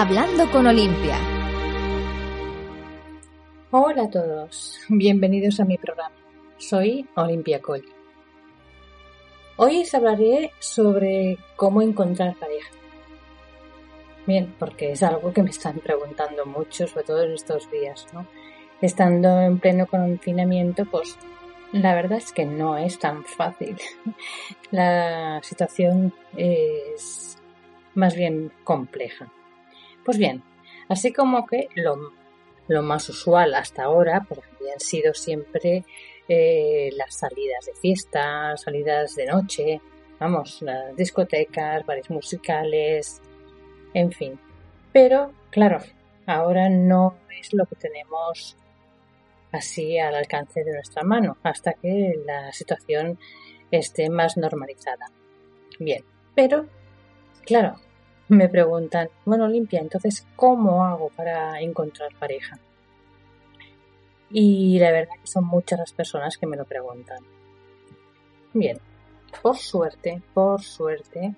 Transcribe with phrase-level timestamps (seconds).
[0.00, 1.16] Hablando con Olimpia.
[3.72, 6.14] Hola a todos, bienvenidos a mi programa.
[6.56, 7.82] Soy Olimpia Cole.
[9.56, 12.70] Hoy os hablaré sobre cómo encontrar pareja.
[14.24, 18.24] Bien, porque es algo que me están preguntando mucho, sobre todo estos días, ¿no?
[18.80, 21.16] Estando en pleno confinamiento, pues
[21.72, 23.76] la verdad es que no es tan fácil.
[24.70, 27.36] La situación es
[27.96, 29.32] más bien compleja.
[30.08, 30.42] Pues bien,
[30.88, 35.84] así como que lo, más usual hasta ahora pues habían sido siempre
[36.26, 39.82] eh, las salidas de fiesta, salidas de noche,
[40.18, 43.20] vamos, las discotecas, bares musicales,
[43.92, 44.40] en fin.
[44.94, 45.80] Pero, claro,
[46.24, 48.56] ahora no es lo que tenemos
[49.52, 53.18] así al alcance de nuestra mano hasta que la situación
[53.70, 55.10] esté más normalizada.
[55.78, 56.02] Bien,
[56.34, 56.66] pero
[57.44, 57.76] claro,
[58.36, 62.58] me preguntan, bueno, limpia, entonces, ¿cómo hago para encontrar pareja?
[64.30, 67.18] Y la verdad que son muchas las personas que me lo preguntan.
[68.52, 68.78] Bien,
[69.42, 71.34] por suerte, por suerte,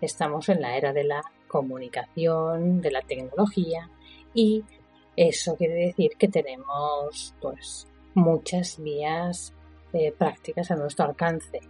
[0.00, 3.88] estamos en la era de la comunicación, de la tecnología
[4.34, 4.64] y
[5.16, 9.54] eso quiere decir que tenemos pues muchas vías
[9.92, 11.60] eh, prácticas a nuestro alcance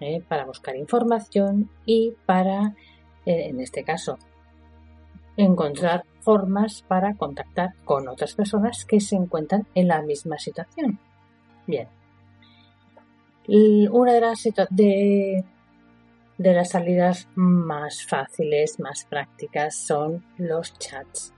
[0.00, 2.74] eh, para buscar información y para,
[3.26, 4.18] en este caso,
[5.36, 10.98] encontrar formas para contactar con otras personas que se encuentran en la misma situación.
[11.66, 11.88] Bien.
[13.90, 15.44] Una de las, de,
[16.36, 21.32] de las salidas más fáciles, más prácticas son los chats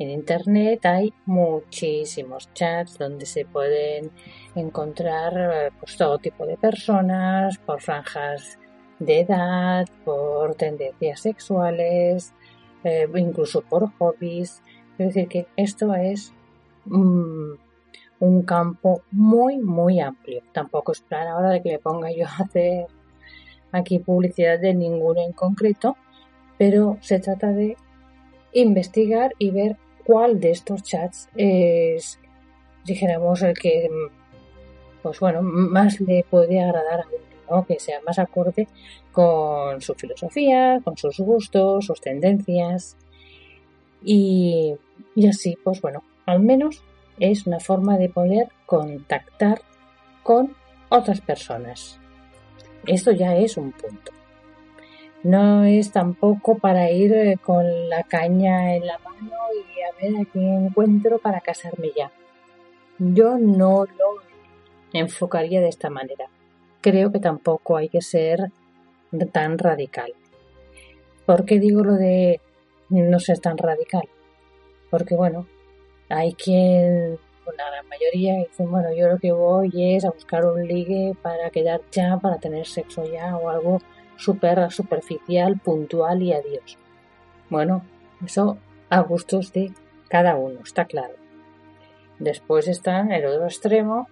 [0.00, 4.10] en Internet hay muchísimos chats donde se pueden
[4.54, 8.58] encontrar eh, pues, todo tipo de personas por franjas
[9.00, 12.32] de edad, por tendencias sexuales,
[12.84, 14.62] eh, incluso por hobbies.
[14.98, 16.32] Es decir, que esto es
[16.84, 17.52] mm,
[18.20, 20.42] un campo muy, muy amplio.
[20.52, 22.86] Tampoco es plan ahora de que me ponga yo a hacer
[23.72, 25.96] aquí publicidad de ninguno en concreto,
[26.58, 27.76] pero se trata de
[28.52, 32.18] investigar y ver cuál de estos chats es,
[32.84, 33.88] dijéramos, el que,
[35.02, 37.29] pues bueno, más le puede agradar a
[37.66, 38.68] que sea más acorde
[39.12, 42.96] con su filosofía, con sus gustos, sus tendencias.
[44.02, 44.74] Y,
[45.14, 46.82] y así, pues bueno, al menos
[47.18, 49.60] es una forma de poder contactar
[50.22, 50.54] con
[50.88, 51.98] otras personas.
[52.86, 54.12] Esto ya es un punto.
[55.22, 60.22] No es tampoco para ir eh, con la caña en la mano y a ver
[60.22, 62.10] a quién encuentro para casarme ya.
[62.98, 64.22] Yo no lo
[64.92, 66.26] enfocaría de esta manera.
[66.80, 68.50] Creo que tampoco hay que ser
[69.32, 70.14] tan radical.
[71.26, 72.40] ¿Por qué digo lo de
[72.88, 74.08] no ser tan radical?
[74.90, 75.46] Porque bueno,
[76.08, 77.18] hay quien,
[77.56, 81.50] la gran mayoría, dicen, bueno, yo lo que voy es a buscar un ligue para
[81.50, 83.78] quedar ya, para tener sexo ya o algo
[84.16, 86.78] super superficial, puntual y adiós.
[87.48, 87.84] Bueno,
[88.24, 88.58] eso
[88.90, 89.72] a gustos de
[90.08, 91.14] cada uno, está claro.
[92.18, 94.08] Después está el otro extremo,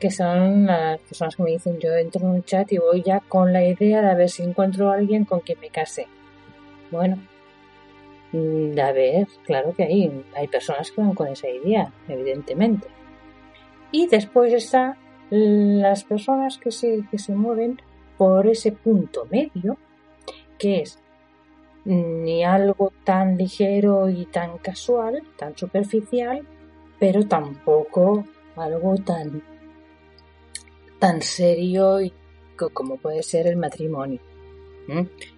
[0.00, 3.20] que son las personas que me dicen yo entro en un chat y voy ya
[3.20, 6.06] con la idea de a ver si encuentro a alguien con quien me case.
[6.90, 7.18] Bueno,
[8.32, 12.88] mm, a ver, claro que hay, hay personas que van con esa idea, evidentemente.
[13.92, 14.96] Y después está
[15.30, 17.80] las personas que se, que se mueven
[18.16, 19.76] por ese punto medio,
[20.58, 20.98] que es
[21.84, 26.46] ni algo tan ligero y tan casual, tan superficial,
[26.98, 28.24] pero tampoco
[28.56, 29.42] algo tan,
[31.00, 32.12] tan serio y
[32.72, 34.20] como puede ser el matrimonio.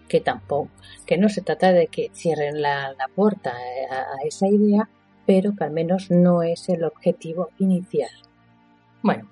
[0.08, 0.70] Que tampoco,
[1.06, 3.52] que no se trata de que cierren la, puerta
[3.90, 4.88] a, a esa idea,
[5.26, 8.10] pero que al menos no es el objetivo inicial.
[9.02, 9.28] Bueno,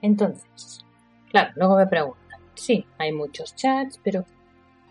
[0.00, 0.84] entonces,
[1.30, 2.18] claro, luego me pregunto,
[2.54, 4.24] sí, hay muchos chats, pero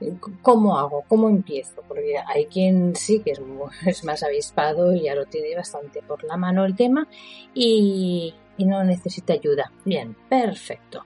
[0.01, 1.03] eh, ¿cómo hago?
[1.07, 1.81] ¿Cómo empiezo?
[1.87, 3.33] Porque hay quien sí que
[3.85, 7.07] es, más avispado y ya lo tiene bastante por la mano el tema
[7.53, 9.71] y, no necesita ayuda.
[9.85, 11.05] Bien, perfecto.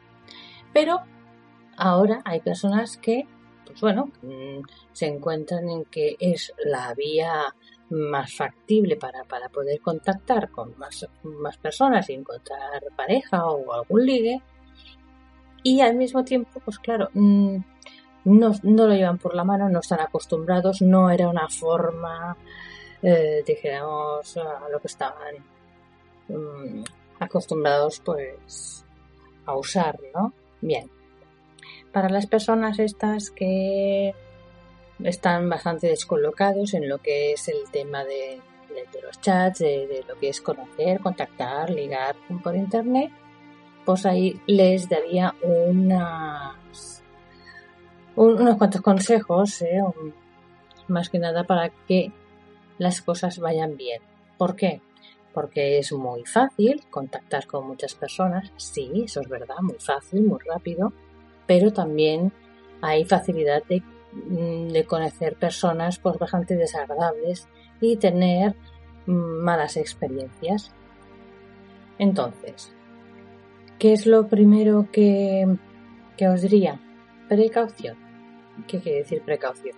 [0.73, 1.01] Pero
[1.77, 3.27] ahora hay personas que,
[3.65, 4.61] pues bueno, mm,
[4.91, 7.55] se encuentran en que es la vía
[7.89, 14.05] más factible para, para poder contactar con más, más personas y encontrar pareja o algún
[14.05, 14.41] ligue
[15.65, 17.57] y al mismo tiempo, pues claro, mm,
[18.25, 22.37] no, lo llevan por la mano, no están acostumbrados, no era una forma,
[23.01, 25.35] eh, dijéramos, a lo que estaban
[26.27, 26.83] mm,
[27.19, 28.85] acostumbrados pues
[29.45, 30.33] a usar, ¿no?
[30.61, 30.89] Bien.
[31.91, 34.13] Para las personas estas que
[35.03, 38.41] están bastante descolocados en lo que es el tema de,
[39.03, 43.11] los chats, de, lo que es conocer, contactar, ligar por internet,
[43.85, 47.03] pues ahí les daría unas,
[48.15, 49.81] unos cuantos consejos, ¿eh?
[50.87, 52.11] más que nada para que
[52.77, 54.01] las cosas vayan bien.
[54.37, 54.81] ¿Por qué?
[55.35, 60.39] Porque es muy fácil contactar con muchas personas, sí, eso es verdad, muy fácil, muy
[60.43, 60.93] rápido,
[61.45, 62.31] pero también
[62.81, 63.83] hay facilidad de,
[64.13, 67.47] mm, conocer personas pues bastante desagradables
[67.81, 68.55] y tener
[69.05, 70.71] mm, malas experiencias.
[71.99, 72.73] Entonces,
[73.77, 75.45] ¿qué es lo primero que,
[76.17, 76.79] que os diría?
[77.27, 77.97] Precaución.
[78.67, 79.75] ¿Qué quiere decir precaución?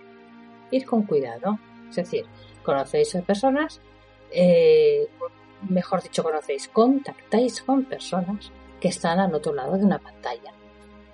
[0.70, 1.58] Ir con cuidado.
[1.90, 2.26] Es decir,
[2.62, 3.80] conocéis a personas,
[4.30, 5.06] eh,
[5.68, 10.52] mejor dicho, conocéis, contactáis con personas que están al otro lado de una pantalla.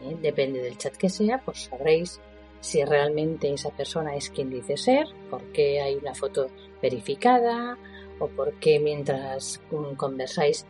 [0.00, 0.16] ¿eh?
[0.20, 2.20] Depende del chat que sea, pues sabréis
[2.60, 6.48] si realmente esa persona es quien dice ser, porque hay una foto
[6.80, 7.76] verificada
[8.18, 9.60] o porque mientras
[9.96, 10.66] conversáis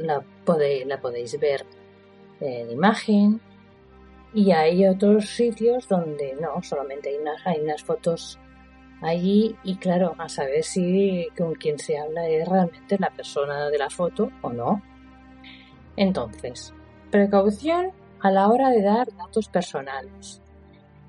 [0.00, 1.66] la, podéis ver
[2.40, 3.40] en imagen.
[4.32, 8.38] Y hay otros sitios donde no, solamente hay unas, hay unas fotos
[9.00, 13.78] allí y claro, a saber si con quien se habla es realmente la persona de
[13.78, 14.82] la foto o no.
[15.96, 16.74] Entonces,
[17.10, 20.42] precaución a la hora de dar datos personales.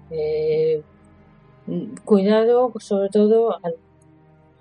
[0.10, 0.82] Eh,
[2.06, 3.58] cuidado sobre todo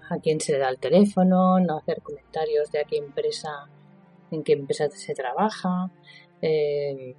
[0.09, 3.69] a quien se le da el teléfono, no hacer comentarios de a qué empresa,
[4.31, 5.91] en qué empresa se trabaja,
[6.43, 7.17] eh,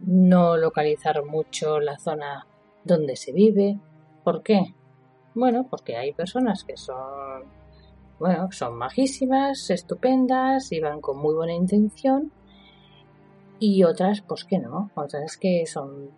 [0.00, 2.46] no localizar mucho la zona
[2.84, 3.78] donde se vive.
[4.24, 4.74] ¿Por qué?
[5.36, 7.44] Bueno, porque hay personas que son,
[8.18, 12.32] bueno, son majísimas, estupendas y van con muy buena intención
[13.58, 16.10] y otras, pues que no, otras que son,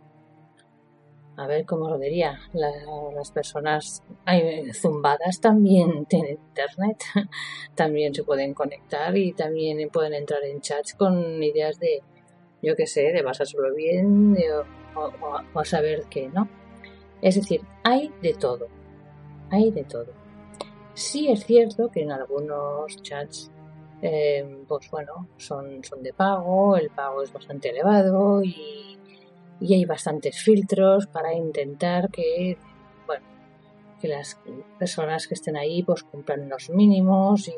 [1.36, 7.02] a ver cómo lo diría, las personas hay, zumbadas también tienen internet,
[7.74, 12.04] también se pueden conectar y también pueden entrar en chats con ideas de,
[12.62, 14.36] yo qué sé, de pasárselo bien
[14.94, 15.10] o,
[15.54, 16.48] o a saber qué, ¿no?
[17.20, 18.77] Es decir, hay de todo
[19.50, 20.12] hay de todo.
[20.94, 23.50] Sí es cierto que en algunos chats,
[24.02, 28.98] eh, pues bueno, son, son de pago, el pago es bastante elevado y,
[29.60, 32.56] y hay bastantes filtros para intentar que,
[33.06, 33.24] bueno,
[34.00, 34.38] que las
[34.78, 37.54] personas que estén ahí pues cumplan los mínimos y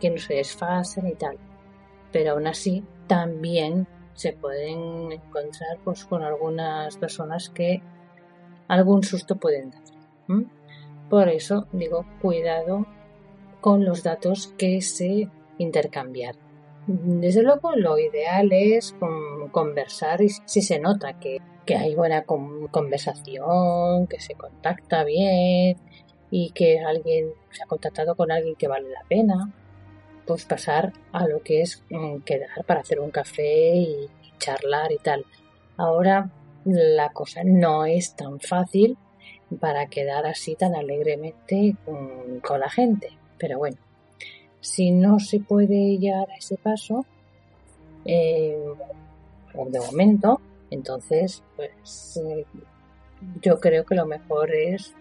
[0.00, 1.38] que no se desfasen y tal.
[2.12, 7.82] Pero aún así también se pueden encontrar pues con algunas personas que
[8.68, 9.82] algún susto pueden dar.
[11.08, 12.86] Por eso digo, cuidado
[13.60, 16.36] con los datos que se intercambian.
[16.86, 18.94] Desde luego, lo ideal es
[19.50, 25.76] conversar y si se nota que, hay buena conversación, que se contacta bien
[26.30, 29.52] y que alguien se ha contactado con alguien que vale la pena,
[30.26, 34.98] pues pasar a lo que es mm, quedar para hacer un café y charlar y
[34.98, 35.24] tal.
[35.76, 36.30] Ahora
[36.64, 38.96] la cosa no es tan fácil
[39.60, 43.10] para quedar así tan alegremente con, la gente.
[43.38, 43.76] Pero bueno,
[44.60, 47.06] si no se puede llegar a ese paso,
[48.04, 48.58] eh,
[49.54, 50.40] de momento,
[50.70, 52.44] entonces, pues eh,
[53.40, 54.94] yo creo que lo mejor es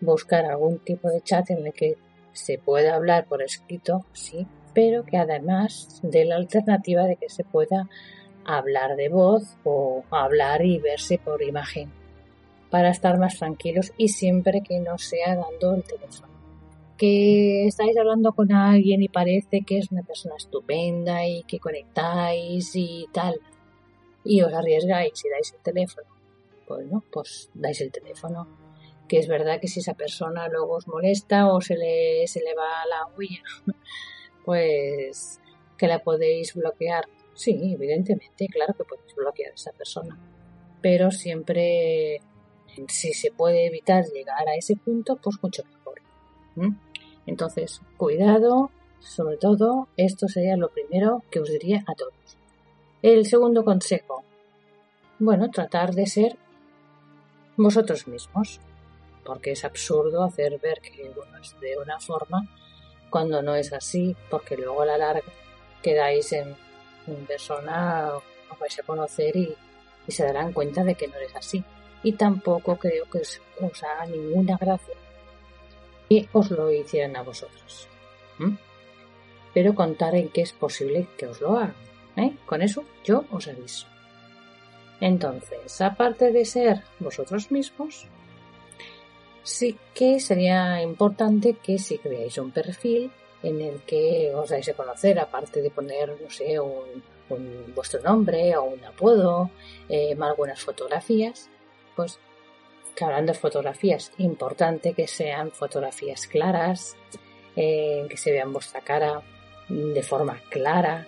[0.00, 1.96] buscar algún tipo de chat en el que
[2.32, 7.44] se pueda hablar por escrito, sí, pero que además dé la alternativa de que se
[7.44, 7.88] pueda
[8.44, 11.90] hablar de voz o hablar y verse por imagen
[12.70, 16.34] para estar más tranquilos y siempre que no sea dando el teléfono.
[16.96, 22.74] Que estáis hablando con alguien y parece que es una persona estupenda y que conectáis
[22.74, 23.38] y tal,
[24.24, 26.08] y os arriesgáis y dais el teléfono,
[26.66, 28.46] pues no, pues dais el teléfono.
[29.08, 32.54] Que es verdad que si esa persona luego os molesta o se le, se le
[32.54, 33.42] va la huella,
[34.44, 35.40] pues
[35.78, 37.04] que la podéis bloquear.
[37.34, 40.18] Sí, evidentemente, claro que podéis bloquear a esa persona.
[40.80, 42.20] Pero siempre
[42.88, 46.00] si se puede evitar llegar a ese punto, pues mucho mejor.
[47.26, 52.12] Entonces, cuidado, sobre todo, esto sería lo primero que os diría a todos.
[53.02, 54.24] El segundo consejo,
[55.18, 56.36] bueno, tratar de ser
[57.56, 58.60] vosotros mismos,
[59.24, 62.48] porque es absurdo hacer ver que uno es de una forma
[63.10, 65.32] cuando no es así, porque luego a la larga
[65.82, 66.56] quedáis en,
[67.26, 68.10] persona,
[68.50, 69.54] os vais a conocer y,
[70.08, 71.64] se darán cuenta de que no es así
[72.06, 74.94] y tampoco creo que os, haga ninguna gracia
[76.08, 77.88] que os lo hicieran a vosotros.
[79.52, 81.74] Pero contar en que es posible que os lo hagan.
[82.16, 82.32] ¿eh?
[82.46, 83.88] Con eso yo os aviso.
[85.00, 88.06] Entonces, aparte de ser vosotros mismos,
[89.42, 93.10] sí que sería importante que si creáis un perfil
[93.42, 97.02] en el que os dais a conocer, aparte de poner, no sé, un,
[97.74, 99.50] vuestro nombre o un apodo,
[99.88, 101.50] eh, algunas fotografías,
[101.96, 102.20] pues
[102.94, 106.96] que hablando de fotografías, importante que sean fotografías claras,
[107.54, 109.22] eh, que se vean vuestra cara
[109.68, 111.06] de forma clara,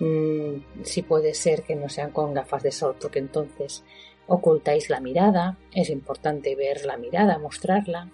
[0.00, 3.84] mm, si puede ser que no sean con gafas de sol, porque entonces
[4.26, 8.10] ocultáis la mirada, es importante ver la mirada, mostrarla.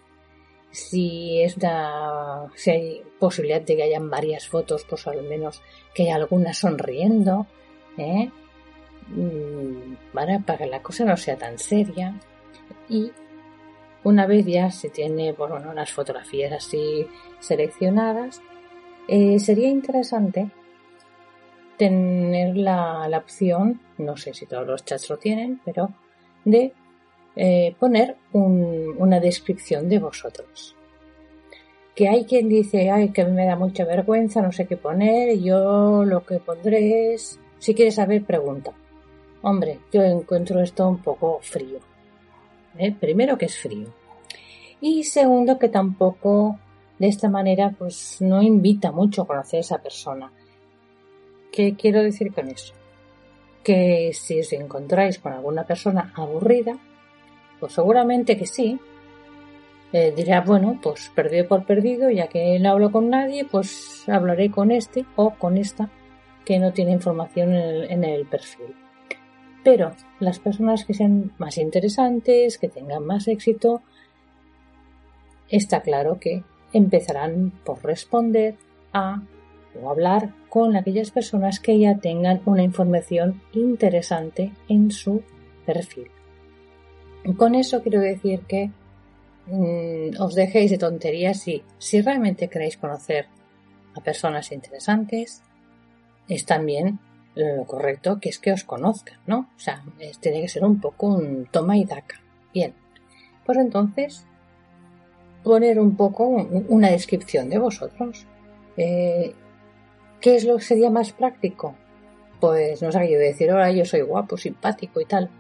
[0.71, 1.57] Si es
[2.57, 5.63] si hay posibilidad de que hayan varias fotos, pues al menos
[5.95, 7.47] que haya alguna sonriendo,
[7.97, 8.31] ¿eh?
[9.09, 12.15] Mm, para que la cosa no sea tan seria.
[12.89, 13.13] Y
[14.03, 17.07] una vez ya se tiene bueno, las fotografías así
[17.41, 18.41] seleccionadas,
[19.09, 20.51] eh, sería interesante
[21.77, 25.91] tener la, la, opción, no sé si todos los chats lo tienen, pero
[26.45, 26.73] de
[27.37, 30.77] eh, poner una descripción de vosotros.
[31.95, 36.05] Que hay quien dice, ay, que me da mucha vergüenza, no sé qué poner, yo
[36.05, 38.73] lo que pondré es, si quieres saber, pregunta.
[39.45, 41.79] Hombre, yo encuentro esto un poco frío.
[42.79, 42.93] ¿eh?
[42.99, 43.89] Primero que es frío.
[44.81, 46.59] Y segundo que tampoco
[46.99, 50.33] de esta manera pues no invita mucho a conocer a esa persona.
[51.53, 52.75] ¿Qué quiero decir con eso?
[53.65, 56.77] que si os encontráis con alguna persona aburrida,
[57.59, 58.79] pues seguramente que sí.
[59.93, 64.51] Eh, dirá, bueno, pues perdido por perdido, ya que no hablo con nadie, pues hablaré
[64.51, 65.89] con este o con esta
[66.45, 68.75] que no tiene información en el, perfil.
[69.65, 73.83] Pero las personas que sean más interesantes, que tengan más éxito,
[75.49, 78.57] está claro que empezarán por responder
[78.93, 79.23] a
[79.83, 85.23] o hablar con aquellas personas que ya tengan una información interesante en su
[85.67, 86.11] perfil.
[87.37, 88.71] Con eso quiero decir que
[89.47, 93.27] mm, os dejéis de tonterías y si realmente queréis conocer
[93.97, 95.43] a personas interesantes,
[96.29, 96.99] es también
[97.35, 99.51] lo correcto que es que os conozcan, ¿no?
[99.57, 99.83] O sea,
[100.21, 102.21] tiene que ser un poco un toma y daca.
[102.53, 102.75] Bien,
[103.45, 104.27] pues entonces
[105.43, 108.27] poner un poco una descripción de vosotros.
[108.77, 109.35] Eh,
[110.21, 111.77] ¿Qué es lo que sería más práctico?
[112.41, 115.31] Pues no sé, yo decir, ahora yo soy guapo, simpático y tal.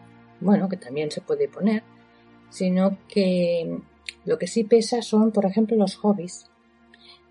[0.40, 1.82] Bueno, que también se puede poner.
[2.50, 3.78] Sino que
[4.24, 6.50] lo que sí pesa son, por ejemplo, los hobbies.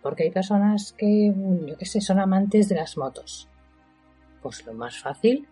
[0.01, 1.33] Porque hay personas que,
[1.65, 3.47] yo qué sé, son amantes de las motos.
[4.43, 5.47] Pues lo más fácil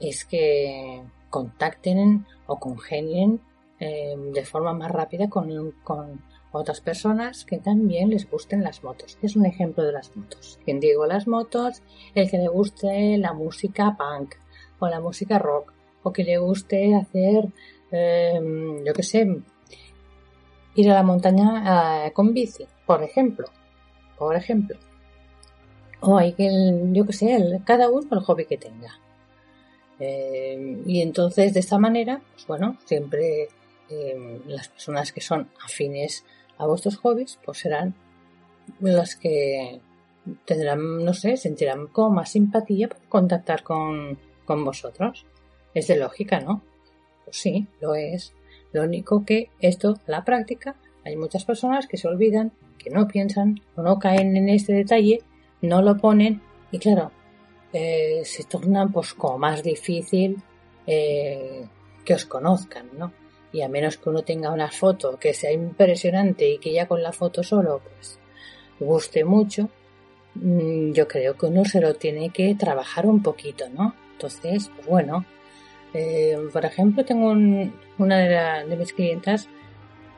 [0.00, 3.40] es que contacten o congenien
[3.78, 6.20] eh, de forma más rápida con, con
[6.52, 9.18] otras personas que también les gusten las motos.
[9.22, 10.58] Es un ejemplo de las motos.
[10.64, 11.82] Quien digo las motos,
[12.14, 14.34] el que le guste la música punk
[14.78, 15.72] o la música rock
[16.02, 17.48] o que le guste hacer,
[17.90, 19.26] em, yo qué sé,
[20.74, 23.46] ir a la montaña eh, con bici, por ejemplo.
[24.18, 24.76] Por ejemplo.
[26.02, 26.50] O hay que,
[26.92, 28.98] yo qué sé, cada uno el hobby que tenga.
[29.98, 33.48] Em, y entonces de esta manera, pues bueno, siempre
[33.88, 36.24] em, las personas que son afines
[36.58, 37.94] a vuestros hobbies, pues serán
[38.80, 39.80] las que
[40.44, 45.24] tendrán, no sé, sentirán como más simpatía por contactar con, con vosotros.
[45.74, 46.62] Es de lógica, ¿no?
[47.24, 48.34] Pues sí, lo es.
[48.72, 53.60] Lo único que esto, la práctica, hay muchas personas que se olvidan, que no piensan
[53.76, 55.20] o no caen en este detalle,
[55.62, 57.10] no lo ponen y claro,
[57.72, 60.42] eh, se torna pues como más difícil
[60.86, 61.64] eh,
[62.04, 63.12] que os conozcan, ¿no?
[63.52, 67.02] y a menos que uno tenga una foto que sea impresionante y que ya con
[67.02, 68.18] la foto solo pues
[68.80, 69.68] guste mucho,
[70.34, 73.94] mm, yo creo que uno se lo tiene que trabajar un poquito, ¿no?
[74.12, 75.24] Entonces, pues bueno,
[75.94, 77.30] eh, por ejemplo, tengo
[77.98, 79.48] una de, mis clientas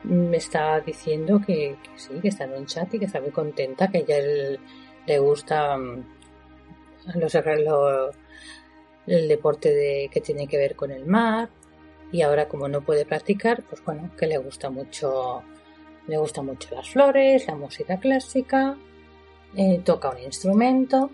[0.03, 3.87] me está diciendo que, sí, que está en un chat y que está muy contenta,
[3.89, 4.59] que a ella
[5.05, 6.05] le gusta mm,
[7.15, 7.35] los,
[9.07, 11.49] el deporte de, que tiene que ver con el mar,
[12.11, 15.43] y ahora como no puede practicar, pues bueno, que le gusta mucho,
[16.07, 18.77] le gusta mucho las flores, la música clásica,
[19.55, 21.09] eh, toca un instrumento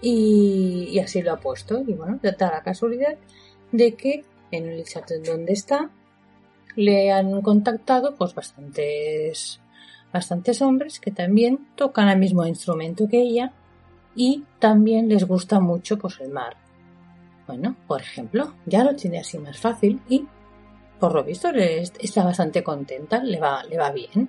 [0.00, 1.82] y, así lo ha puesto.
[1.86, 3.16] Y bueno, da la casualidad
[3.72, 5.90] de que en el chat donde está
[6.76, 9.60] le han contactado pues bastantes
[10.12, 13.52] bastantes hombres que también tocan el mismo instrumento que ella
[14.14, 16.56] y también les gusta mucho pues el mar
[17.48, 20.26] bueno, por ejemplo, ya lo tiene así más fácil y,
[21.00, 24.28] por lo visto, está bastante contenta, le va, le va bien.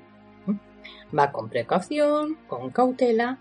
[1.16, 3.38] Va con precaución, con cautela,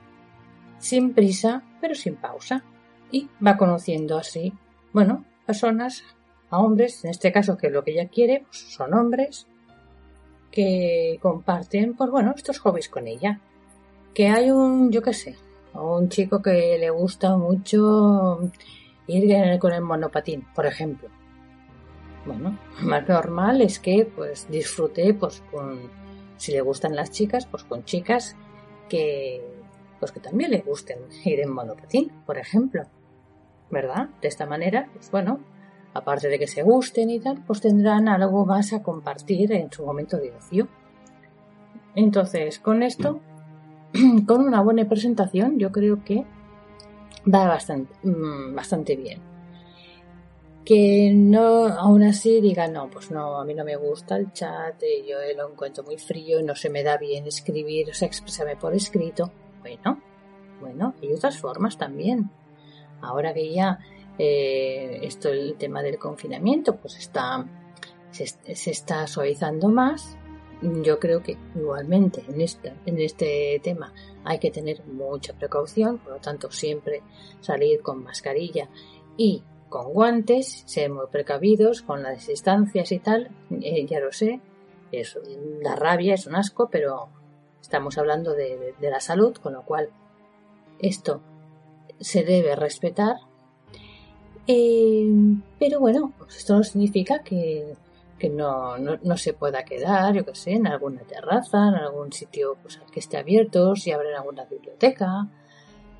[0.78, 2.64] sin prisa, pero sin pausa.
[3.12, 4.52] Y va conociendo así,
[4.92, 6.02] bueno, personas,
[6.50, 9.46] a hombres, en este caso que lo que ella quiere pues, son hombres,
[10.58, 13.38] que comparten, pues bueno, estos hobbies con ella.
[14.12, 15.36] Que hay un, yo qué sé,
[15.72, 18.40] un chico que le gusta mucho
[19.06, 21.10] ir con el monopatín, por ejemplo.
[22.26, 25.78] Bueno, más normal es que pues disfrute pues con
[26.38, 28.34] si le gustan las chicas, pues con chicas
[28.88, 29.40] que
[30.00, 32.82] pues que también le gusten ir en monopatín, por ejemplo.
[33.70, 34.08] ¿Verdad?
[34.20, 35.38] De esta manera, pues bueno,
[35.98, 39.84] aparte de que se gusten y tal, pues tendrán algo más a compartir en su
[39.84, 40.68] momento de ocio.
[41.94, 43.20] Entonces, con esto,
[44.26, 46.24] con una buena presentación, yo creo que
[47.32, 49.20] va bastante, mm, bastante bien.
[50.64, 54.82] Que no, aún así diga, no, pues no, a mí no me gusta el chat,
[54.82, 58.56] eh, yo lo encuentro muy frío, no se me da bien escribir, o sea, expresarme
[58.56, 59.30] por escrito.
[59.60, 60.00] Bueno,
[60.60, 62.30] bueno, hay otras formas también.
[63.00, 63.78] Ahora que ya
[64.18, 67.46] eh, esto, el tema del confinamiento, pues está,
[68.10, 70.16] se, se, está suavizando más.
[70.60, 73.92] Yo creo que igualmente en este, en este tema
[74.24, 77.02] hay que tener mucha precaución, por lo tanto siempre
[77.40, 78.68] salir con mascarilla
[79.16, 84.40] y con guantes, ser muy precavidos con las distancias y tal, eh, ya lo sé,
[84.92, 85.18] es
[85.60, 87.08] la rabia, es un asco, pero
[87.60, 89.90] estamos hablando de, la salud, con lo cual
[90.78, 91.20] esto
[92.00, 93.16] se debe respetar.
[94.50, 95.06] Eh,
[95.58, 97.74] pero bueno, esto no significa que,
[98.30, 102.80] no, no, se pueda quedar, yo que sé, en alguna terraza, en algún sitio pues,
[102.90, 105.28] que esté abierto, si abren alguna biblioteca.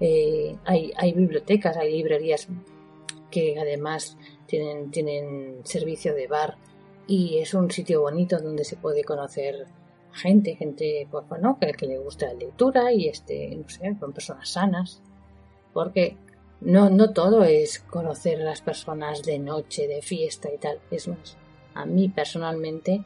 [0.01, 2.49] Eh, hay, hay bibliotecas, hay librerías
[3.31, 6.57] que además tienen, tienen servicio de bar
[7.07, 9.67] y es un sitio bonito donde se puede conocer
[10.13, 14.15] gente, gente pues, bueno, que, que le gusta la lectura y este, no sé, con
[14.15, 15.03] personas sanas,
[15.75, 16.17] porque
[16.61, 21.09] no, no todo es conocer a las personas de noche, de fiesta y tal, es
[21.09, 21.37] más,
[21.75, 23.05] a mí personalmente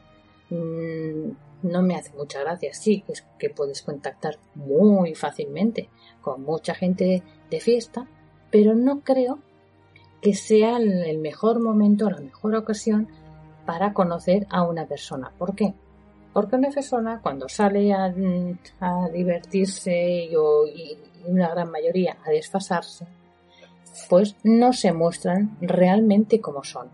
[0.49, 1.31] mmm,
[1.63, 5.89] no me hace mucha gracia, sí, es que puedes contactar muy fácilmente
[6.21, 8.07] con mucha gente de fiesta,
[8.51, 9.39] pero no creo
[10.21, 13.07] que sea el mejor momento, la mejor ocasión
[13.65, 15.31] para conocer a una persona.
[15.37, 15.73] ¿Por qué?
[16.33, 18.11] Porque una persona cuando sale a,
[19.13, 20.35] divertirse y,
[21.25, 23.05] una gran mayoría a desfasarse,
[24.09, 26.89] pues no se muestran realmente como son.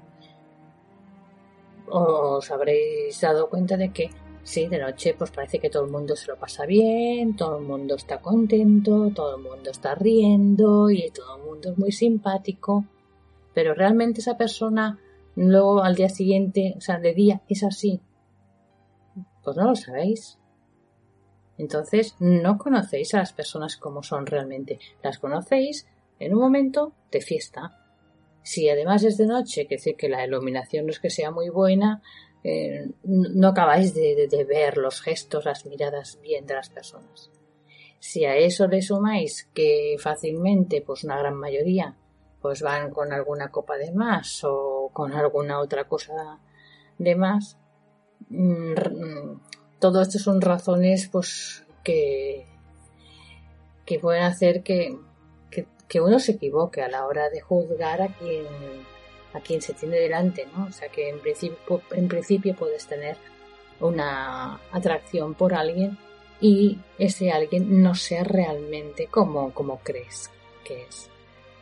[1.88, 4.09] Os habréis dado cuenta de que
[4.43, 7.65] sí, de noche pues parece que todo el mundo se lo pasa bien, todo el
[7.65, 12.85] mundo está contento, todo el mundo está riendo y todo el mundo es muy simpático
[13.53, 14.99] pero realmente esa persona
[15.35, 18.01] luego al día siguiente, o sea, de día, es así.
[19.43, 20.39] Pues no lo sabéis.
[21.57, 24.79] Entonces, no conocéis a las personas como son realmente.
[25.03, 25.88] Las conocéis
[26.19, 27.75] en un momento de fiesta.
[28.43, 31.49] Si además es de noche, que decir que la iluminación no es que sea muy
[31.49, 32.01] buena,
[32.43, 37.32] eh, no acabáis de, ver los gestos, las miradas bien de las personas.
[37.99, 41.95] Si a eso le sumáis que fácilmente, pues una gran mayoría
[42.41, 46.39] pues van con alguna copa de más o con alguna otra cosa
[46.97, 47.58] de más.
[48.29, 49.39] Mm,
[49.79, 52.45] todo esto son razones pues que,
[53.86, 54.97] que pueden hacer que,
[55.89, 58.45] que, uno se equivoque a la hora de juzgar a quien,
[59.34, 60.67] a quien se tiene delante, ¿no?
[60.67, 63.17] O sea que en principio, en principio puedes tener
[63.80, 65.97] una atracción por alguien
[66.39, 70.30] y ese alguien no sea realmente como, como crees
[70.63, 71.10] que es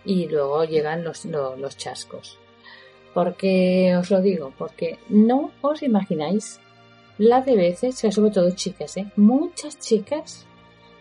[0.07, 2.39] y luego llegan los, los, chascos.
[3.13, 6.59] Porque os lo digo, porque no os imagináis
[7.17, 9.11] la de veces, sobre todo chicas, ¿eh?
[9.15, 10.45] muchas chicas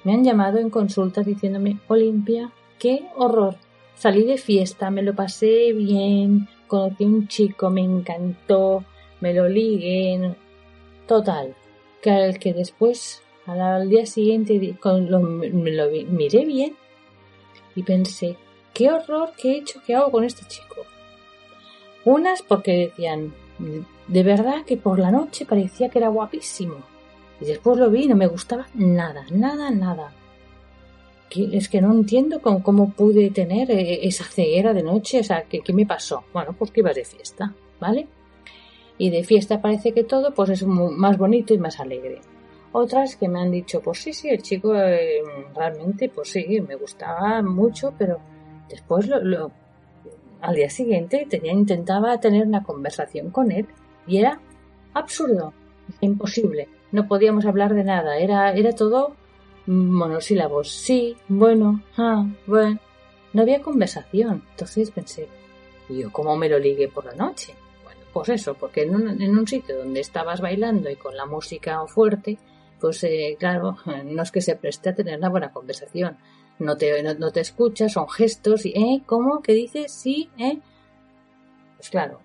[0.03, 3.57] me han llamado en consulta diciéndome, Olimpia, qué horror.
[3.95, 8.85] Salí de fiesta, me lo pasé bien, conocí un chico, me encantó,
[9.21, 10.35] me lo ligué.
[11.07, 11.55] Total,
[12.03, 16.77] que al que después, al, día siguiente, con lo, me lo miré bien
[17.75, 18.37] y pensé,
[18.75, 20.83] qué horror que he hecho, qué hago con este chico.
[22.05, 23.33] Unas porque decían,
[24.09, 26.77] de verdad que por la noche parecía que era guapísimo.
[27.41, 30.13] Y después lo vi y no me gustaba nada, nada, nada.
[31.31, 35.61] Es que no entiendo cómo, pude tener eh, esa ceguera de noche, o sea, ¿qué,
[35.73, 36.25] me pasó?
[36.33, 38.07] Bueno, pues que ibas de fiesta, ¿vale?
[38.99, 42.21] Y de fiesta parece que todo pues es más bonito y más alegre.
[42.73, 45.23] Otras que me han dicho, pues sí, sí, el chico eh,
[45.55, 48.21] realmente, pues sí, me gustaba mucho, pero
[48.69, 49.53] Después, lo,
[50.41, 53.67] al día siguiente, tenía, intentaba tener una conversación con él
[54.07, 54.41] y era
[54.95, 55.53] absurdo,
[56.01, 56.69] imposible.
[56.93, 59.15] No podíamos hablar de nada, era, era todo
[59.67, 60.71] monosílabos.
[60.71, 62.81] Sí, bueno, ah, bueno.
[63.33, 64.43] No había conversación.
[64.51, 65.29] Entonces pensé,
[65.89, 67.55] ¿y yo cómo me lo ligué por la noche?
[67.85, 71.27] Bueno, Pues eso, porque en un, en un sitio donde estabas bailando y con la
[71.27, 72.39] música fuerte,
[72.81, 76.17] pues eh, claro, no es que se preste a tener una buena conversación.
[76.59, 79.03] No te, no, te escuchas, son gestos y, ¿eh?
[79.05, 79.43] ¿Cómo?
[79.43, 79.93] ¿Qué dices?
[79.93, 80.59] Sí, ¿eh?
[81.77, 82.21] Pues claro,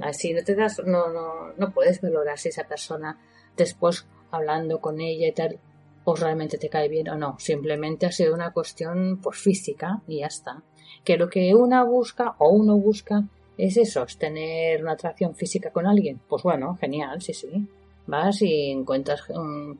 [0.00, 3.18] así no te das, no, no, no puedes valorar si esa persona
[3.56, 5.58] después hablando con ella y tal,
[6.04, 7.36] pues realmente te cae bien o no.
[7.38, 10.62] Simplemente ha sido una cuestión pues física y ya está.
[11.04, 13.24] Que lo que una busca o uno busca
[13.58, 16.20] es eso, es tener una atracción física con alguien.
[16.28, 17.66] Pues bueno, genial, sí, sí.
[18.06, 19.72] Vas y encuentras mm,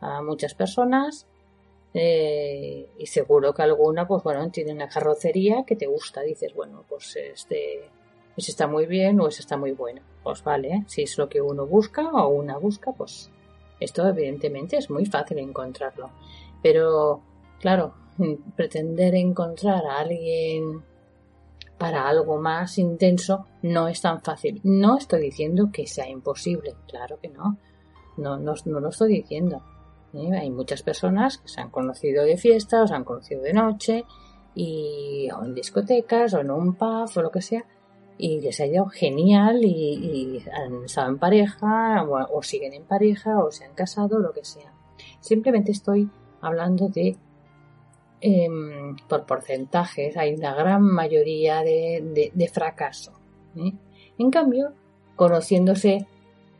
[0.00, 1.26] a muchas personas
[1.94, 6.22] eh, y seguro que alguna, pues bueno, tiene una carrocería que te gusta.
[6.22, 7.88] Dices, bueno, pues este,
[8.36, 10.02] ese está muy bien o ese está muy bueno.
[10.22, 13.30] Pues vale, si es lo que uno busca o una busca, pues
[13.80, 16.10] esto evidentemente es muy fácil encontrarlo.
[16.62, 17.20] Pero,
[17.60, 17.94] claro,
[18.56, 20.82] pretender encontrar a alguien
[21.78, 24.60] para algo más intenso no es tan fácil.
[24.62, 27.58] No estoy diciendo que sea imposible, claro que no.
[28.16, 29.62] No, no, no lo estoy diciendo.
[30.14, 30.30] ¿eh?
[30.38, 34.04] Hay muchas personas que se han conocido de fiesta o se han conocido de noche
[34.54, 37.64] y o en discotecas o en un pub o lo que sea
[38.16, 43.50] y les ha ido genial y, han estado en pareja o, siguen en pareja o
[43.50, 44.72] se han casado lo que sea.
[45.20, 46.08] Simplemente estoy
[46.40, 47.16] hablando de
[48.20, 53.12] em, por porcentajes hay una gran mayoría de, de, fracaso.
[53.56, 53.72] ¿eh?
[54.18, 54.72] En cambio,
[55.16, 56.06] conociéndose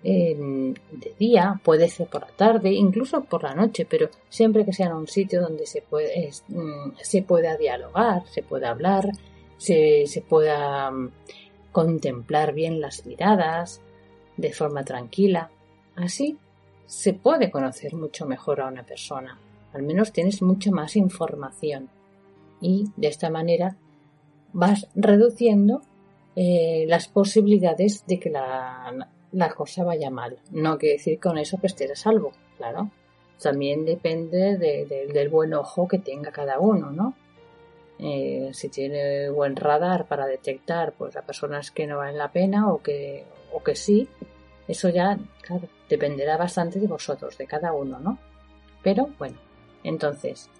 [0.04, 4.88] de día, puede ser por la tarde, incluso por la noche, pero siempre que sea
[4.88, 9.08] en un sitio donde se, puede, mm, se pueda dialogar, se pueda hablar,
[9.56, 10.92] se, se pueda
[11.74, 13.82] contemplar bien las miradas
[14.36, 15.50] de forma tranquila.
[15.96, 16.38] Así
[16.86, 19.40] se puede conocer mucho mejor a una persona.
[19.72, 21.90] Al menos tienes mucha más información.
[22.60, 23.76] Y de esta manera
[24.52, 25.82] vas reduciendo
[26.36, 30.38] eh, las posibilidades de que la, la cosa vaya mal.
[30.52, 32.92] No quiere decir con eso que estés a salvo, claro.
[33.42, 37.14] También depende del buen ojo que tenga cada uno, ¿no?
[37.98, 42.72] Eh, si tiene buen radar para detectar pues a personas que no valen la pena
[42.72, 44.08] o que, o que sí,
[44.66, 48.18] eso ya, claro, dependerá bastante de vosotros, de cada uno, ¿no?
[48.82, 49.38] Pero bueno,
[49.84, 50.50] entonces,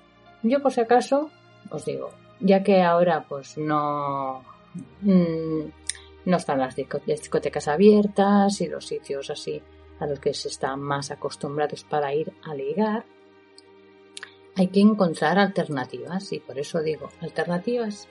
[0.43, 1.31] yo por si acaso
[1.71, 4.45] os digo, ya que ahora pues no,
[5.01, 5.61] mm,
[6.27, 9.63] no están las discotecas abiertas y los sitios así
[10.01, 13.05] a los que se están más acostumbrados para ir a ligar.
[14.57, 18.09] Hay que encontrar alternativas y por eso digo, alternativas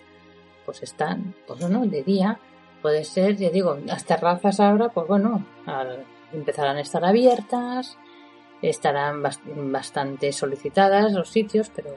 [0.66, 2.40] pues están, pues bueno, de día
[2.82, 5.46] puede ser, ya digo, las terrazas ahora, pues bueno,
[6.34, 7.98] empezarán a estar abiertas,
[8.62, 9.24] estarán
[9.72, 11.96] bastante solicitadas los sitios, pero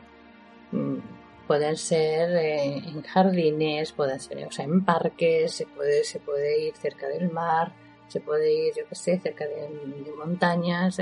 [0.72, 0.98] mm,
[1.46, 6.66] pueden ser eh, en jardines, pueden ser, o sea, en parques, se puede, se puede
[6.66, 7.72] ir cerca del mar,
[8.08, 9.68] se puede ir, yo qué sé, cerca de,
[10.16, 11.00] montañas,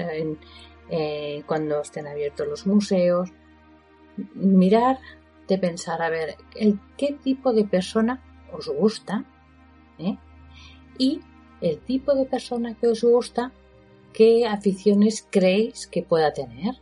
[0.91, 3.31] eh, cuando estén abiertos los museos.
[4.35, 4.99] Mirar,
[5.49, 6.37] de pensar, a ver,
[6.97, 9.25] qué tipo de persona os gusta,
[9.99, 10.17] ¿eh?
[10.99, 11.21] y
[11.61, 13.53] el tipo de persona que os gusta,
[14.13, 16.77] qué aficiones creéis que pueda tener.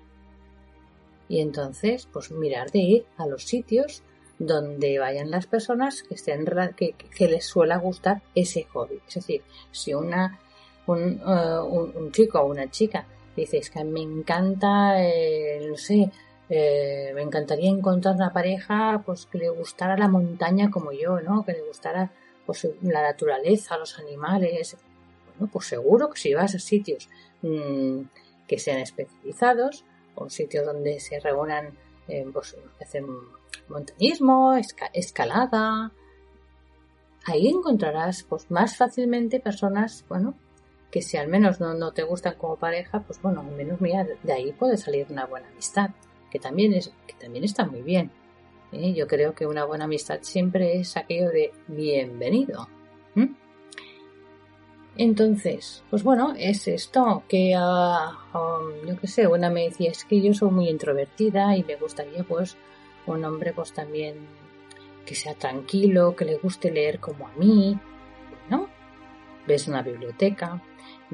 [1.28, 4.02] Y entonces, pues mirar de ir a los sitios
[4.38, 9.00] donde vayan las personas que les suele gustar ese hobby.
[9.08, 10.38] Es decir, si una
[10.86, 16.10] un, uh, chico o una chica dice es que me encanta, eh, no sé,
[16.48, 21.44] eh, me encantaría encontrar una pareja pues que le gustara la montaña como yo, ¿no?
[21.44, 22.12] Que le gustara
[22.44, 24.76] pues la naturaleza, los animales.
[25.26, 27.08] Bueno, pues seguro que si vas a sitios
[27.42, 28.00] mm,
[28.46, 29.84] que sean especializados,
[30.16, 31.70] un sitio donde se reúnan,
[32.08, 33.06] eh, pues, hacen
[33.68, 34.54] montañismo,
[34.92, 35.92] escalada.
[37.24, 40.34] Ahí encontrarás pues más fácilmente personas, bueno,
[40.92, 44.32] que si al menos no, te gustan como pareja, pues bueno, al menos mira, de
[44.32, 45.90] ahí puede salir una buena amistad,
[46.30, 48.10] que también es, que también está muy bien.
[48.72, 48.92] ¿eh?
[48.92, 52.68] Yo creo que una buena amistad siempre es aquello de bienvenido.
[54.98, 60.20] Entonces, pues bueno, es esto, que uh, yo qué sé, una me decía, es que
[60.20, 62.58] yo soy muy introvertida y me gustaría pues
[63.06, 64.26] un hombre pues también
[65.06, 67.78] que sea tranquilo, que le guste leer como a mí,
[68.50, 68.68] ¿no?
[69.46, 70.60] Ves una biblioteca,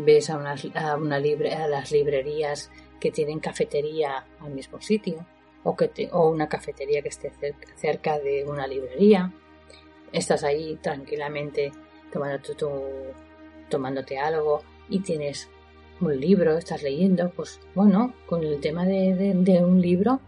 [0.05, 5.27] ves a, unas, a, una libre, a las librerías que tienen cafetería al mismo sitio,
[5.65, 7.33] o, que o una cafetería que esté
[7.77, 9.33] cerca, de una librería,
[10.13, 11.71] estás ahí tranquilamente
[12.13, 12.69] tomando tu
[13.69, 15.51] tomándote algo y tienes
[16.01, 20.21] un libro, estás leyendo, pues bueno, con el tema de, un libro,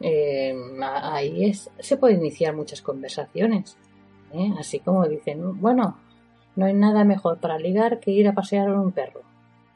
[0.00, 3.76] eh, ahí es, se puede iniciar muchas conversaciones.
[4.32, 4.52] ¿eh?
[4.58, 5.98] Así como dicen, bueno,
[6.56, 9.22] no hay nada mejor para ligar que ir a pasear con un perro.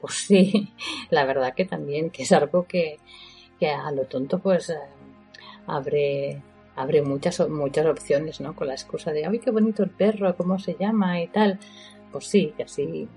[0.01, 0.73] Pues sí,
[1.11, 2.99] la verdad que también, que es algo que,
[3.59, 4.79] que a lo tonto pues eh,
[5.67, 6.43] abre,
[6.77, 8.57] abre muchas, muchas opciones, ¿no?
[8.57, 11.59] Con la excusa de, ay, qué bonito el perro, cómo se llama y tal.
[12.11, 13.09] Pues sí, que así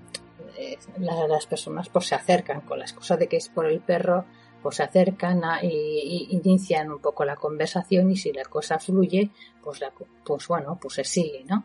[0.56, 4.24] eh, las personas pues se acercan con la excusa de que es por el perro,
[4.62, 9.30] pues se acercan y, inician un poco la conversación y si la cosa fluye,
[9.62, 9.80] pues,
[10.24, 11.64] pues bueno, pues se sigue, ¿no?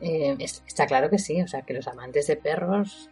[0.00, 3.10] Eh, está claro que sí, o sea que los amantes de perros,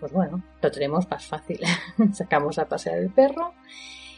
[0.00, 1.60] pues bueno, lo tenemos más fácil.
[2.12, 3.54] Sacamos a pasear el perro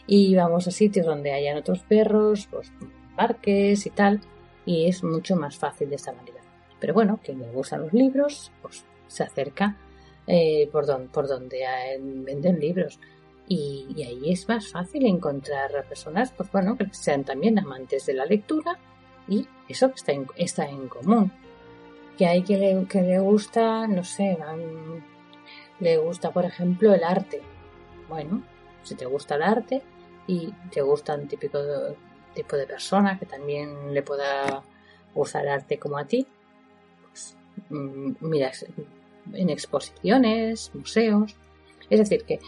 [0.07, 2.73] y vamos a sitios donde hayan otros perros, pues
[3.17, 4.21] parques y tal,
[4.65, 6.41] y es mucho más fácil de esta manera.
[6.81, 9.77] Pero bueno, quien le gustan los libros, pues se acerca
[10.27, 11.65] eh, por, por donde
[12.01, 12.99] venden libros.
[13.49, 18.25] Y, ahí es más fácil encontrar personas, pues bueno, que sean también amantes de la
[18.25, 18.79] lectura
[19.27, 21.33] y eso está en, está en común.
[22.21, 24.37] Que hay que le, gusta, no sé,
[25.79, 27.41] le gusta, por ejemplo, el arte.
[28.11, 28.43] Bueno,
[28.83, 29.83] si te gusta el arte
[30.27, 31.59] y te gusta un típico
[32.35, 34.63] tipo de persona que también le pueda
[35.15, 36.27] gustar el arte como a ti,
[37.09, 37.39] pues
[37.71, 38.13] mm,
[39.33, 41.35] en exposiciones, museos.
[41.89, 42.39] Es decir, que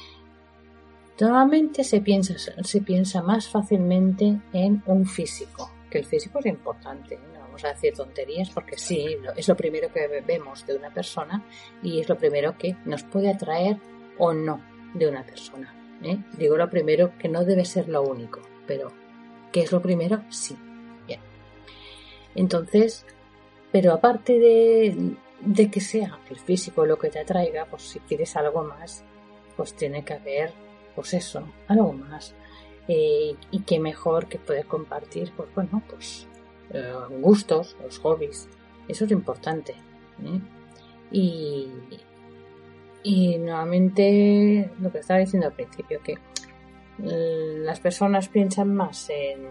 [1.18, 7.18] normalmente se piensa, se piensa más fácilmente en un físico, que el físico es importante.
[7.52, 11.44] Vamos a decir tonterías porque sí, es lo primero que vemos de una persona
[11.82, 13.76] y es lo primero que nos puede atraer
[14.16, 14.62] o no
[14.94, 15.74] de una persona.
[16.02, 16.16] ¿eh?
[16.38, 18.90] Digo lo primero que no debe ser lo único, pero
[19.52, 20.22] ¿qué es lo primero?
[20.30, 20.56] Sí.
[21.06, 21.20] Bien.
[22.34, 23.04] Entonces,
[23.70, 28.34] pero aparte de, de que sea el físico lo que te atraiga, pues si quieres
[28.34, 29.04] algo más,
[29.58, 30.54] pues tiene que haber,
[30.94, 32.34] pues eso, algo más.
[32.88, 36.26] Eh, y qué mejor que poder compartir, pues bueno, pues
[37.20, 38.48] gustos, los hobbies.
[38.88, 39.72] Eso es importante.
[40.24, 40.40] ¿eh?
[41.10, 41.68] Y,
[43.02, 46.18] y nuevamente lo que estaba diciendo al principio, que
[46.98, 49.46] las personas piensan más en,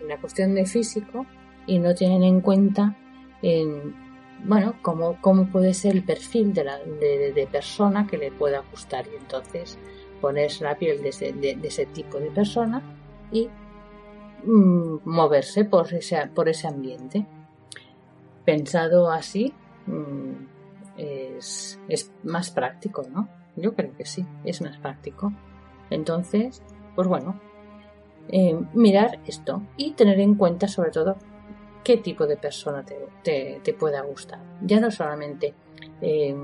[0.00, 1.26] en la cuestión de físico
[1.66, 2.96] y no tienen en cuenta
[3.42, 4.06] en
[4.44, 9.06] bueno, cómo, cómo puede ser el perfil de, la, de, persona que le pueda gustar
[9.06, 9.78] y entonces
[10.20, 12.82] ponerse la piel de ese, de, ese tipo de persona
[13.32, 13.48] y
[14.44, 17.26] mm, moverse por ese, por ese ambiente.
[18.44, 19.52] Pensado así
[19.86, 20.32] mm,
[20.96, 23.28] es, es más práctico, ¿no?
[23.56, 25.32] Yo creo que sí, es más práctico.
[25.90, 26.62] Entonces,
[26.94, 27.40] pues bueno,
[28.28, 31.16] eh, mirar esto y tener en cuenta sobre todo
[31.84, 34.40] qué tipo de persona te, te, pueda gustar.
[34.62, 35.54] Ya no solamente
[36.00, 36.36] eh,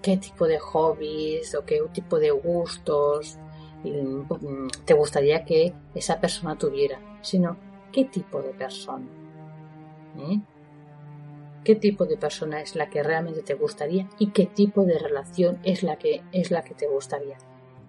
[0.00, 3.38] qué tipo de hobbies o qué tipo de gustos
[4.84, 7.56] te gustaría que esa persona tuviera, sino
[7.92, 9.06] qué tipo de persona.
[10.18, 10.40] ¿eh?
[11.64, 15.60] ¿Qué tipo de persona es la que realmente te gustaría y qué tipo de relación
[15.62, 17.38] es la que es la que te gustaría?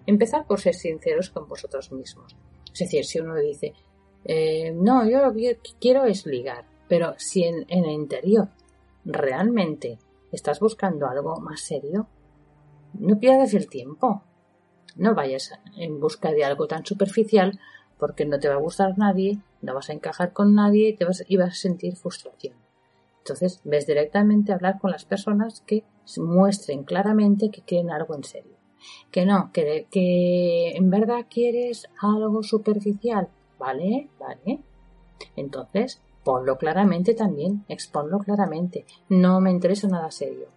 [0.06, 2.36] Empezar por ser sinceros con vosotros mismos.
[2.72, 3.72] Es decir, si uno dice,
[4.24, 8.48] eh, no, yo lo que quiero es ligar, pero si en, el interior
[9.04, 9.98] realmente
[10.30, 12.06] estás buscando algo más serio,
[12.94, 14.22] no pierdas el tiempo.
[14.96, 17.58] No vayas en busca de algo tan superficial
[17.98, 21.04] porque no te va a gustar nadie, no vas a encajar con nadie y, te
[21.04, 22.54] vas, a sentir frustración.
[23.18, 25.84] Entonces, ves directamente a hablar con las personas que
[26.18, 28.56] muestren claramente que quieren algo en serio.
[29.10, 33.28] Que no, que, que en verdad quieres algo superficial.
[33.58, 34.10] ¿Vale?
[34.18, 34.60] ¿Vale?
[35.36, 38.86] Entonces, Ponlo claramente también, exponlo claramente.
[39.10, 40.48] No me interesa nada serio.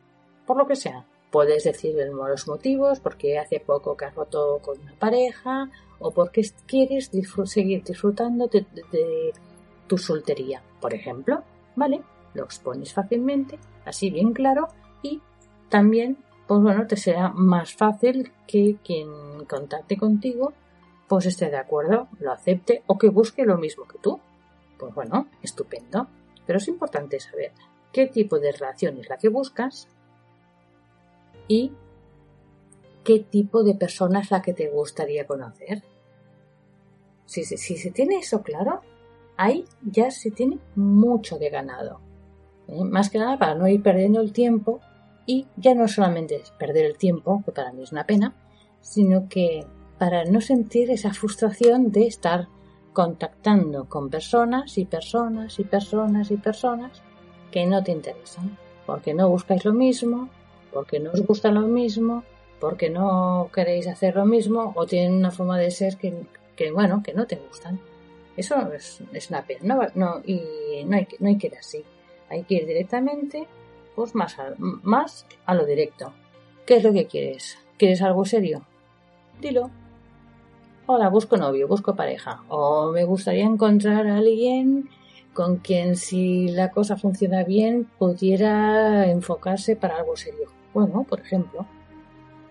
[0.45, 1.05] Por lo que sea.
[1.31, 6.49] Puedes decir los motivos, porque hace poco que has roto con una pareja, o porque
[6.65, 7.11] quieres
[7.45, 8.65] seguir disfrutando de,
[9.87, 11.43] tu soltería, por ejemplo.
[11.75, 12.01] ¿Vale?
[12.33, 14.69] Lo expones fácilmente, así bien claro,
[15.03, 15.21] y
[15.69, 19.09] también, pues bueno, te será más fácil que quien
[19.47, 20.53] contacte contigo,
[21.07, 24.19] pues esté de acuerdo, lo acepte o que busque lo mismo que tú.
[24.77, 26.07] Pues bueno, estupendo.
[26.45, 27.51] Pero es importante saber
[27.91, 29.87] qué tipo de relación es la que buscas
[31.47, 31.71] y
[33.03, 35.83] qué tipo de persona es la que te gustaría conocer.
[37.25, 38.81] Si, se tiene eso claro,
[39.37, 41.99] ahí ya se tiene mucho de ganado.
[42.67, 42.83] ¿eh?
[42.83, 44.81] Más que nada para no ir perdiendo el tiempo
[45.25, 48.35] y ya no solamente es perder el tiempo, que para mí es una pena,
[48.81, 49.65] sino que
[49.97, 52.47] para no sentir esa frustración de estar
[52.93, 57.03] contactando con personas y personas y personas y personas
[57.51, 60.29] que no te interesan, porque no buscáis lo mismo,
[60.77, 62.23] porque no os gusta lo mismo,
[62.59, 67.15] porque no queréis hacer lo mismo o tienen una forma de ser que, bueno, que
[67.15, 67.79] no te gustan.
[68.35, 70.39] Eso es, una pena, no, y
[70.85, 71.83] no hay, no hay que ir así.
[72.29, 73.47] Hay que ir directamente
[73.95, 76.13] pues más a, más a lo directo.
[76.67, 77.57] ¿Qué es lo que quieres?
[77.79, 78.61] ¿Quieres algo serio?
[79.41, 79.71] Dilo.
[80.85, 82.43] Hola, busco novio, busco pareja.
[82.49, 84.89] O me gustaría encontrar a alguien
[85.33, 90.55] con quien si la cosa funciona bien pudiera enfocarse para algo serio.
[90.73, 91.65] Bueno, por ejemplo,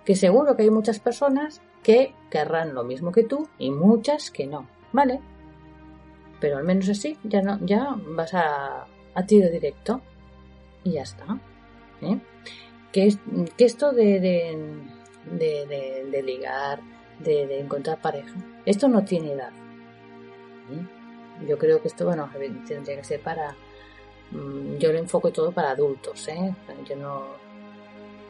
[0.05, 4.47] que seguro que hay muchas personas que querrán lo mismo que tú y muchas que
[4.47, 5.21] no, ¿vale?
[6.41, 10.01] Pero al menos así ya no, ya vas a, a tiro directo
[10.85, 11.39] y ya está.
[12.03, 12.19] ¿eh?
[12.93, 13.15] Que,
[13.57, 16.81] que esto de, de, de, ligar,
[17.19, 19.53] de, encontrar pareja, esto no tiene edad.
[20.71, 21.47] ¿eh?
[21.49, 22.31] Yo creo que esto, bueno,
[22.67, 23.55] tendría que ser para...
[24.31, 26.55] Mm, yo lo enfoco todo para adultos, ¿eh?
[26.89, 27.46] Yo no,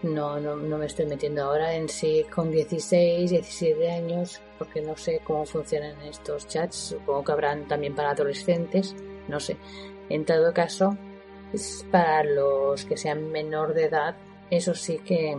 [0.07, 4.97] no, no, no me estoy metiendo ahora en si con 16, 17 años, porque no
[4.97, 8.95] sé cómo funcionan estos chats, supongo que habrán también para adolescentes,
[9.29, 9.57] no sé.
[10.09, 10.97] En todo caso,
[11.91, 14.17] para los que sean menor de edad,
[14.51, 15.37] eso sí que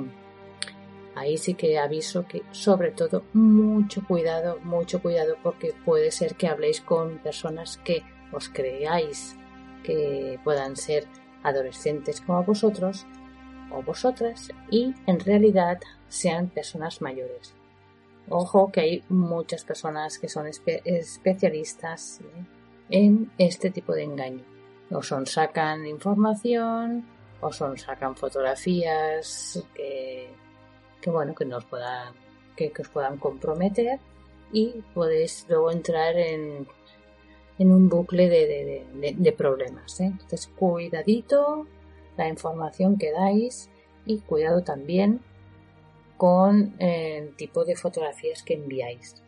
[1.15, 6.47] ahí sí que aviso que sobre todo mucho cuidado, mucho cuidado porque puede ser que
[6.47, 9.35] habléis con personas que os creáis
[9.83, 11.07] que puedan ser
[11.43, 13.07] adolescentes como vosotros
[13.71, 17.53] o vosotras y en realidad sean personas mayores.
[18.29, 22.19] Ojo que hay muchas personas que son especialistas
[22.89, 24.43] en este tipo de engaño.
[24.91, 27.05] O son sacan información
[27.41, 30.29] o son sacan fotografías que,
[31.05, 32.13] bueno que nos puedan
[32.55, 33.99] que, os puedan comprometer
[34.51, 36.67] y podéis luego entrar en,
[37.59, 39.99] en un bucle de, problemas.
[39.99, 40.05] ¿eh?
[40.05, 41.67] Entonces, cuidadito
[42.17, 43.69] la información que dais
[44.05, 45.21] y cuidado también
[46.17, 49.21] con el tipo de fotografías que enviáis.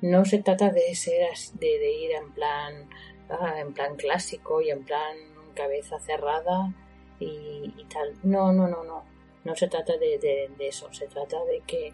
[0.00, 2.88] No se trata de ser de, ir en plan
[3.30, 5.16] ah, en plan clásico y en plan
[5.54, 6.74] cabeza cerrada
[7.20, 8.14] y, tal.
[8.24, 9.04] No, no, no, no.
[9.44, 10.92] No se trata de, de, eso.
[10.92, 11.92] Se trata de que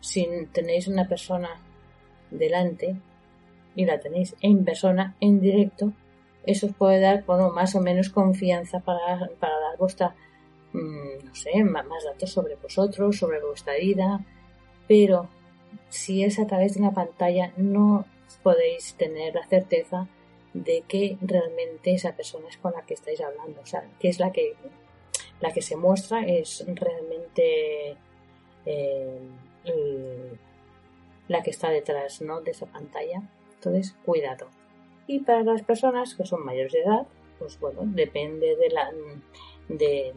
[0.00, 1.62] si tenéis una persona
[2.30, 2.96] delante
[3.74, 5.92] y la tenéis en persona, en directo,
[6.50, 10.14] eso os puede dar, bueno, más o menos confianza para, dar vuestra,
[10.72, 14.24] mm, no sé, más, datos sobre vosotros, sobre vuestra vida,
[14.86, 15.28] pero
[15.88, 18.06] si es a través de una pantalla no
[18.42, 20.08] podéis tener la certeza
[20.54, 24.18] de que realmente esa persona es con la que estáis hablando, o sea, que es
[24.18, 24.54] la que
[25.40, 27.96] la que se muestra es realmente
[28.66, 29.20] eh,
[31.28, 32.40] la que está detrás ¿no?
[32.40, 33.22] de esa pantalla.
[33.54, 34.48] Entonces, cuidado.
[35.08, 37.06] Y para las personas que son mayores de edad,
[37.38, 38.92] pues bueno, depende de la,
[39.68, 40.12] de,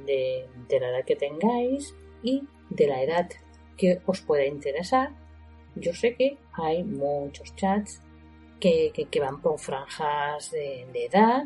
[0.68, 3.30] de, la edad que tengáis y de la edad
[3.78, 5.12] que os pueda interesar.
[5.76, 8.02] Yo sé que hay muchos chats
[8.60, 11.46] que, que, van por franjas de, edad,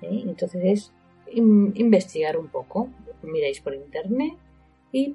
[0.00, 0.22] ¿eh?
[0.26, 0.92] entonces es
[1.34, 2.88] investigar un poco.
[3.22, 4.34] Miráis por internet
[4.92, 5.12] y,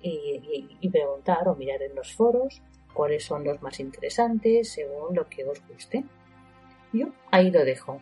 [0.00, 2.62] y, y, preguntar o mirar en los foros
[2.94, 6.04] cuáles son los más interesantes según lo que os guste.
[6.92, 8.00] Yo ahí lo dejo.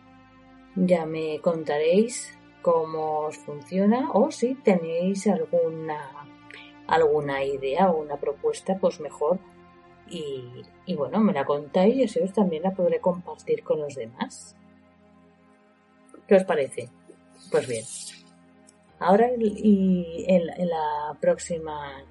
[0.75, 6.27] Ya me contaréis cómo os funciona o si tenéis alguna
[6.87, 9.39] alguna idea o una propuesta, pues mejor.
[10.09, 14.55] Y, bueno, me la contáis y así os también la podré compartir con los demás.
[16.27, 16.89] ¿Qué os parece?
[17.51, 17.85] Pues bien.
[18.97, 22.03] Ahora y en, la próxima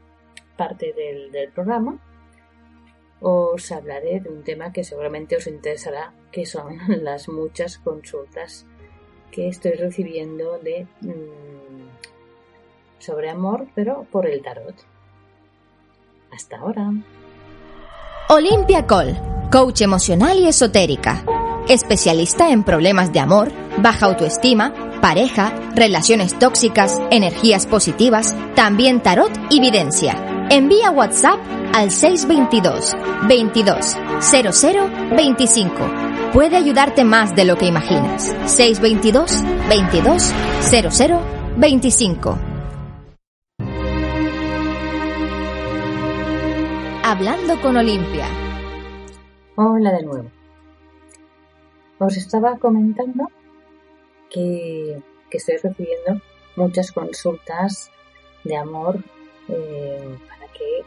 [0.56, 2.00] parte del programa
[3.20, 8.66] os hablaré de un tema que seguramente os interesará, que son las muchas consultas
[9.30, 11.88] que estoy recibiendo de mm,
[12.98, 14.74] sobre amor, pero por el tarot.
[16.30, 16.92] Hasta ahora.
[18.28, 19.16] Olimpia Col,
[19.50, 21.24] coach emocional y esotérica,
[21.68, 29.60] especialista en problemas de amor, baja autoestima, pareja, relaciones tóxicas, energías positivas, también tarot y
[29.60, 30.46] videncia.
[30.50, 31.38] Envía WhatsApp
[31.72, 32.96] al 622
[33.28, 35.74] 22 00 25.
[36.32, 38.34] Puede ayudarte más de lo que imaginas.
[38.46, 40.22] 622 22
[40.60, 41.20] 00
[41.56, 42.38] 25.
[47.02, 48.26] Hablando con Olimpia.
[49.56, 50.30] Hola de nuevo.
[51.98, 53.28] Os estaba comentando
[54.30, 56.20] que, que estoy recibiendo
[56.54, 57.90] muchas consultas
[58.44, 58.98] de amor
[59.48, 60.84] eh, para que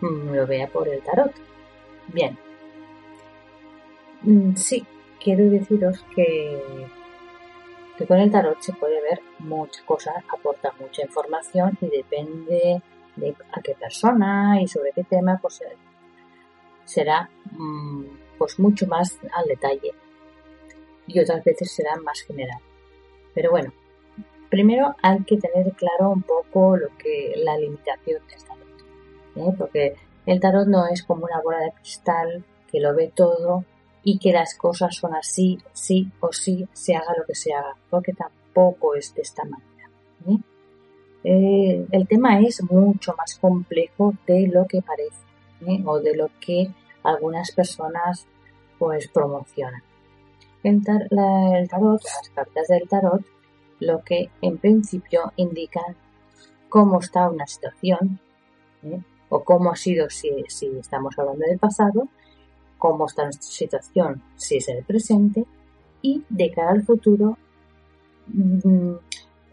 [0.00, 1.32] lo vea por el tarot.
[2.08, 2.38] Bien.
[4.22, 4.84] Mm, sí,
[5.22, 6.60] quiero deciros que,
[7.98, 12.82] que con el tarot se puede ver muchas cosas, aporta mucha información y depende
[13.16, 15.60] de a qué persona y sobre qué tema, pues
[16.84, 18.04] será mm,
[18.38, 19.92] pues mucho más al detalle
[21.06, 22.60] y otras veces será más general.
[23.34, 23.72] Pero bueno,
[24.48, 28.55] primero hay que tener claro un poco lo que la limitación del tarot,
[29.36, 29.54] ¿eh?
[29.56, 33.64] porque el tarot no es como una bola de cristal que lo ve todo
[34.02, 37.76] y que las cosas son así, sí o sí, se haga lo que se haga,
[37.90, 39.90] porque tampoco es de esta manera.
[40.28, 40.38] ¿eh?
[41.24, 45.26] Eh, el tema es mucho más complejo de lo que parece
[45.84, 46.70] o de lo que
[47.02, 48.26] algunas personas
[48.78, 49.82] pues promocionan.
[50.62, 53.24] El, tarot, las cartas del tarot,
[53.80, 55.96] lo que en principio indican
[56.68, 58.20] cómo está una situación.
[59.28, 60.30] O cómo ha sido si,
[60.78, 62.08] estamos hablando del pasado,
[62.78, 65.44] cómo está nuestra situación si es el presente
[66.02, 67.36] y de cara al futuro,
[68.28, 68.92] mm,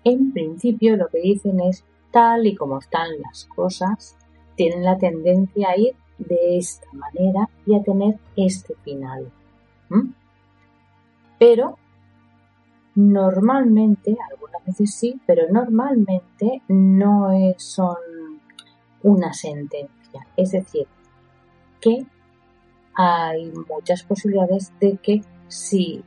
[0.04, 4.16] en principio lo que dicen es tal y como están las cosas,
[4.56, 9.32] tienen la tendencia a ir de esta manera y a tener este final.
[11.40, 11.78] Pero
[12.96, 18.33] normalmente, algunas veces sí, pero normalmente no son
[19.04, 20.28] una sentencia.
[20.36, 20.88] Es decir,
[21.80, 22.06] que
[22.96, 26.04] hay muchas posibilidades de que si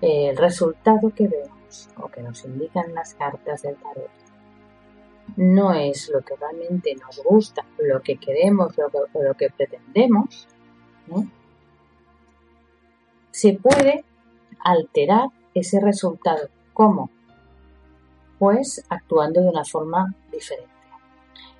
[0.00, 4.10] el resultado que vemos o que nos indican las cartas del tarot
[5.36, 10.46] no es lo que realmente nos gusta, lo que queremos, lo que, lo que pretendemos,
[13.32, 14.04] se puede
[14.60, 16.48] alterar ese resultado.
[16.72, 17.10] ¿Cómo?
[18.38, 20.75] Pues actuando de una forma diferente.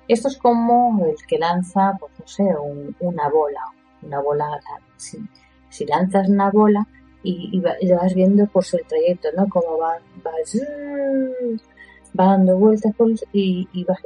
[0.07, 2.43] Esto es como el que lanza, pues no sé,
[2.99, 3.61] una bola,
[4.01, 4.59] una bola,
[4.95, 6.87] si, lanzas una bola
[7.23, 9.47] y, vas viendo pues el trayecto, ¿no?
[9.49, 10.31] Como va, va,
[12.19, 12.93] va dando vueltas
[13.33, 13.97] y, y, va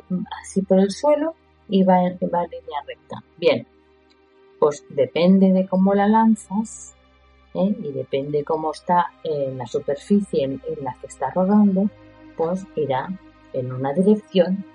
[0.42, 1.36] así por el suelo
[1.70, 3.24] y va en, va en línea recta.
[3.38, 3.68] Bien,
[4.60, 6.96] pues depende de cómo la lanzas,
[7.54, 7.76] ¿eh?
[7.80, 11.90] y depende cómo está en la superficie en, la que está rodando,
[12.38, 13.08] pues irá
[13.54, 14.66] en una dirección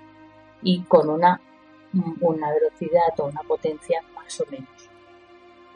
[0.61, 1.39] y con una,
[2.21, 4.89] una velocidad o una potencia más o menos.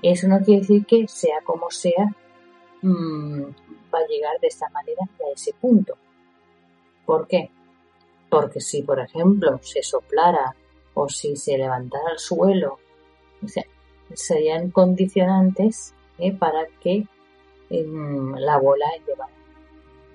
[0.01, 2.09] Eso no quiere decir que sea como sea,
[2.81, 3.43] mm,
[3.93, 5.95] va a llegar de esta manera a ese punto.
[7.05, 7.51] ¿Por qué?
[8.29, 10.55] Porque si, por ejemplo, se soplara
[10.93, 12.79] o si se levantara al suelo,
[13.43, 13.63] o sea,
[14.13, 16.33] serían condicionantes ¿eh?
[16.33, 17.05] para que
[17.69, 18.85] em, la bola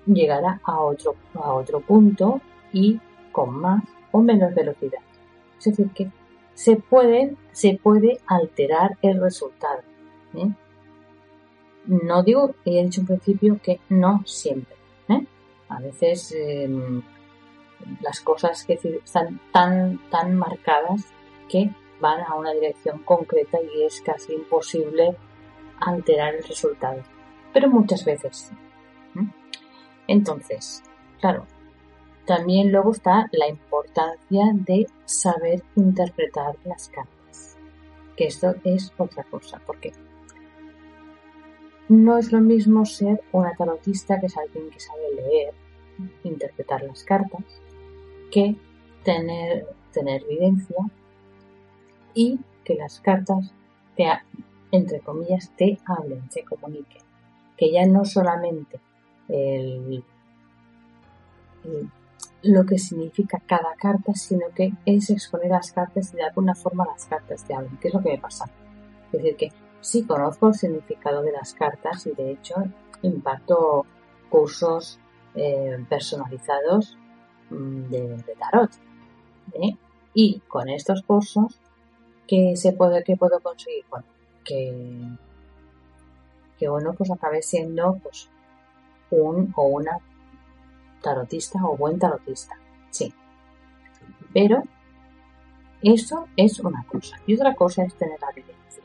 [0.05, 2.41] llegara a otro, a otro punto
[2.71, 2.99] y
[3.31, 5.01] con más o menos velocidad.
[5.59, 6.09] Es decir, que
[6.53, 9.81] se, pueden, se puede alterar el resultado.
[10.35, 10.49] ¿eh?
[11.85, 14.75] No digo, he dicho en principio que no siempre.
[15.09, 15.25] ¿eh?
[15.69, 17.01] A veces em,
[18.01, 21.05] las cosas que están tan, tan marcadas
[21.49, 25.15] que van a una dirección concreta y es casi imposible
[25.79, 27.01] alterar el resultado,
[27.53, 28.51] pero muchas veces
[30.07, 30.83] Entonces,
[31.19, 31.45] claro,
[32.27, 37.57] también luego está la importancia de saber interpretar las cartas,
[38.15, 39.93] que esto es otra cosa, porque
[41.89, 45.53] no es lo mismo ser una tarotista, que es alguien que sabe leer,
[46.23, 47.43] interpretar las cartas,
[48.29, 48.55] que
[49.03, 50.77] tener, tener evidencia
[52.13, 53.53] y que las cartas
[54.71, 57.01] entre comillas, te hablen, te comuniquen.
[57.57, 58.79] Que ya no solamente
[62.43, 66.85] lo que significa cada carta, sino que es exponer las cartas y de alguna forma
[66.85, 68.45] las cartas te hablen, que es lo que me pasa.
[69.07, 72.55] Es decir, que sí conozco el significado de las cartas y de hecho
[73.01, 73.85] imparto
[74.29, 74.99] cursos
[75.35, 76.97] eh, personalizados
[77.49, 78.71] mm, de, tarot.
[79.53, 79.77] ¿eh?
[80.13, 81.59] Y con estos cursos,
[82.27, 83.85] ¿qué, se puede, ¿qué puedo conseguir?
[83.89, 84.05] Bueno,
[84.43, 85.09] que,
[86.57, 88.29] que uno pues acabe siendo pues
[89.11, 89.99] un o una
[91.01, 92.55] tarotista o buen tarotista,
[92.89, 93.13] sí.
[94.33, 94.63] Pero
[95.81, 97.17] eso es una cosa.
[97.25, 98.83] Y otra cosa es tener la evidencia.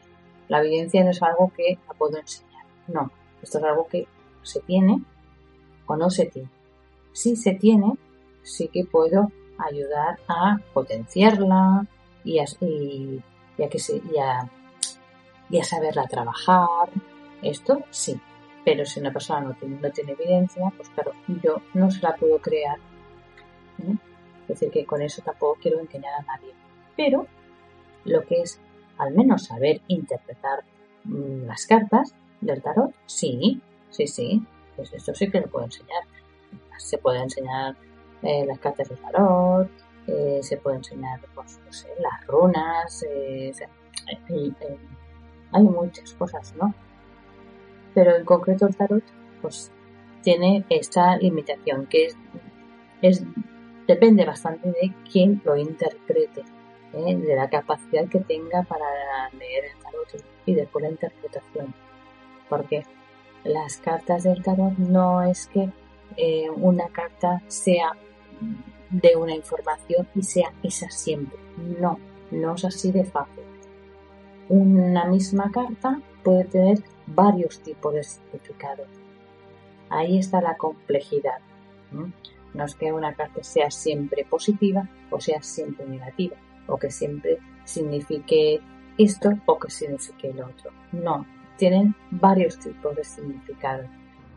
[0.49, 2.65] La evidencia no es algo que la puedo enseñar.
[2.89, 3.11] No,
[3.43, 4.07] esto es algo que
[4.43, 5.03] se tiene
[5.87, 6.49] o no se tiene.
[7.13, 7.97] Si se tiene,
[8.43, 11.87] sí que puedo ayudar a potenciarla
[12.25, 14.03] y a, que se,
[15.51, 16.89] y a saberla trabajar.
[17.43, 18.21] Esto sí,
[18.65, 22.15] pero si una persona no tiene, no tiene evidencia, pues claro, yo no se la
[22.15, 22.79] puedo crear.
[23.79, 23.97] ¿eh?
[24.43, 26.53] Es decir, que con eso tampoco quiero engañar a nadie.
[26.97, 27.27] Pero
[28.05, 28.61] lo que es
[28.99, 30.65] al menos saber interpretar
[31.05, 33.61] mm, las cartas del tarot, sí,
[33.91, 34.47] sí, sí,
[34.77, 36.05] pues eso sí que lo puedo enseñar.
[36.79, 37.77] Se puede enseñar
[38.23, 39.69] eh, las cartas del tarot,
[40.07, 41.61] eh, se puede enseñar, pues,
[42.01, 43.05] las runas,
[45.53, 46.75] hay muchas cosas, ¿no?
[47.95, 49.05] Pero en concreto el tarot,
[49.41, 49.71] pues
[50.23, 52.17] tiene esta limitación, que es
[53.03, 53.23] es,
[53.87, 56.43] depende bastante de quién lo interprete,
[56.95, 57.17] ¿eh?
[57.17, 58.87] de la capacidad que tenga para
[59.39, 61.75] leer el tarot y después la interpretación.
[62.49, 62.85] Porque
[63.45, 65.69] las cartas del tarot no es que
[66.17, 67.93] eh, una carta sea
[68.91, 71.39] de una información y sea esa siempre.
[71.81, 71.99] No,
[72.31, 73.45] no es así de fácil.
[74.49, 78.89] Una misma carta puede tener varios tipos de significados.
[79.91, 81.39] Ahí está la complejidad.
[82.55, 86.37] No es que una carta sea siempre positiva o sea siempre negativa,
[86.67, 88.61] o que siempre signifique
[88.99, 90.71] esto o que signifique el otro.
[90.93, 91.27] No,
[91.57, 93.87] tienen varios tipos de significados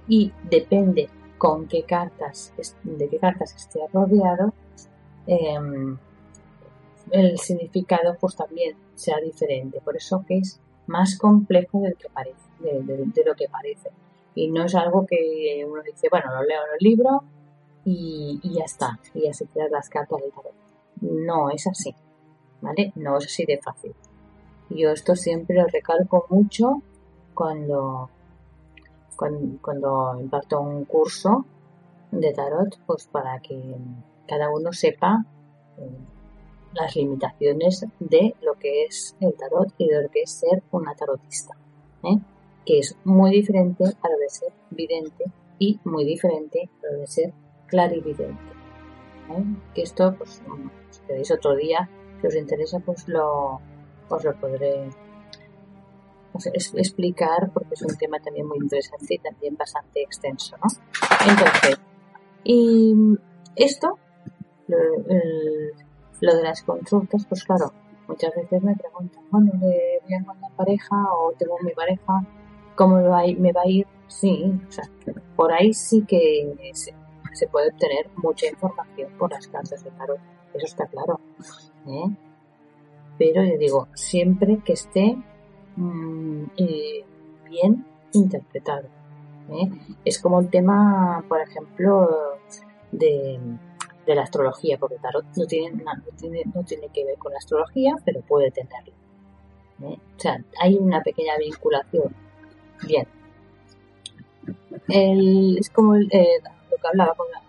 [0.07, 2.53] y depende con qué cartas,
[2.83, 4.53] de qué cartas esté rodeado,
[5.27, 5.97] em,
[7.11, 9.81] el significado pues también será diferente.
[9.81, 13.89] Por eso que es más complejo del que parece, de, lo que parece.
[14.33, 17.23] Y no es algo que uno dice, bueno, lo leo en el libro
[17.85, 20.53] y, ya está, y ya se quedan las cartas del tarot.
[21.01, 21.93] No es así,
[22.61, 22.91] ¿vale?
[22.95, 23.93] No es así de fácil.
[24.69, 26.81] Yo esto siempre lo recalco mucho
[27.33, 28.09] cuando,
[29.15, 31.45] cuando, imparto un curso
[32.11, 33.75] de tarot, pues para que
[34.27, 35.23] cada uno sepa
[35.77, 35.89] eh,
[36.73, 40.93] las limitaciones de lo que es el tarot y de lo que es ser una
[40.95, 41.55] tarotista,
[42.03, 42.17] ¿eh?
[42.65, 45.25] Que es muy diferente a lo de ser vidente
[45.59, 47.33] y muy diferente a lo de ser
[47.67, 48.51] clarividente.
[49.29, 49.43] ¿eh?
[49.73, 50.41] Que esto, pues,
[50.89, 51.89] si queréis otro día,
[52.21, 53.59] si os interesa, pues lo,
[54.09, 54.89] os lo podré
[56.43, 60.67] explicar porque es un tema también muy interesante y también bastante extenso, ¿no?
[61.29, 61.79] Entonces,
[62.43, 62.93] y
[63.55, 63.97] esto,
[64.67, 67.71] lo, de las consultas, pues claro,
[68.07, 72.25] muchas veces me preguntan, bueno, le voy a encontrar pareja o tengo mi pareja,
[72.75, 73.39] ¿cómo me va a ir?
[73.39, 73.87] Me va a ir?
[74.07, 74.83] Sí, o sea,
[75.35, 76.93] por ahí sí que se,
[77.33, 80.19] se puede obtener mucha información por las cartas de tarot,
[80.53, 81.19] eso está claro.
[81.87, 82.15] ¿eh?
[83.17, 85.17] Pero yo digo, siempre que esté
[85.75, 87.03] Mm, eh,
[87.49, 88.87] bien interpretado.
[89.49, 89.69] ¿eh?
[90.05, 92.37] Es como el tema, por ejemplo,
[92.91, 93.39] de,
[94.07, 97.95] la astrología, porque tarot no tiene, no, tiene, no tiene que ver con la astrología,
[98.05, 98.93] pero puede tenerlo.
[99.83, 99.97] ¿eh?
[100.17, 102.15] O sea, hay una pequeña vinculación.
[102.83, 103.07] Bien.
[104.87, 107.41] es como lo que hablaba con la,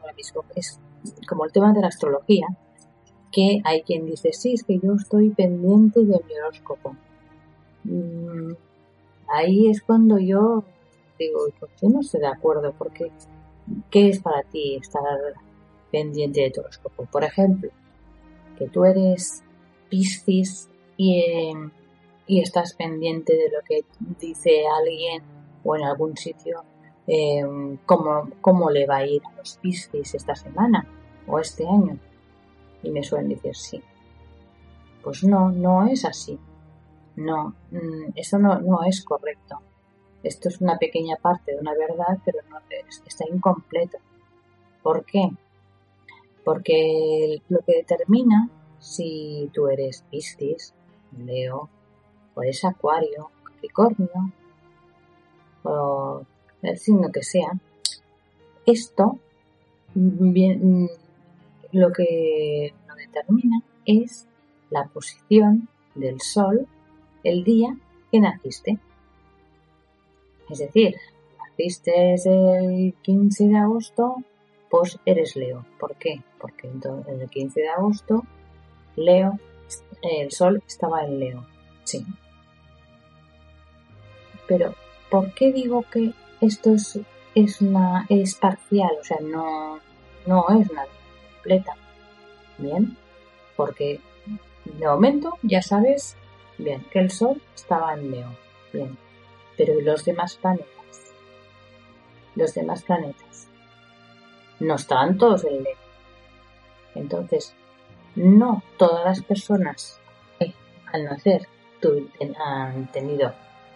[0.00, 0.78] ahora mismo, es
[1.28, 2.46] como el tema de la astrología,
[3.32, 6.96] que hay quien dice, sí, es que yo estoy pendiente de mi horóscopo.
[7.84, 8.52] Mm,
[9.28, 10.64] ahí es cuando yo
[11.18, 13.10] digo, pues yo no estoy de acuerdo, porque
[13.90, 15.02] ¿qué es para ti estar
[15.90, 17.06] pendiente de tu horóscopo?
[17.06, 17.70] Por ejemplo,
[18.58, 19.42] que tú eres
[19.88, 21.52] Piscis y,
[22.26, 23.84] y estás pendiente de lo que
[24.18, 25.22] dice alguien
[25.64, 26.64] o en algún sitio,
[27.06, 27.44] eh,
[27.86, 30.86] cómo, cómo le va a ir a los Piscis esta semana
[31.26, 31.98] o este año.
[32.82, 33.82] Y me suelen decir sí.
[35.02, 36.38] Pues no, no es así.
[37.16, 39.60] No, mm, eso no, no es correcto.
[40.22, 42.58] Esto es una pequeña parte de una verdad, pero no
[43.06, 43.98] está incompleto.
[44.82, 45.30] ¿Por qué?
[46.44, 48.48] Porque lo que determina
[48.78, 50.74] si tú eres Piscis,
[51.16, 51.68] Leo,
[52.34, 54.32] o eres Acuario, Capricornio,
[55.64, 56.22] o
[56.62, 57.52] el signo que sea,
[58.66, 59.18] esto
[59.94, 60.88] bien,
[61.72, 64.26] lo que lo determina es
[64.70, 66.66] la posición del Sol
[67.24, 67.76] el día
[68.10, 68.78] que naciste.
[70.50, 70.96] Es decir,
[71.38, 74.16] naciste el 15 de agosto,
[74.70, 75.64] pues eres Leo.
[75.78, 76.22] ¿Por qué?
[76.38, 78.24] Porque el 15 de agosto,
[78.96, 79.38] Leo,
[80.02, 81.46] el sol estaba en Leo.
[81.84, 82.04] Sí.
[84.46, 84.74] Pero,
[85.10, 86.98] ¿por qué digo que esto es,
[87.34, 88.90] es, una, es parcial?
[89.00, 89.78] O sea, no,
[90.26, 90.84] no es una
[91.34, 91.76] completa.
[92.58, 92.96] Bien,
[93.56, 94.00] porque
[94.64, 96.16] de momento ya sabes
[96.58, 98.28] Bien, que el Sol estaba en Leo.
[98.72, 98.96] Bien.
[99.56, 101.14] Pero ¿y los demás planetas?
[102.36, 103.48] Los demás planetas.
[104.60, 105.76] No estaban todos en Leo.
[106.94, 107.54] Entonces,
[108.14, 109.98] no todas las personas
[110.92, 111.48] al nacer
[112.38, 113.34] han tenido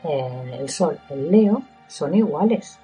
[0.09, 2.79] el Sol en Leo son iguales.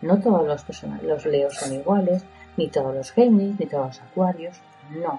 [0.00, 2.24] No todos los, los Leos son iguales,
[2.56, 4.56] ni todos los Géminis, ni todos los Acuarios.
[4.90, 5.18] No.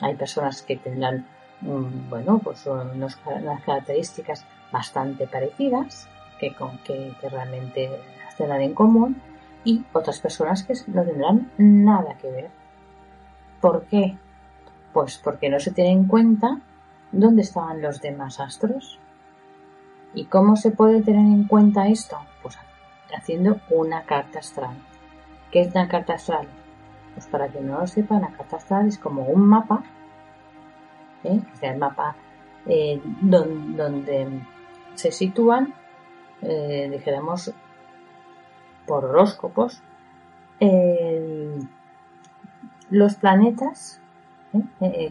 [0.00, 1.26] Hay personas que tendrán
[1.60, 6.08] bueno, pues son unas características bastante parecidas
[6.38, 7.90] que, con, que, realmente
[8.36, 9.20] tendrán en común
[9.64, 12.50] y otras personas que no tendrán nada que ver.
[13.60, 14.16] ¿Por qué?
[14.94, 16.60] Pues porque no se tiene en cuenta
[17.12, 18.98] dónde estaban los demás astros.
[20.14, 22.18] ¿Y cómo se puede tener en cuenta esto?
[22.42, 22.58] Pues
[23.16, 24.76] haciendo una carta astral.
[25.50, 26.48] ¿Qué es una carta astral?
[27.14, 29.82] Pues para que no lo sepan, acá astral es como un mapa,
[31.24, 31.40] ¿eh?
[31.52, 32.14] o sea, el mapa
[32.66, 34.42] eh, donde,
[34.94, 35.74] se sitúan,
[36.42, 37.52] eh, dijéramos,
[38.86, 39.82] por horóscopos,
[42.90, 44.00] los planetas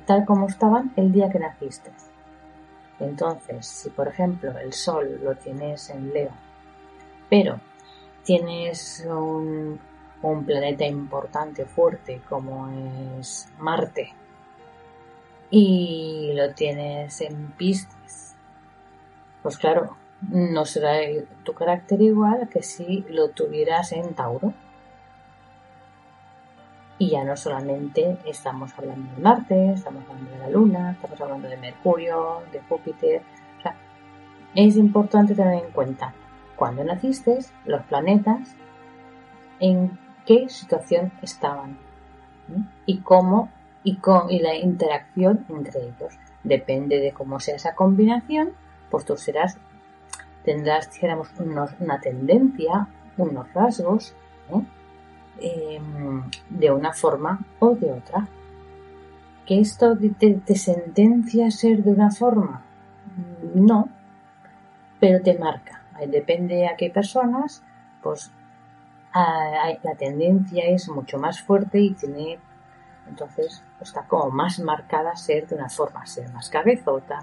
[0.06, 1.92] tal como estaban el día que naciste.
[3.00, 6.32] Entonces, si por ejemplo el Sol lo tienes en Leo,
[7.30, 7.60] pero
[8.24, 9.80] tienes un,
[10.46, 12.70] planeta importante, fuerte, como
[13.20, 14.14] es Marte,
[15.50, 18.36] y lo tienes en Piscis,
[19.42, 21.00] pues claro, no será
[21.44, 24.54] tu carácter igual que si lo tuvieras en Tauro.
[27.00, 31.48] Y ya no solamente estamos hablando de Marte, estamos hablando de la Luna, estamos hablando
[31.48, 33.22] de Mercurio, de Júpiter.
[33.58, 33.76] O sea,
[34.54, 36.14] es importante tener en cuenta
[36.58, 38.54] cuando naciste los planetas,
[39.62, 41.78] en qué situación estaban
[42.86, 43.50] y cómo
[43.82, 46.20] y, con, y la interacción entre ellos.
[46.44, 48.52] Depende de cómo sea esa combinación,
[48.92, 49.58] pues tú serás,
[50.44, 51.30] tendrás, dijéramos,
[51.80, 54.14] una tendencia, unos rasgos,
[54.50, 54.62] ¿eh?
[55.42, 58.28] Em, de una forma o de otra.
[59.46, 62.62] ¿Que esto te, sentencia a ser de una forma?
[63.56, 63.90] No,
[65.00, 65.84] pero te marca.
[66.08, 67.64] Depende a qué personas,
[68.04, 68.32] pues
[69.14, 72.40] la tendencia es mucho más fuerte y tiene,
[73.08, 77.20] entonces está como más marcada ser de una forma, ser más cabezota,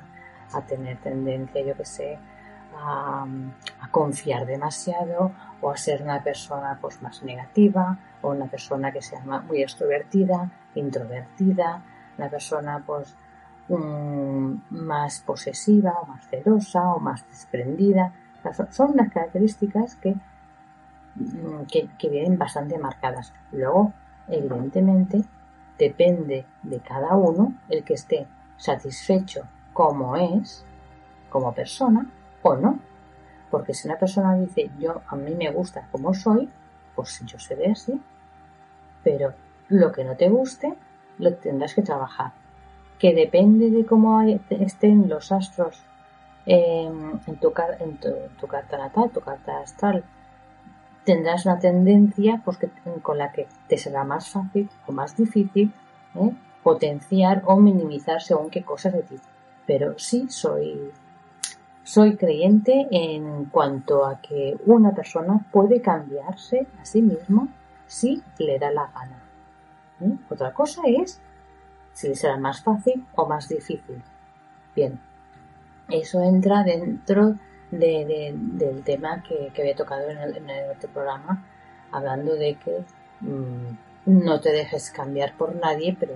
[0.52, 2.18] a tener tendencia, yo que sé,
[2.78, 3.26] a,
[3.90, 9.20] confiar demasiado o a ser una persona pues más negativa o una persona que sea
[9.20, 11.82] muy extrovertida, introvertida,
[12.18, 13.16] una persona pues
[13.68, 18.12] más posesiva o más celosa o más desprendida.
[18.70, 19.98] son, unas características
[21.14, 23.32] mm, que, que vienen bastante marcadas.
[23.52, 23.92] Luego,
[24.28, 25.24] evidentemente,
[25.78, 30.64] depende de cada uno el que esté satisfecho como es,
[31.28, 32.06] como persona,
[32.47, 32.78] o no.
[33.51, 36.49] Porque si una persona dice, yo a mí me gusta como soy,
[36.94, 38.01] pues yo seré así.
[39.05, 39.34] Pero
[39.68, 40.74] lo que no te guste,
[41.18, 42.32] lo tendrás que trabajar.
[42.99, 45.82] Que depende de cómo estén los astros
[46.47, 50.05] en, tu, en tu, carta natal, tu carta astral,
[51.05, 52.59] tendrás una tendencia pues,
[53.03, 55.72] con la que te será más fácil o más difícil
[56.14, 56.32] ¿eh?
[56.62, 59.16] potenciar o minimizar según qué cosas de ti.
[59.66, 60.92] Pero sí soy
[61.87, 67.47] soy creyente en cuanto a que una persona puede cambiarse a sí mismo
[67.87, 69.22] si le da la gana.
[70.01, 70.18] ¿Eh?
[70.28, 71.20] Otra cosa es
[71.93, 74.03] si será más fácil o más difícil.
[74.74, 74.99] Bien,
[75.89, 77.37] eso entra dentro
[77.70, 80.18] del tema que, había tocado en
[80.51, 81.47] el, otro programa,
[81.93, 82.84] hablando de que
[83.20, 83.76] mm,
[84.07, 86.14] no te dejes cambiar por nadie, pero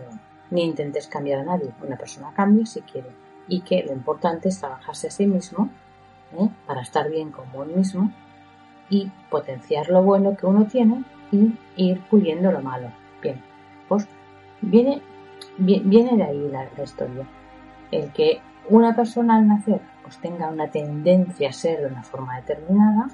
[0.50, 1.70] ni intentes cambiar a nadie.
[1.80, 5.68] Una persona cambia si quiere y que lo importante es trabajarse a sí mismo
[6.38, 6.48] ¿eh?
[6.66, 8.10] para estar bien con uno mismo
[8.88, 12.90] y potenciar lo bueno que uno tiene y ir puliendo lo malo.
[13.20, 13.42] Bien,
[13.88, 14.06] pues
[14.60, 15.02] viene,
[15.58, 17.26] viene de ahí la, historia.
[17.90, 22.36] El que una persona al nacer pues tenga una tendencia a ser de una forma
[22.36, 23.08] determinada,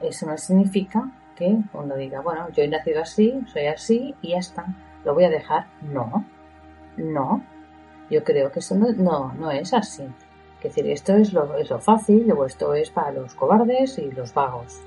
[0.00, 4.38] eso no significa que uno diga, bueno, yo he nacido así, soy así y ya
[4.38, 4.66] está,
[5.04, 5.66] lo voy a dejar.
[5.82, 6.24] No,
[6.96, 7.42] no,
[8.10, 10.04] yo creo que eso no, no, es así.
[10.58, 14.10] Es decir, esto es lo, es lo fácil o esto es para los cobardes y
[14.10, 14.80] los vagos.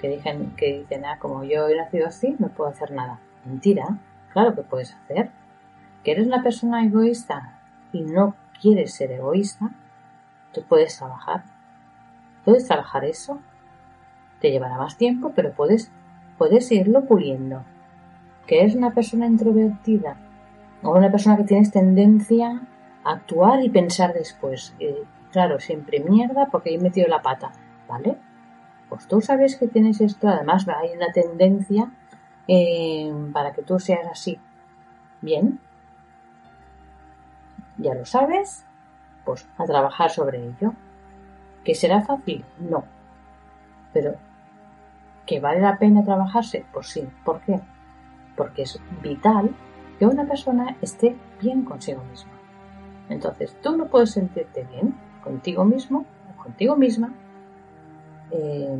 [0.00, 3.20] Que dicen, que dicen, ah, como yo he nacido así, no puedo hacer nada.
[3.44, 3.98] Mentira,
[4.32, 5.30] claro que puedes hacer.
[6.02, 7.60] Que eres una persona egoísta
[7.92, 9.70] y no quieres ser egoísta,
[10.52, 11.44] tú puedes trabajar.
[12.44, 13.40] Puedes trabajar eso.
[14.40, 15.90] Te llevará más tiempo, pero puedes,
[16.38, 17.62] puedes irlo puliendo.
[18.46, 20.16] Que eres una persona introvertida
[20.84, 22.62] o una persona que tienes tendencia
[23.02, 24.74] a actuar y pensar después.
[25.32, 27.50] claro, siempre mierda porque he metido la pata,
[27.88, 28.16] ¿vale?
[28.88, 31.90] Pues tú sabes que tienes esto, además hay una tendencia
[32.46, 34.38] eh, para que tú seas así.
[35.22, 35.58] Bien,
[37.78, 38.66] ya lo sabes,
[39.24, 40.74] pues a trabajar sobre ello.
[41.64, 42.44] ¿Que será fácil?
[42.58, 42.84] No.
[43.94, 44.16] Pero,
[45.24, 46.66] ¿que vale la pena trabajarse?
[46.72, 47.08] Pues sí.
[47.24, 47.58] ¿Por qué?
[48.36, 49.54] Porque es vital
[49.98, 52.32] que una persona esté bien consigo misma.
[53.08, 57.12] Entonces, tú no puedes sentirte bien contigo mismo o contigo misma
[58.30, 58.78] eh,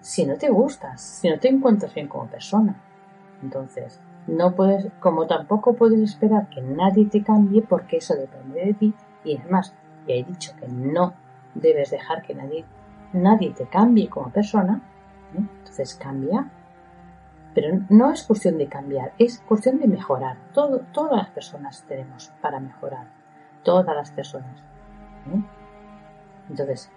[0.00, 2.76] si no te gustas, si no te encuentras bien como persona.
[3.42, 8.74] Entonces, no puedes, como tampoco puedes esperar que nadie te cambie porque eso depende de
[8.74, 8.94] ti
[9.24, 9.74] y es más,
[10.06, 11.14] ya he dicho que no
[11.54, 12.64] debes dejar que nadie,
[13.12, 14.82] nadie te cambie como persona,
[15.34, 15.42] ¿eh?
[15.58, 16.50] entonces cambia
[17.60, 20.36] Pero no es cuestión de cambiar, es cuestión de mejorar.
[20.54, 23.08] Todo, todas las personas tenemos para mejorar.
[23.64, 24.60] Todas las personas.
[25.26, 25.42] ¿eh?
[26.50, 26.88] Entonces,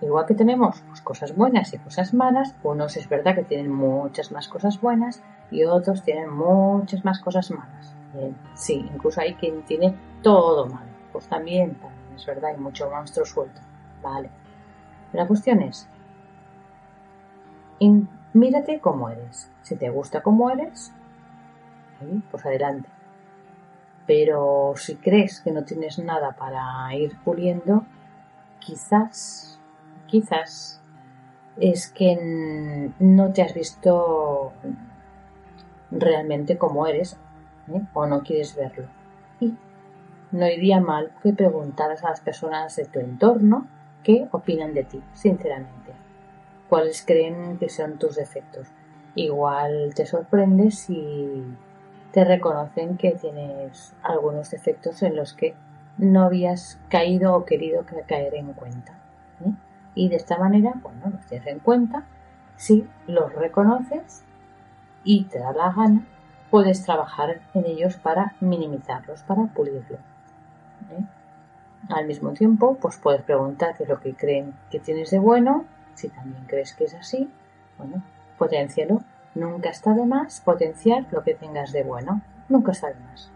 [0.00, 4.32] igual que tenemos pues, cosas buenas y cosas malas, unos es verdad que tienen muchas
[4.32, 7.94] más cosas buenas y otros tienen muchas más cosas malas.
[8.54, 10.90] sí, incluso hay quien tiene todo malo.
[11.12, 13.60] Pues también, también es verdad, hay mucho monstruo suelto.
[14.02, 14.30] Vale.
[15.12, 15.86] La cuestión es,
[18.34, 19.50] mírate cómo eres.
[19.62, 20.92] Si te gusta cómo eres,
[22.30, 22.88] pues adelante.
[24.06, 27.86] Pero si crees que no tienes nada para ir puliendo,
[28.58, 29.58] quizás,
[30.06, 30.82] quizás
[31.56, 34.52] es que no te has visto
[35.90, 37.16] realmente como eres
[37.68, 37.80] ¿eh?
[37.94, 38.88] o no quieres verlo.
[39.40, 39.54] Y
[40.32, 43.66] no iría mal que preguntaras a las personas de tu entorno
[44.02, 45.83] qué opinan de ti, sinceramente.
[46.68, 48.68] ¿Cuáles creen que son tus defectos?
[49.14, 51.44] Igual te sorprende si
[52.12, 55.54] te reconocen que tienes algunos defectos en los que
[55.98, 58.92] no habías caído o querido caer en cuenta.
[59.44, 59.52] ¿eh?
[59.94, 62.04] Y de esta manera, bueno, los tienes en cuenta,
[62.56, 64.24] si los reconoces
[65.04, 66.04] y te da la gana,
[66.50, 70.00] puedes trabajar en ellos para minimizarlos, para pulirlos.
[70.90, 71.04] ¿eh?
[71.88, 75.64] Al mismo tiempo, pues puedes preguntar qué es lo que creen que tienes de bueno,
[75.94, 77.30] si también crees que es así,
[77.78, 78.02] bueno,
[78.38, 79.02] potencialo.
[79.34, 83.30] Nunca está de más potenciar lo que tengas de bueno, nunca está de más.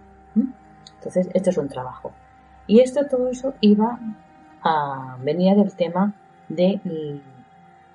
[0.95, 2.13] Entonces, esto es un trabajo.
[2.67, 3.99] Y esto, todo eso iba
[4.63, 6.13] a, venía del tema
[6.49, 6.81] de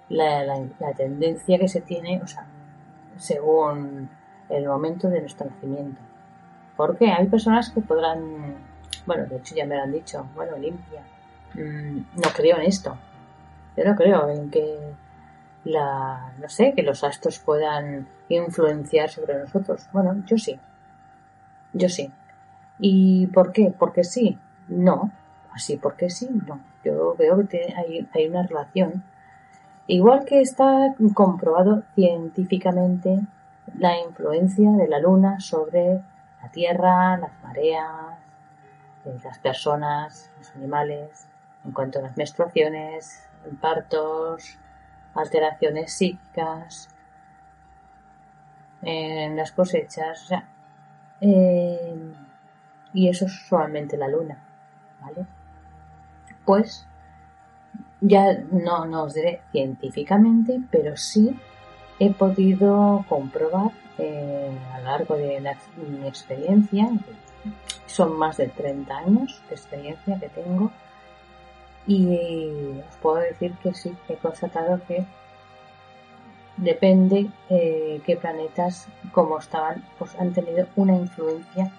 [0.09, 2.45] la, tendencia que se tiene, o sea,
[3.18, 4.09] según
[4.49, 6.01] el momento de nuestro nacimiento.
[6.76, 8.55] Porque hay personas que podrán
[9.05, 11.01] bueno, de hecho ya me lo han dicho, bueno, limpia.
[11.55, 12.97] Mm, no creo en esto.
[13.76, 14.93] Yo no creo en que
[15.63, 19.88] la, no sé, que los astros puedan influenciar sobre nosotros.
[19.91, 20.59] Bueno, yo sí.
[21.74, 22.11] Yo sí.
[22.80, 23.74] ¿Y por qué?
[23.78, 24.38] Porque sí.
[24.67, 25.11] No.
[25.53, 26.59] Así porque sí, no.
[26.84, 29.03] Yo veo que hay, hay una relación.
[29.88, 33.19] Igual que está comprobado científicamente
[33.78, 36.01] la influencia de la luna sobre
[36.41, 38.17] la Tierra, las mareas,
[39.24, 41.28] las personas, los animales,
[41.65, 43.28] en cuanto a las menstruaciones,
[43.59, 44.57] partos,
[45.15, 46.89] alteraciones psíquicas,
[48.81, 50.29] en las cosechas,
[51.21, 51.95] eh,
[52.93, 54.43] y eso es solamente la luna,
[55.01, 55.25] ¿vale?
[56.45, 56.85] Pues
[58.01, 61.39] ya no, no os diré científicamente, pero sí
[61.99, 65.39] he podido comprobar eh, a lo largo de
[65.77, 66.89] mi experiencia,
[67.85, 70.71] son más de 30 años de experiencia que tengo
[71.86, 75.05] y os puedo decir que sí, he constatado que
[76.57, 81.71] depende eh, qué planetas, como estaban, pues han tenido una influencia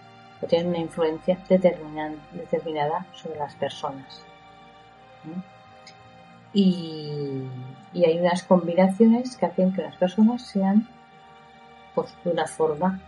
[0.43, 4.23] o tienen una influencia determinada sobre las personas.
[6.53, 7.49] Y,
[7.93, 10.87] y, hay unas combinaciones que hacen que las personas sean
[11.95, 13.01] pues, de una forma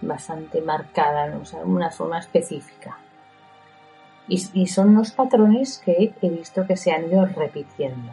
[0.00, 2.98] bastante marcada, o sea, una forma específica.
[4.26, 8.10] Y, son los patrones que he visto que se han ido repitiendo.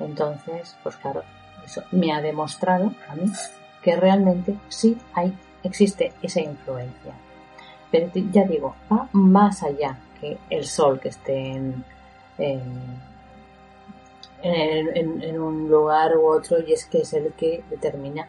[0.00, 1.22] Entonces, pues claro,
[1.64, 3.30] eso me ha demostrado a mí
[3.82, 7.14] que realmente sí hay, existe esa influencia.
[7.90, 11.84] Pero ya digo, va más allá que el sol que esté en,
[14.42, 18.26] en un lugar u otro y es que es el que determina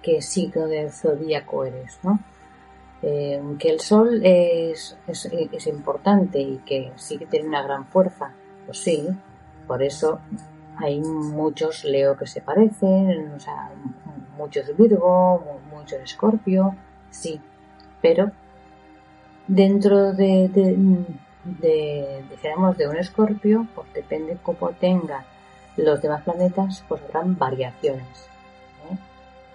[0.00, 2.20] qué signo del zodíaco eres, ¿no?
[3.00, 8.32] Eh, que el sol es, es, importante y que sí que tiene una gran fuerza,
[8.66, 9.06] pues sí,
[9.68, 10.18] por eso
[10.76, 13.70] hay muchos Leo que se parecen, o sea,
[14.36, 16.74] muchos Virgo, muchos Escorpio,
[17.10, 17.40] sí,
[18.02, 18.32] pero
[19.46, 20.76] dentro de, de,
[21.44, 22.24] de,
[22.76, 25.24] de un Escorpio, pues depende cómo tenga
[25.76, 28.28] los demás planetas, pues habrán variaciones.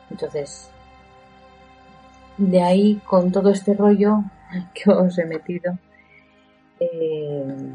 [0.09, 0.69] Entonces,
[2.37, 4.23] de ahí con todo este rollo
[4.73, 5.77] que os he metido,
[6.79, 7.73] eh,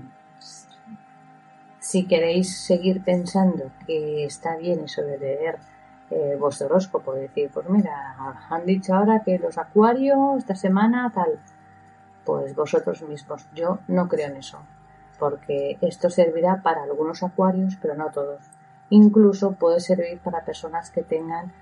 [1.78, 5.58] si queréis seguir pensando que está bien eso de leer
[6.10, 8.14] eh, vuestro horóscopo, decir, pues mira,
[8.50, 11.38] han dicho ahora que los acuarios esta semana tal,
[12.24, 14.58] pues vosotros mismos, yo no creo en eso,
[15.18, 18.40] porque esto servirá para algunos acuarios, pero no todos.
[18.90, 21.52] Incluso puede servir para personas que tengan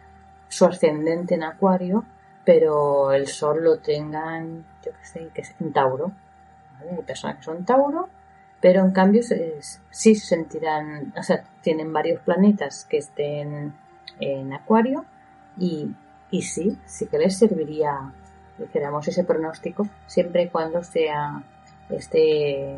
[0.48, 2.04] su ascendente en Acuario,
[2.46, 6.12] pero el Sol lo tengan, yo qué sé, que es en Tauro.
[6.78, 8.08] Hay personas que son Tauro,
[8.60, 13.74] pero en cambio sí se sentirán, o sea, tienen varios planetas que estén
[14.20, 15.04] en Acuario,
[15.58, 15.90] Y,
[16.30, 18.12] y sí, sí que les serviría,
[18.58, 21.42] dijéramos, ese pronóstico, siempre y cuando sea,
[21.88, 22.76] esté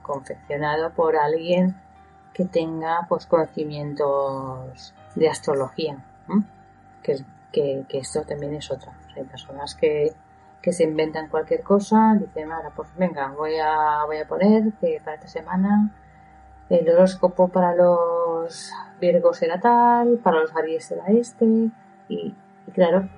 [0.00, 1.74] confeccionado por alguien
[2.32, 5.98] que tenga pues conocimientos de astrología,
[7.02, 7.16] que,
[7.54, 8.92] que, esto también es otra.
[9.16, 10.12] Hay personas que,
[10.60, 15.00] que se inventan cualquier cosa, dicen, ahora pues venga, voy a, voy a poner que
[15.02, 15.90] para esta semana
[16.68, 21.70] el horóscopo para los Virgos era tal, para los Aries era este,
[22.08, 22.34] y,
[22.72, 23.08] claro,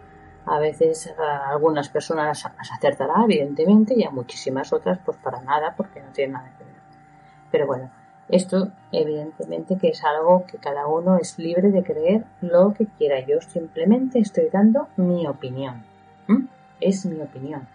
[0.45, 5.75] a veces a algunas personas las acertará, evidentemente, y a muchísimas otras, pues para nada,
[5.77, 6.75] porque no tiene nada que ver.
[7.51, 7.91] Pero bueno,
[8.29, 13.21] esto evidentemente que es algo que cada uno es libre de creer lo que quiera.
[13.21, 15.85] Yo simplemente estoy dando mi opinión.
[16.81, 17.69] Es mi opinión.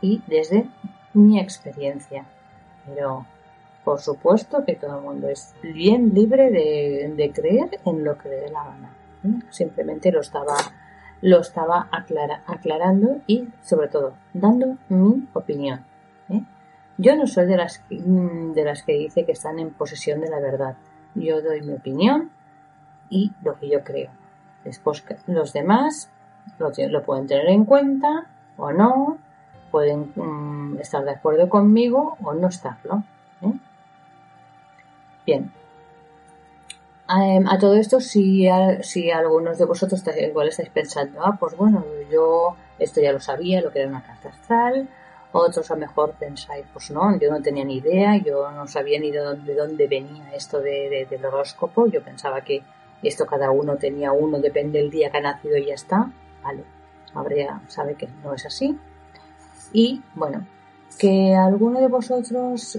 [0.00, 0.66] Y desde
[1.14, 2.24] mi experiencia.
[2.86, 3.26] Pero
[3.84, 8.36] por supuesto que todo el mundo es bien libre de, creer en lo que le
[8.36, 8.94] dé la gana.
[9.50, 10.56] Simplemente lo estaba,
[11.20, 15.84] lo estaba aclarando y, sobre todo, dando mi opinión.
[16.28, 16.42] ¿eh?
[17.02, 20.38] Yo no soy de las, de las que dice que están en posesión de la
[20.38, 20.76] verdad.
[21.16, 22.30] Yo doy mi opinión
[23.10, 24.10] y lo que yo creo.
[24.64, 26.10] Después los demás
[26.60, 29.18] lo, lo pueden tener en cuenta o no,
[29.72, 33.02] pueden mm, estar de acuerdo conmigo o no estarlo.
[33.40, 33.52] ¿eh?
[35.26, 35.50] Bien.
[37.08, 38.46] Em, a, todo esto, si,
[38.82, 43.60] si algunos de vosotros igual estáis pensando, ah, pues bueno, yo esto ya lo sabía,
[43.60, 44.88] lo que era una carta astral,
[45.32, 49.00] otros a lo mejor pensáis, pues no, yo no tenía ni idea, yo no sabía
[49.00, 52.62] ni de dónde, dónde venía esto de, del horóscopo, yo pensaba que
[53.02, 56.10] esto cada uno tenía uno, depende del día que ha nacido y ya está,
[56.42, 56.64] vale,
[57.14, 58.78] habría, sabe que no es así.
[59.72, 60.46] Y bueno,
[60.98, 62.78] que alguno de vosotros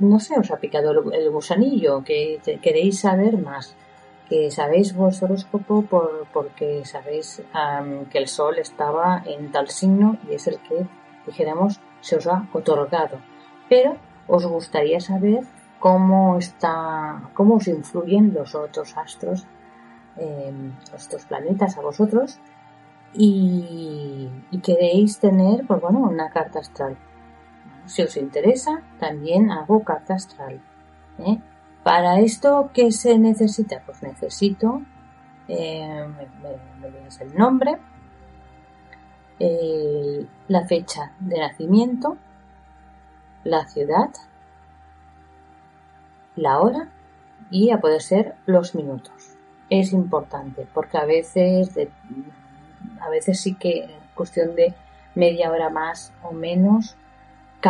[0.00, 3.76] no sé, os ha picado el, gusanillo, que queréis saber más,
[4.28, 7.42] que sabéis vuestro horóscopo por, porque sabéis
[8.10, 10.86] que el sol estaba en tal signo y es el que,
[11.26, 13.18] dijéramos, se os ha otorgado.
[13.68, 13.96] Pero
[14.26, 15.44] os gustaría saber
[15.78, 19.46] cómo está, cómo os influyen los otros astros,
[20.16, 20.52] eh,
[20.94, 22.38] estos planetas a vosotros
[23.12, 24.30] y,
[24.62, 26.96] queréis tener, pues bueno, una carta astral
[27.86, 30.60] si os interesa, también hago carta astral.
[31.18, 31.38] ¿eh?
[31.82, 33.82] Para esto, ¿qué se necesita?
[33.84, 34.82] Pues necesito,
[35.48, 36.06] eh,
[37.20, 37.78] el nombre,
[39.38, 42.16] la fecha de nacimiento,
[43.42, 44.10] la ciudad,
[46.36, 46.88] la hora
[47.50, 49.36] y a poder ser los minutos.
[49.70, 51.76] Es importante porque a veces,
[53.00, 54.74] a veces sí que cuestión de
[55.14, 56.96] media hora más o menos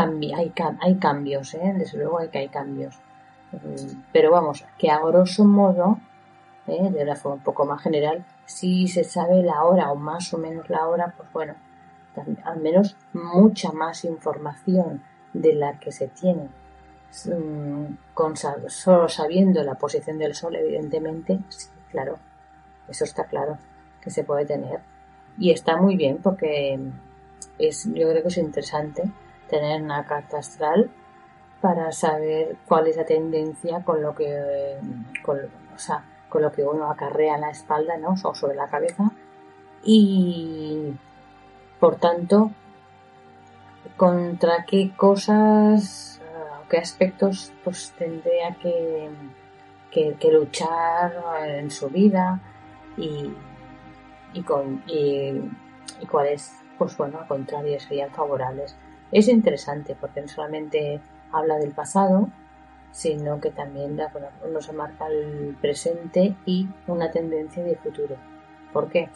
[0.01, 1.75] hay, hay cambios, ¿eh?
[1.77, 2.99] desde luego hay que hay cambios.
[3.53, 5.99] Mm, pero vamos, que a grosso modo,
[6.67, 6.91] ¿eh?
[6.91, 10.39] de una forma un poco más general, si se sabe la hora o más o
[10.39, 11.55] menos la hora, pues bueno,
[12.45, 16.49] al menos mucha más información de la que se tiene
[17.27, 22.19] mm, con solo sabiendo la posición del sol, evidentemente, sí, claro,
[22.89, 23.59] eso está claro
[24.01, 24.81] que se puede tener.
[25.39, 26.79] Y está muy bien porque
[27.59, 29.03] es, yo creo que es interesante
[29.49, 30.91] tener una carta astral
[31.61, 34.77] para saber cuál es la tendencia con lo que
[35.23, 36.05] con, o sea,
[36.35, 38.17] con lo que uno acarrea en la espalda ¿no?
[38.21, 39.13] o sobre la cabeza.
[39.85, 40.93] Y
[41.79, 42.51] por tanto
[43.97, 46.21] contra qué cosas
[46.61, 49.11] o qué aspectos pues tendría que,
[49.93, 51.13] que, luchar
[51.47, 52.41] en su vida
[52.97, 53.33] y,
[54.33, 55.41] y con y,
[56.01, 58.77] y cuáles pues bueno al contrario serían favorables.
[59.13, 62.29] Es interesante porque no solamente habla del pasado,
[62.95, 63.99] sino que también
[64.53, 68.15] nos marca el presente y una tendencia de futuro.
[68.73, 69.11] ¿Por qué?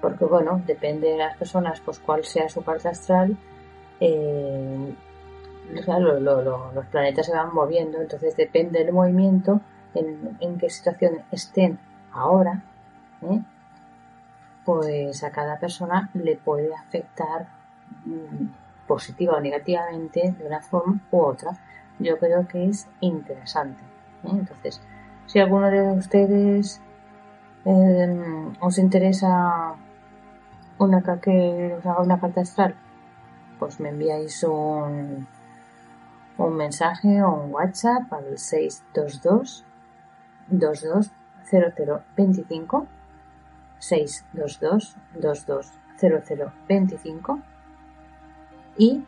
[0.00, 3.36] Porque, bueno, depende de las personas, pues cuál sea su carta astral,
[4.00, 4.94] eh,
[5.70, 9.60] los planetas se van moviendo, entonces depende del movimiento,
[9.92, 11.78] en, qué situación estén
[12.12, 12.64] ahora,
[13.20, 13.42] ¿eh?
[14.64, 17.48] pues a cada persona le puede afectar
[18.06, 18.46] mm,
[18.86, 21.50] positiva o negativamente de una forma u otra,
[22.00, 23.82] yo creo que es interesante.
[24.24, 24.30] ¿eh?
[24.32, 24.80] Entonces,
[25.26, 26.80] si alguno de ustedes
[27.64, 29.74] em, os interesa
[30.78, 32.74] una que os haga una carta astral,
[33.58, 35.28] pues me enviáis un,
[36.38, 39.64] un mensaje o un WhatsApp al 622
[40.48, 41.12] 22
[41.44, 42.86] 0025
[43.78, 47.40] 622 22 0025
[48.78, 49.04] y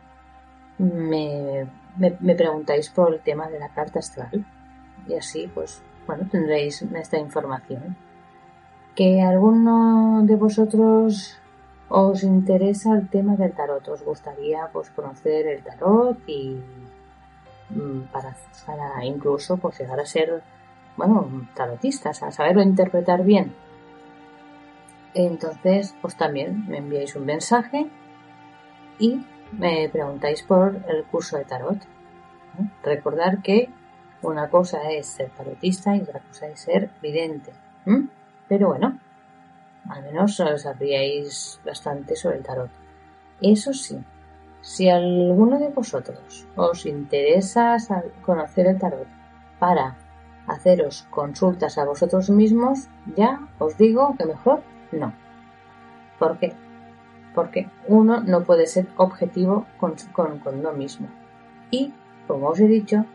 [0.77, 1.67] me,
[1.97, 4.45] me, preguntáis por el tema de la carta astral
[5.07, 7.95] y así pues bueno tendréis esta información
[8.95, 11.39] que alguno de vosotros
[11.89, 16.59] os interesa el tema del tarot, os gustaría pues conocer el tarot y
[17.69, 18.35] mm, para,
[18.65, 20.41] para incluso pues llegar a ser
[20.97, 23.53] bueno tarotistas, a saberlo interpretar bien.
[25.13, 27.87] Entonces, pues también me enviáis un mensaje
[28.99, 29.23] y
[29.57, 31.77] me preguntáis por el curso de tarot.
[32.83, 33.69] Recordar que
[34.21, 37.51] una cosa es ser tarotista y otra cosa es ser vidente.
[38.47, 38.99] Pero bueno,
[39.89, 42.69] al menos sabríais bastante sobre el tarot.
[43.41, 43.99] Eso sí,
[44.61, 47.77] si alguno de vosotros os interesa
[48.21, 49.07] conocer el tarot
[49.59, 49.97] para
[50.47, 55.13] haceros consultas a vosotros mismos, ya os digo que mejor no.
[56.19, 56.53] ¿Por qué?
[57.33, 61.07] Porque uno no puede ser objetivo con, con, uno mismo.
[61.71, 61.93] Y,
[62.27, 63.05] como os he dicho,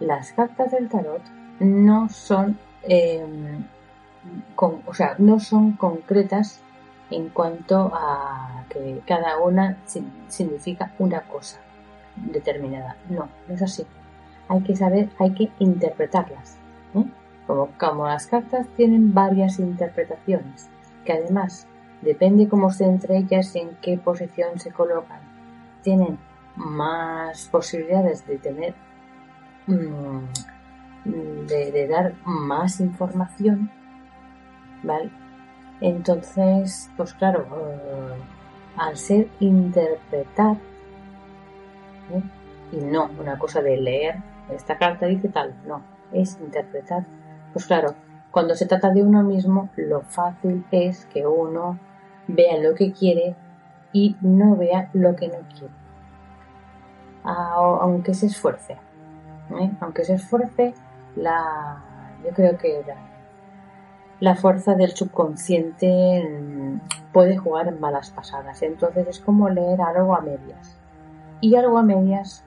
[0.00, 1.22] las cartas del tarot
[1.60, 3.64] no son em,
[4.56, 6.60] o sea, no son concretas
[7.10, 9.76] en cuanto a que cada una
[10.28, 11.58] significa una cosa
[12.16, 12.96] determinada.
[13.08, 13.84] No, no es así.
[14.48, 16.56] Hay que saber, hay que interpretarlas.
[16.94, 17.04] ¿eh?
[17.46, 20.68] Como, como las cartas tienen varias interpretaciones,
[21.04, 21.66] que además
[22.02, 25.20] depende cómo estén entre ellas y en qué posición se colocan,
[25.82, 26.18] tienen
[26.56, 28.74] más posibilidades de tener
[29.66, 30.24] mm,
[31.46, 33.70] de dar más información
[34.82, 35.10] ¿vale?
[35.80, 38.14] Entonces, pues claro, eh,
[38.76, 40.56] al ser interpretar,
[42.10, 42.22] ¿eh?
[42.72, 44.16] y no una cosa de leer,
[44.50, 45.82] esta carta dice tal, no,
[46.12, 47.04] es interpretar.
[47.52, 47.94] Pues claro,
[48.30, 51.78] cuando se trata de uno mismo, lo fácil es que uno
[52.32, 53.36] vea lo que quiere
[53.92, 55.74] y no vea lo que no quiere.
[57.24, 58.76] Aunque se esfuerce,
[59.60, 59.70] ¿eh?
[59.80, 60.74] aunque se esfuerce,
[61.14, 61.82] la,
[62.24, 62.96] yo creo que la,
[64.18, 68.62] la fuerza del subconsciente mm, puede jugar en malas pasadas.
[68.62, 70.78] Entonces es como leer algo a medias.
[71.40, 72.44] Y algo a medias,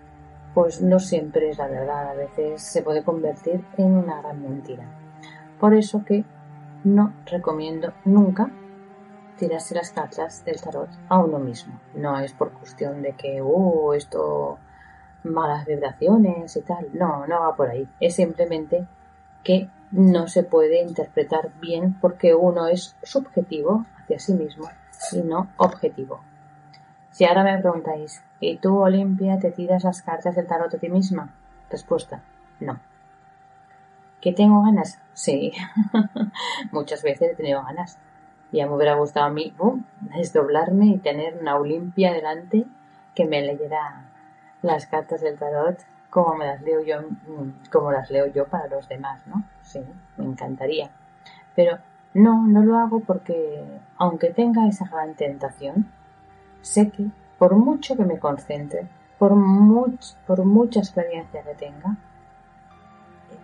[0.53, 2.09] pues no siempre es la verdad.
[2.09, 4.83] A veces se puede convertir en una gran mentira.
[5.59, 6.25] Por eso que
[6.83, 8.49] no recomiendo nunca
[9.38, 11.79] tirarse las cartas del tarot a uno mismo.
[11.93, 14.59] No es por cuestión de que, uh, esto,
[15.23, 16.89] malas vibraciones y tal.
[16.93, 17.88] No, no va por ahí.
[17.99, 18.88] Es simplemente
[19.43, 24.69] que no se puede interpretar bien porque uno es subjetivo hacia sí mismo
[25.11, 26.21] y no objetivo.
[27.11, 30.89] Si ahora me preguntáis, ¿y tú, Olimpia, te tiras las cartas del tarot a ti
[30.89, 31.33] misma?
[31.69, 32.21] Respuesta,
[32.59, 32.79] no.
[34.19, 34.99] ¿Que tengo ganas?
[35.13, 35.53] Sí,
[36.71, 37.97] muchas veces he tenido ganas.
[38.51, 39.53] Ya me hubiera gustado a mí
[40.15, 42.65] desdoblarme y tener una Olimpia delante
[43.13, 44.05] que me leyera
[44.61, 45.77] las cartas del tarot
[46.15, 49.43] como me las leo yo, mm, como las leo yo para los demás, ¿no?
[49.61, 49.81] Sí,
[50.15, 50.89] me encantaría.
[51.57, 51.77] Pero
[52.13, 53.61] no, no lo hago porque,
[53.97, 55.91] aunque tenga esa gran tentación,
[56.61, 58.87] sé que por mucho que me concentre,
[59.19, 61.97] por, much, por mucha experiencia que tenga,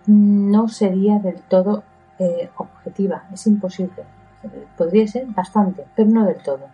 [0.06, 1.82] no sería del todo
[2.18, 4.04] eh, objetiva, es imposible.
[4.76, 6.66] Podría ser bastante, pero no del todo.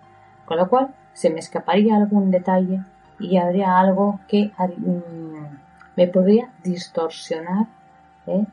[0.45, 2.81] Con lo cual, se me escaparía algún detalle
[3.19, 5.57] y habría algo que mm,
[5.97, 7.67] me podría distorsionar
[8.27, 8.47] ¿eh?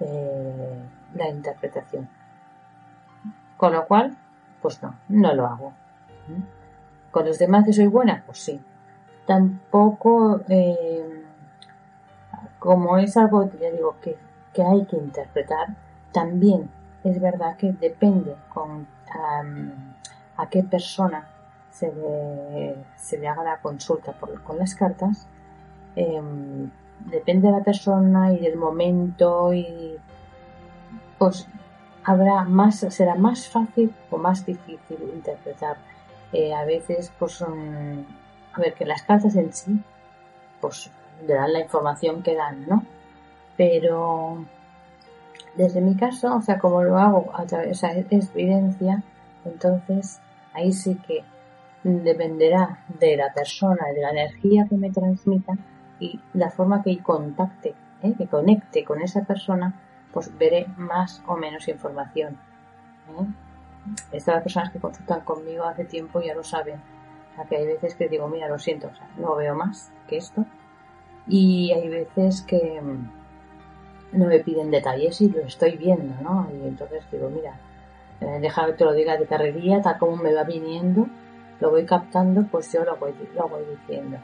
[0.00, 0.82] Eh,
[1.14, 2.08] la interpretación.
[3.56, 4.16] Con lo cual,
[4.60, 5.72] pues no, no lo hago.
[7.10, 8.22] ¿Con los demás que soy buena?
[8.24, 8.60] Pues sí.
[9.26, 11.24] Tampoco, eh,
[12.58, 14.16] como es algo que ya digo que,
[14.62, 15.68] hay que interpretar,
[16.12, 16.68] también
[17.04, 18.86] es verdad que depende con
[20.36, 21.28] a qué persona
[21.70, 25.26] se le, se le haga la consulta con las cartas,
[25.96, 26.70] em,
[27.10, 29.98] depende de la persona y del momento y
[31.18, 31.46] pues
[32.04, 35.76] habrá más, será más fácil o más difícil interpretar.
[36.32, 38.06] Eh, a veces, pues, son,
[38.52, 39.80] a ver, que las cartas en sí,
[40.60, 40.90] pues,
[41.26, 42.84] le dan la información que dan, ¿no?
[43.56, 44.44] Pero,
[45.56, 49.02] desde mi caso, o sea, como lo hago a través, o sea, es evidencia,
[49.44, 50.20] entonces,
[50.52, 51.24] ahí sí que
[51.82, 55.54] dependerá de la persona, de la energía que me transmita,
[55.98, 58.14] y la forma que contacte, ¿eh?
[58.16, 59.74] que conecte con esa persona,
[60.12, 62.38] pues veré más o menos información.
[63.08, 63.26] ¿eh?
[64.12, 66.80] Estas personas que consultan conmigo hace tiempo ya lo saben.
[67.32, 69.92] O sea, que hay veces que digo, mira, lo siento, o sea, no veo más
[70.08, 70.44] que esto.
[71.26, 72.80] Y hay veces que
[74.12, 76.48] no me piden detalles y lo estoy viendo, ¿no?
[76.52, 77.54] Y entonces digo, mira,
[78.20, 81.06] eh, déjame que te lo diga de carrería, tal como me va viniendo,
[81.60, 84.18] lo voy captando, pues yo lo voy, lo voy diciendo.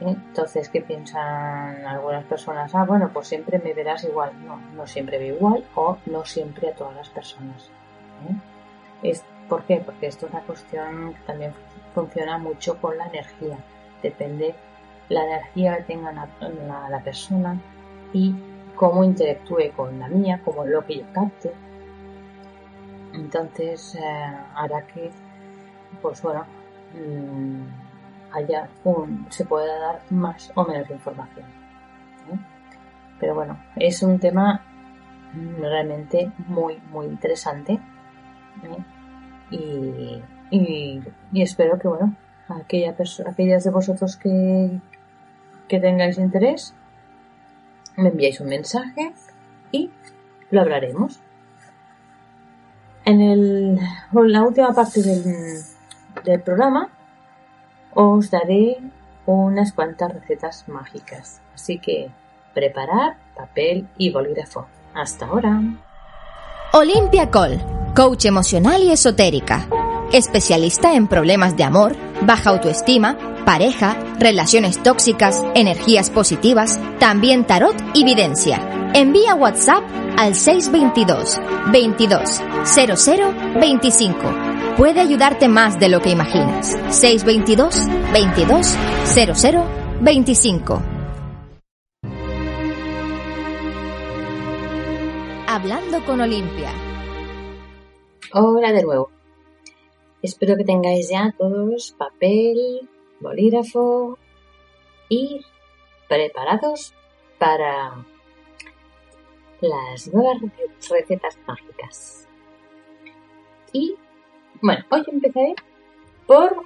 [0.00, 2.74] Entonces, ¿qué piensan algunas personas?
[2.74, 4.32] Ah, bueno, pues siempre me verás igual.
[4.44, 7.70] No, no siempre veo igual o no siempre a todas las personas.
[8.28, 9.10] ¿eh?
[9.10, 9.82] Es, ¿Por qué?
[9.84, 11.52] Porque esto es una cuestión que también
[11.94, 13.58] funciona mucho con la energía.
[14.02, 14.54] Depende
[15.08, 17.60] la energía que tenga la, persona
[18.12, 18.34] y
[18.74, 21.52] cómo interactúe con la mía, como lo que yo capte.
[23.14, 25.10] Entonces eh, hará que,
[26.00, 26.46] pues bueno,
[26.94, 31.46] mm, haya un, se pueda dar más o menos información.
[32.32, 32.38] ¿eh?
[33.20, 34.62] Pero bueno, es un tema
[35.58, 37.78] realmente muy, muy interesante.
[38.62, 40.22] ¿eh?
[40.50, 41.02] Y,
[41.34, 42.14] espero que, bueno,
[42.48, 42.94] aquella
[43.26, 44.80] aquellas de vosotros que,
[45.68, 46.74] que tengáis interés,
[47.96, 49.12] me enviáis un mensaje
[49.70, 49.90] y
[50.50, 51.20] lo hablaremos.
[53.04, 53.80] En, el,
[54.12, 55.62] la última parte del,
[56.24, 56.88] del programa
[57.94, 58.78] os daré
[59.26, 61.40] unas cuantas recetas mágicas.
[61.54, 62.10] Así que
[62.54, 64.66] preparar papel y bolígrafo.
[64.94, 65.60] Hasta ahora.
[66.74, 67.60] Olimpia Col,
[67.94, 69.68] coach emocional y esotérica.
[70.12, 78.04] Especialista en problemas de amor, baja autoestima, pareja, relaciones tóxicas, energías positivas, también tarot y
[78.04, 78.90] videncia.
[78.94, 79.82] Envía WhatsApp
[80.16, 81.40] al 622
[81.72, 84.18] 22 00 25.
[84.76, 86.76] Puede ayudarte más de lo que imaginas.
[86.90, 89.64] 622 22 00
[90.00, 90.82] 25.
[95.46, 96.70] Hablando con Olimpia.
[98.32, 99.10] Hola de nuevo.
[100.22, 102.88] Espero que tengáis ya todos papel,
[103.22, 104.18] bolígrafo
[105.08, 105.44] y
[106.08, 106.94] preparados
[107.38, 108.04] para
[109.60, 110.38] las nuevas
[110.90, 112.28] recetas mágicas.
[113.72, 113.94] Y
[114.60, 115.54] bueno, hoy empezaré
[116.26, 116.64] por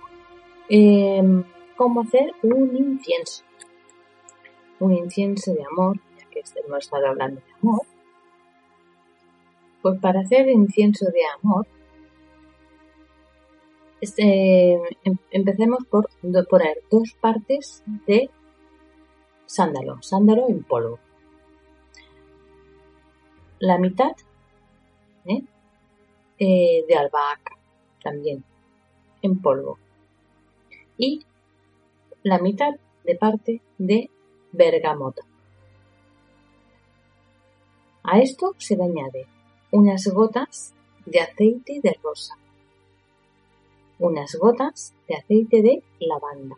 [0.68, 1.44] em,
[1.76, 3.44] cómo hacer un incienso.
[4.80, 7.82] Un incienso de amor, ya que hemos estado hablando de amor.
[9.82, 11.66] Pues para hacer incienso de amor
[14.00, 14.74] este,
[15.04, 16.08] em, empecemos por
[16.48, 18.30] poner dos partes de
[19.46, 20.98] sándalo, sándalo en polvo.
[23.58, 24.12] La mitad
[25.24, 25.42] ¿eh?
[26.38, 27.56] Eh, de albahaca
[28.02, 28.44] también
[29.22, 29.78] en polvo.
[30.98, 31.24] Y
[32.22, 32.74] la mitad
[33.04, 34.10] de parte de
[34.52, 35.22] bergamota.
[38.02, 39.26] A esto se le añade
[39.70, 40.74] unas gotas
[41.06, 42.36] de aceite de rosa
[43.98, 46.56] unas gotas de aceite de lavanda.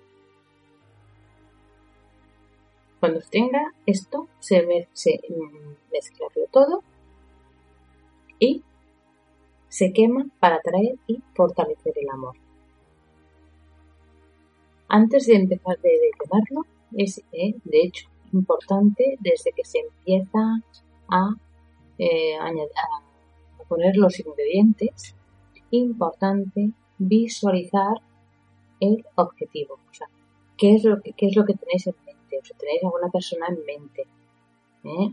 [3.00, 6.82] Cuando tenga esto, se, mezcla todo
[8.40, 8.62] y
[9.68, 12.34] se quema para atraer y fortalecer el amor.
[14.88, 16.66] Antes de empezar de, quemarlo,
[16.96, 20.60] es eh, de hecho importante desde que se empieza
[21.08, 21.34] a,
[21.98, 25.14] eh, a poner los ingredientes,
[25.70, 28.00] importante visualizar
[28.80, 29.74] el objetivo.
[29.90, 30.08] O sea,
[30.56, 32.38] ¿qué es lo que, qué es lo que tenéis en mente?
[32.38, 34.02] O sea, tenéis alguna persona en mente.
[34.84, 35.12] ¿eh?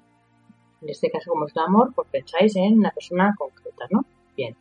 [0.82, 4.06] En este caso, como es el amor, pues pensáis en una persona concreta, ¿no?
[4.36, 4.56] Bien.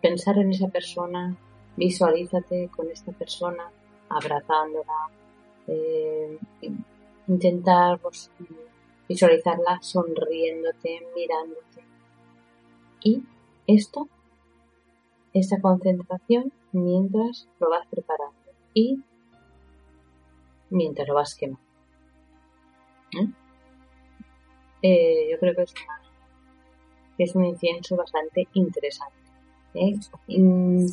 [0.00, 1.36] Pensar en esa persona,
[1.76, 3.70] visualízate con esta persona,
[4.08, 5.10] abrazándola,
[5.66, 6.38] eh,
[7.28, 8.30] intentar pues,
[9.08, 11.84] visualizarla sonriéndote, mirándote.
[13.02, 13.22] Y
[13.66, 14.08] esto
[15.32, 18.36] esa concentración mientras lo vas preparando
[18.74, 19.00] y
[20.70, 21.62] mientras lo vas quemando.
[23.12, 23.26] ¿Eh?
[24.82, 25.74] Eh, yo creo que es,
[27.18, 29.16] es, un incienso bastante interesante.
[29.74, 29.94] ¿eh?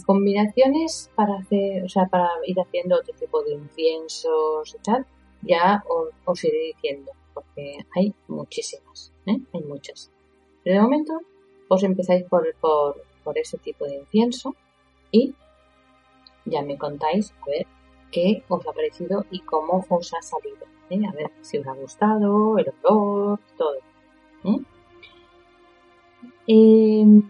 [0.06, 5.06] combinaciones para hacer, o sea, para ir haciendo otro tipo de inciensos y tal,
[5.42, 10.12] ya os, os iré diciendo, porque hay muchísimas, hay muchas.
[10.64, 11.22] Pero de momento
[11.70, 14.56] os empezáis por, por por ese tipo de incienso
[15.12, 15.36] y
[16.46, 17.68] ya me contáis a ver
[18.10, 20.66] qué os ha parecido y cómo os ha salido.
[20.90, 21.02] ¿eh?
[21.06, 23.80] A ver si os ha gustado, el olor, todo.
[24.46, 24.60] ¿eh?
[26.48, 27.30] Em,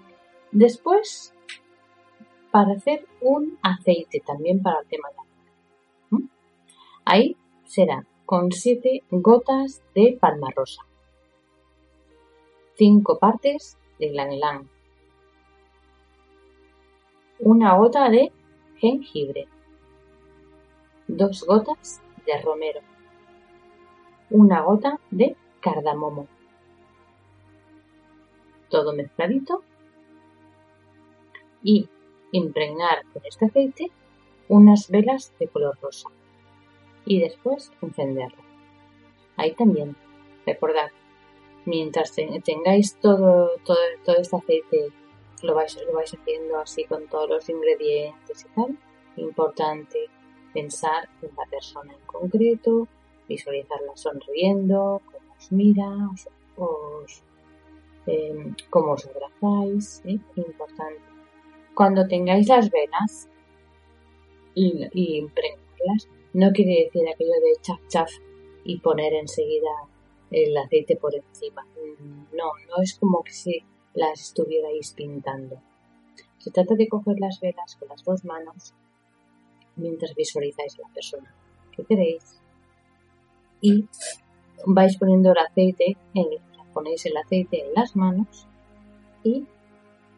[0.52, 1.34] después,
[2.52, 5.24] para hacer un aceite también para el tema de la.
[7.06, 10.84] Ahí será con 7 gotas de palma rosa,
[12.76, 14.70] 5 partes de glanelán,
[17.40, 18.32] una gota de
[18.78, 19.48] jengibre,
[21.08, 22.82] dos gotas de romero,
[24.30, 26.28] una gota de cardamomo.
[28.70, 29.64] Todo mezcladito
[31.64, 31.88] y
[32.32, 33.92] impregnar con este aceite
[34.50, 36.10] unas velas de color rosa
[37.06, 38.44] y después encenderlo.
[39.38, 39.96] Ahí también,
[40.46, 40.90] recordad,
[41.66, 44.92] mientras tengáis todo, todo, todo este aceite
[45.44, 48.78] lo vais, lo vais haciendo así con todos los ingredientes y tal.
[49.18, 50.10] Importante
[50.54, 52.88] pensar en la persona en concreto,
[53.28, 55.90] visualizarla sonriendo, cómo os mira,
[56.56, 57.24] os,
[58.06, 60.20] em, cómo os abrazáis, ¿eh?
[60.36, 61.02] importante.
[61.74, 63.30] Cuando tengáis las venas
[64.56, 68.12] y, y impregnarlas, no quiere decir aquello de chaf chaf
[68.64, 69.72] y poner enseguida
[70.32, 71.66] el aceite por encima.
[72.34, 73.64] No, no es como que si
[73.98, 75.60] las estuvierais pintando.
[76.38, 78.74] Se trata de coger las velas con las dos manos
[79.76, 81.34] mientras visualizáis la persona
[81.72, 82.40] que queréis
[83.62, 83.86] y
[84.66, 86.28] vais poniendo el aceite, en,
[86.74, 88.48] ponéis el aceite en las manos
[89.24, 89.46] y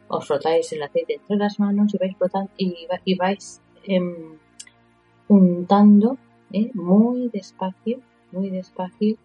[0.10, 2.16] os frotáis el aceite entre las manos y vais
[3.06, 4.38] y, vais em,
[5.28, 6.18] untando
[6.52, 8.02] eh, muy despacio,
[8.32, 9.18] muy despacio,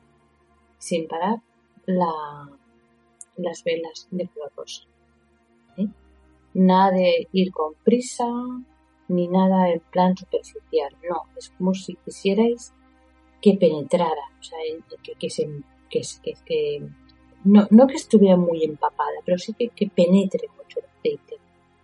[0.79, 1.41] sin parar
[1.87, 2.51] la,
[3.37, 4.85] las velas de flor rosa.
[5.77, 5.87] ¿eh?
[6.55, 8.27] Nada de ir con prisa,
[9.09, 10.97] ni nada en plan superficial.
[11.09, 12.73] No, es como si quisierais
[13.41, 14.59] que penetrara, o sea,
[15.03, 15.49] que, que, se,
[15.91, 16.03] que,
[16.47, 16.89] que
[17.45, 21.37] no, no, que estuviera muy empapada, pero sí que, penetre mucho el aceite.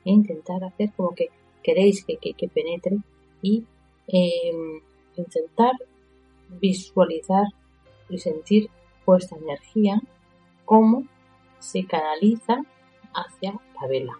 [0.04, 1.28] E intentar hacer como que
[1.62, 2.96] queréis que, penetre
[3.42, 3.64] y
[4.08, 4.80] em,
[5.16, 5.72] intentar
[6.48, 7.44] visualizar
[8.08, 8.70] y sentir
[9.04, 10.00] vuestra energía
[10.64, 11.04] como
[11.60, 12.62] se canaliza
[13.14, 14.18] hacia la vela.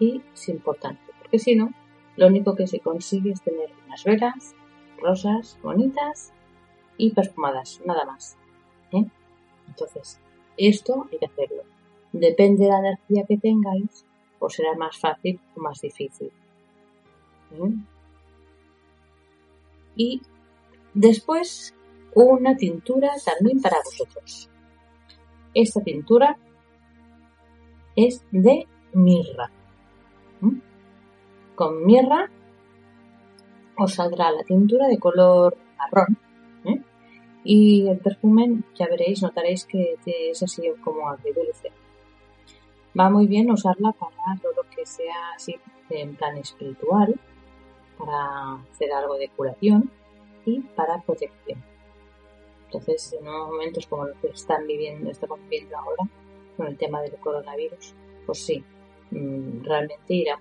[0.00, 1.72] Y es importante, porque si no,
[2.16, 4.54] lo único que se consigue es tener unas velas
[5.00, 6.32] rosas, bonitas
[6.96, 8.36] y perfumadas, nada más.
[8.92, 9.04] ¿eh?
[9.68, 10.20] Entonces,
[10.56, 11.62] esto hay que hacerlo.
[12.12, 14.04] Depende de la energía que tengáis,
[14.38, 16.32] pues será más fácil o más difícil.
[17.52, 17.74] ¿eh?
[19.96, 20.22] Y
[20.94, 21.74] después,
[22.14, 24.50] una tintura también para vosotros.
[25.54, 26.36] Esta tintura
[27.96, 29.50] es de mirra.
[31.54, 32.30] Con mirra
[33.76, 36.18] os saldrá la tintura de color marrón
[36.64, 36.82] ¿eh?
[37.44, 41.70] y el perfume ya veréis, notaréis que es así como agridulce.
[42.98, 45.56] Va muy bien usarla para todo lo que sea así
[45.90, 47.18] en plan espiritual,
[47.98, 49.90] para hacer algo de curación
[50.44, 51.62] y para protección.
[52.66, 56.08] Entonces, en momentos como los que están viviendo, estamos viviendo ahora,
[56.60, 57.94] con el tema del coronavirus,
[58.26, 58.62] pues sí,
[59.12, 60.38] mm, realmente irá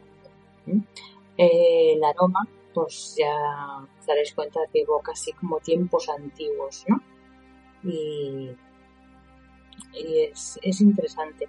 [1.38, 3.34] eh, el aroma, pues ya
[3.98, 7.02] os daréis cuenta que evoca así como tiempos antiguos, ¿no?
[7.90, 8.50] Y,
[9.94, 11.48] es, es, interesante.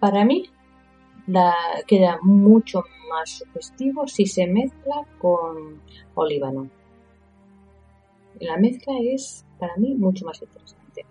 [0.00, 0.48] Para mí
[1.26, 1.54] la,
[1.86, 5.82] queda mucho más sugestivo si se mezcla con
[6.14, 6.70] olíbano.
[8.40, 11.04] La mezcla es para mí mucho más interesante.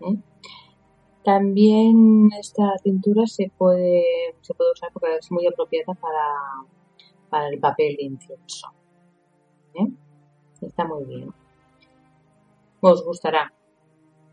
[0.00, 0.16] ¿eh?
[1.24, 4.02] También esta tintura se puede,
[4.40, 6.66] se puede usar porque es muy apropiada para,
[7.28, 8.68] para el papel de incienso.
[9.74, 9.86] ¿eh?
[10.62, 11.32] Está muy bien.
[12.80, 13.52] Os gustará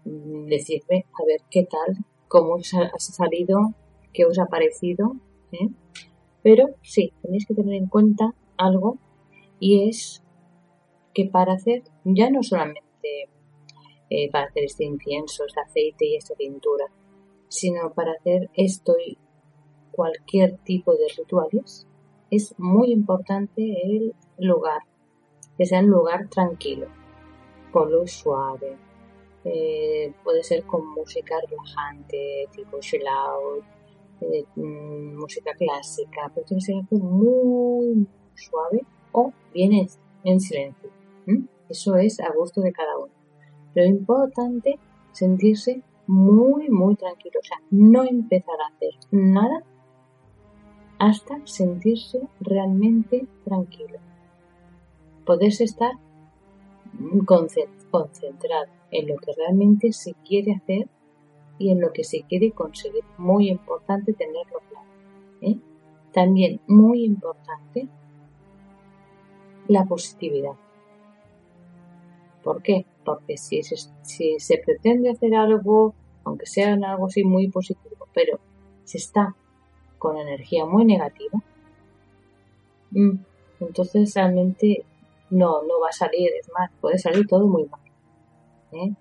[0.06, 1.98] decirme a ver qué tal,
[2.30, 3.74] cómo os ha salido,
[4.14, 5.18] qué os ha parecido.
[5.52, 5.70] ¿eh?
[6.42, 8.98] Pero sí, tenéis que tener en cuenta algo
[9.60, 10.24] y es
[11.14, 13.30] que para hacer ya no solamente
[14.10, 16.86] eh, para hacer este incienso, este aceite y esta pintura,
[17.48, 19.18] sino para hacer esto y
[19.92, 21.88] cualquier tipo de rituales,
[22.30, 24.82] es muy importante el lugar,
[25.58, 26.88] que sea un lugar tranquilo,
[27.72, 28.78] con luz suave,
[29.44, 33.64] eh, puede ser con música relajante, tipo chill out,
[34.22, 39.88] eh, mm, música clásica, pero tiene que ser algo muy, suave o bien
[40.24, 40.90] en, silencio.
[41.70, 43.17] Eso es a gusto de cada uno.
[43.78, 44.80] Lo importante
[45.12, 47.40] sentirse muy, muy tranquilo.
[47.40, 49.64] O sea, no empezar a hacer nada
[50.98, 54.00] hasta sentirse realmente tranquilo.
[55.28, 55.92] Poderse estar
[57.28, 60.90] concentrado en lo que realmente se quiere hacer
[61.60, 63.04] y en lo que se quiere conseguir.
[63.20, 64.90] Muy importante tenerlo claro.
[65.42, 65.60] ¿eh?
[66.14, 67.88] También muy importante
[69.68, 70.54] la positividad.
[72.44, 72.88] ¿Por qué?
[73.08, 78.38] Porque si se, si se pretende hacer algo, aunque sea algo así muy positivo, pero
[78.84, 79.34] se está
[79.98, 81.42] con energía muy negativa,
[82.92, 83.18] mm,
[83.62, 84.84] entonces realmente
[85.30, 87.80] no, no va a salir, es más, puede salir todo muy mal.
[88.74, 88.94] ¿eh?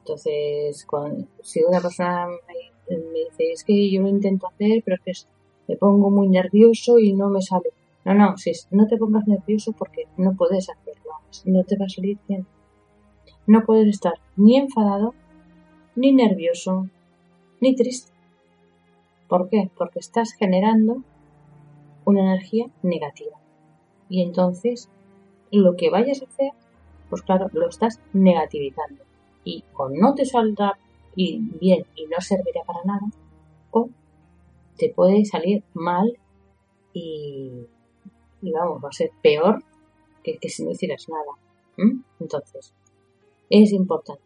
[0.00, 0.86] Entonces,
[1.40, 5.76] si una persona me, dice, es que yo lo intento hacer, pero es que me
[5.78, 7.70] pongo muy nervioso y no me sale.
[8.04, 11.12] No, no, si no te pongas nervioso porque no puedes hacerlo,
[11.46, 12.46] no te va a salir bien.
[13.46, 15.14] No puedes estar ni enfadado,
[15.94, 16.88] ni nervioso,
[17.60, 18.12] ni triste.
[19.28, 19.70] ¿Por qué?
[19.76, 21.02] Porque estás generando
[22.04, 23.38] una energía negativa.
[24.08, 24.88] Y entonces
[25.50, 26.52] lo que vayas a hacer,
[27.08, 29.04] pues claro, lo estás negativizando.
[29.44, 30.78] Y o no te saldrá
[31.14, 33.06] bien y no servirá para nada,
[33.70, 33.88] o
[34.76, 36.18] te puede salir mal
[36.92, 37.66] y,
[38.42, 39.62] vamos, va a ser peor
[40.22, 41.94] que si no hicieras nada.
[42.20, 42.74] Entonces,
[43.50, 44.22] es importante.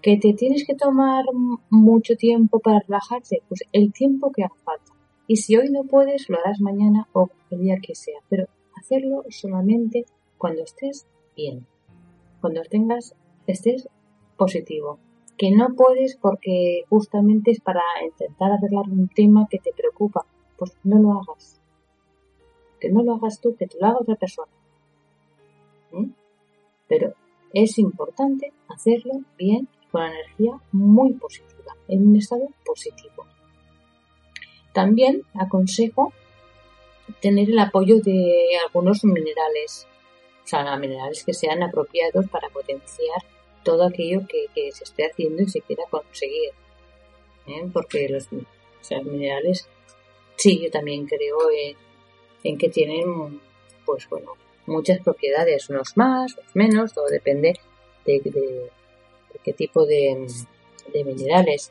[0.00, 1.24] ¿Que te tienes que tomar
[1.70, 3.42] mucho tiempo para relajarte?
[3.48, 4.92] Pues el tiempo que haga falta.
[5.28, 8.18] Y si hoy no puedes, lo harás mañana o el día que sea.
[8.28, 10.04] Pero hacerlo solamente
[10.38, 11.06] cuando estés
[11.36, 11.66] bien.
[12.40, 13.14] Cuando tengas,
[13.46, 13.88] estés
[14.36, 14.98] positivo.
[15.38, 20.26] Que no puedes porque justamente es para intentar arreglar un tema que te preocupa.
[20.58, 21.60] Pues no lo hagas.
[22.80, 24.50] Que no lo hagas tú, que te lo haga otra persona.
[25.92, 26.10] ¿Eh?
[26.88, 27.14] Pero
[27.54, 33.26] es importante hacerlo bien con energía muy positiva, en un estado positivo.
[34.72, 36.12] También aconsejo
[37.20, 39.86] tener el apoyo de algunos minerales,
[40.44, 43.22] o sea, minerales que sean apropiados para potenciar
[43.62, 46.50] todo aquello que, se esté haciendo y se quiera conseguir.
[47.46, 47.68] ¿eh?
[47.72, 48.28] Porque los,
[49.04, 49.68] minerales,
[50.36, 51.38] sí, yo también creo
[52.42, 53.40] en, que tienen,
[53.84, 54.32] pues bueno,
[54.66, 57.58] muchas propiedades, unos más, otros menos, todo depende
[58.04, 58.70] de,
[59.42, 60.26] qué tipo de,
[61.04, 61.70] minerales.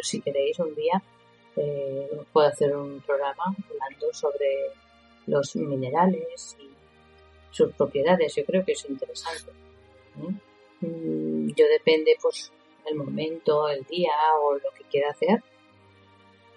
[0.00, 1.02] si queréis un día,
[1.56, 4.72] eh, puedo hacer un programa hablando sobre
[5.26, 6.70] los minerales y
[7.50, 8.34] sus propiedades.
[8.34, 9.52] Yo creo que es interesante.
[10.80, 12.52] Mm, yo depende, pues,
[12.86, 15.42] el momento, el día o lo que quiera hacer.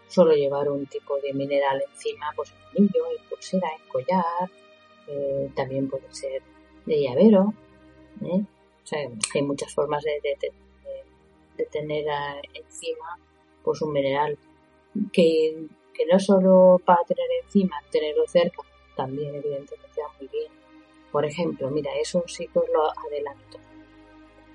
[0.08, 4.50] Suelo llevar un tipo de mineral encima, pues en anillo, en pulsera, en collar.
[5.08, 6.42] Eh, también puede ser
[6.86, 7.54] de llavero.
[8.22, 8.42] ¿eh?
[8.84, 10.38] O sea, hay muchas formas de,
[11.72, 12.06] tener
[12.54, 13.18] encima
[13.64, 14.38] pues un mineral
[15.12, 18.62] que, que no solo para tener encima, tenerlo cerca,
[18.96, 20.52] también evidentemente va muy bien.
[21.12, 23.60] Por ejemplo, mira, eso sí que os lo adelanto.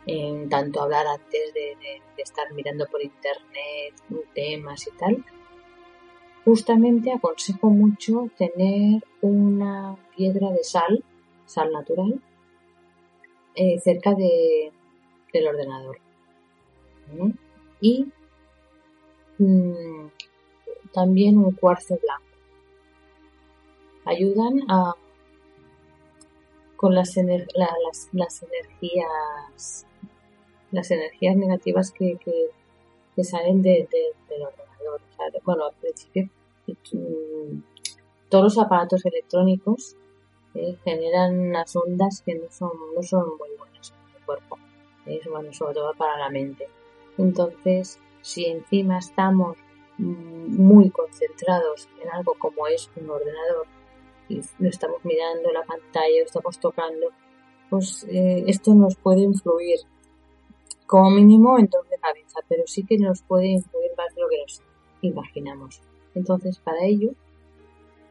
[0.07, 1.77] En tanto hablar antes de
[2.17, 3.95] estar mirando por internet
[4.35, 5.25] temas y tal,
[6.45, 11.05] justamente aconsejo mucho tener una piedra de sal,
[11.47, 12.21] sal natural,
[13.55, 14.73] eh, cerca de,
[15.33, 15.99] del ordenador.
[17.81, 18.07] Y
[19.39, 20.09] mm,
[20.93, 22.25] también un cuarzo blanco.
[24.05, 24.95] Ayudan a
[26.77, 27.51] con las, energías
[30.71, 34.70] las energías negativas que, que, salen de, del ordenador.
[35.45, 36.31] Bueno, al principio
[38.29, 39.97] todos los aparatos electrónicos
[40.85, 44.59] generan unas ondas que no son, no son muy buenas para el cuerpo.
[45.07, 46.69] Es bueno, sobre todo para la mente.
[47.19, 49.57] Entonces, si encima estamos
[49.99, 53.67] mm, muy concentrados en algo como es un ordenador
[54.29, 57.09] y lo estamos mirando la pantalla, lo estamos tocando,
[57.69, 59.81] pues eh, esto nos puede influir
[60.87, 64.29] como mínimo en torno de cabeza, pero sí que nos puede influir más de lo
[64.29, 64.63] que nos
[65.03, 65.81] imaginamos.
[66.15, 67.13] Entonces, para ello,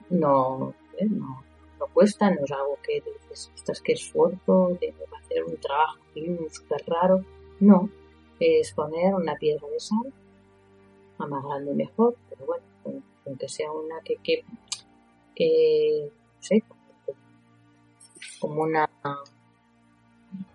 [0.09, 1.43] no, eh, no,
[1.79, 5.99] no cuesta, no es algo que dices, ostras, qué esfuerzo, de hacer un trabajo
[6.49, 7.25] súper raro.
[7.59, 7.89] No,
[8.39, 10.13] es poner una piedra de sal,
[11.17, 14.43] a más grande mejor, pero bueno, aunque sea una que, que,
[15.35, 16.63] que no sé,
[18.39, 18.89] como una,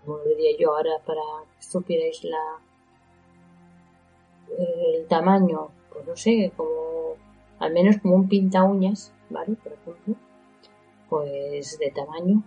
[0.04, 1.20] como diría yo ahora para
[1.56, 2.58] que supierais la,
[4.58, 7.14] el tamaño, pues no sé, como,
[7.58, 9.56] al menos como un pinta uñas, ¿vale?
[9.56, 10.16] Por ejemplo,
[11.08, 12.42] pues de tamaño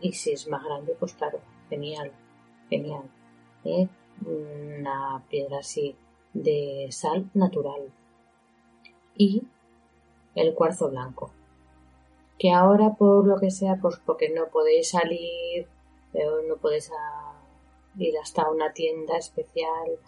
[0.00, 2.12] y si es más grande pues claro genial
[2.68, 3.10] genial
[3.64, 3.88] ¿eh?
[4.24, 5.96] una piedra así
[6.32, 7.92] de sal natural
[9.16, 9.42] y
[10.34, 11.32] el cuarzo blanco
[12.38, 15.66] que ahora por lo que sea pues porque no podéis salir
[16.48, 16.90] no podéis
[17.96, 19.98] ir hasta una tienda especial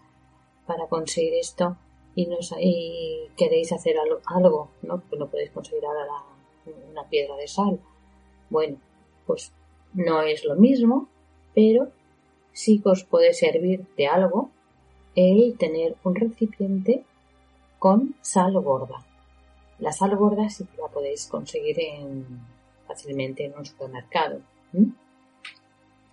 [0.67, 1.77] para conseguir esto
[2.15, 5.01] y, no, y queréis hacer algo, algo ¿no?
[5.01, 6.07] Pues no podéis conseguir ahora
[6.91, 7.81] una piedra de sal.
[8.49, 8.79] Bueno,
[9.27, 9.53] pues
[9.95, 11.09] no es lo mismo,
[11.55, 11.89] pero
[12.53, 14.51] sí que os puede servir de algo
[15.15, 17.05] el tener un recipiente
[17.79, 19.05] con sal gorda.
[19.79, 22.27] La sal gorda sí la podéis conseguir en,
[22.87, 24.41] fácilmente en un supermercado.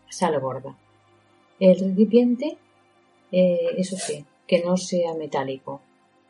[0.10, 0.76] Sal gorda.
[1.60, 2.58] El recipiente,
[3.32, 5.82] eh, eso sí, que no sea metálico,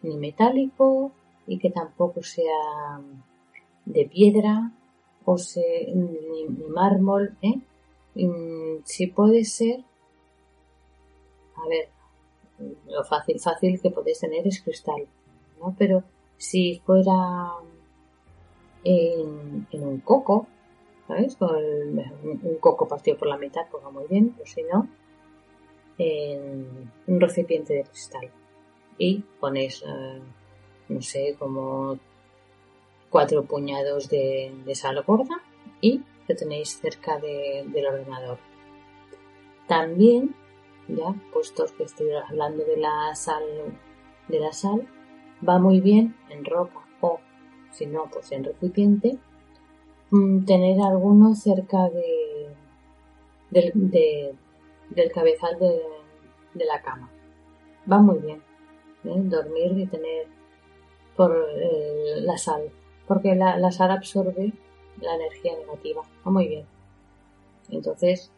[0.02, 1.12] ni metálico
[1.46, 3.00] y que tampoco sea
[3.86, 4.72] de piedra
[5.24, 7.60] o se, ni, mármol, ¿eh?
[8.84, 9.84] si puede ser,
[11.56, 11.90] a ver,
[12.88, 15.08] lo fácil, fácil que podéis tener es cristal,
[15.60, 15.76] ¿no?
[15.78, 16.04] Pero
[16.38, 17.54] Si fuera
[18.84, 20.48] en, un coco,
[21.08, 21.36] ¿sabes?
[21.36, 24.88] Con un coco partido por la mitad, pues va muy bien, pero si no,
[25.98, 28.30] en un recipiente de cristal.
[28.98, 30.22] Y ponéis, eh,
[30.90, 31.98] no sé, como
[33.10, 35.42] cuatro puñados de, sal gorda
[35.82, 38.38] y lo tenéis cerca del ordenador.
[39.68, 40.36] También,
[40.88, 43.44] ya puestos que estoy hablando de la sal,
[44.28, 44.88] de la sal,
[45.48, 47.20] va muy bien en ropa o
[47.72, 49.18] si no, pues en recipiente,
[50.12, 52.56] mm, tener alguno cerca de,
[53.52, 55.82] del, cabezal de,
[56.66, 57.10] la cama.
[57.92, 58.42] Va muy bien.
[59.06, 59.22] ¿eh?
[59.24, 60.28] Dormir y tener
[61.16, 62.70] por eh, la sal,
[63.08, 64.54] porque la, sal absorbe
[65.02, 66.04] la energía negativa.
[66.26, 66.66] Va muy bien.
[67.70, 68.32] Entonces,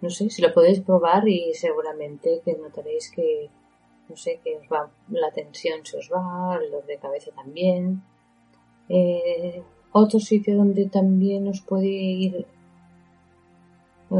[0.00, 3.48] no sé, si lo podéis probar y seguramente que notaréis que,
[4.08, 8.02] no sé, que os va, la tensión se os va, los de cabeza también.
[8.88, 9.62] Eh,
[9.92, 12.46] otro sitio donde también os puede ir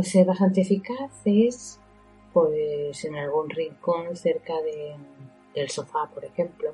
[0.03, 1.79] ser bastante eficaz es
[2.33, 4.97] pues en algún rincón cerca de,
[5.55, 6.73] del sofá, por ejemplo,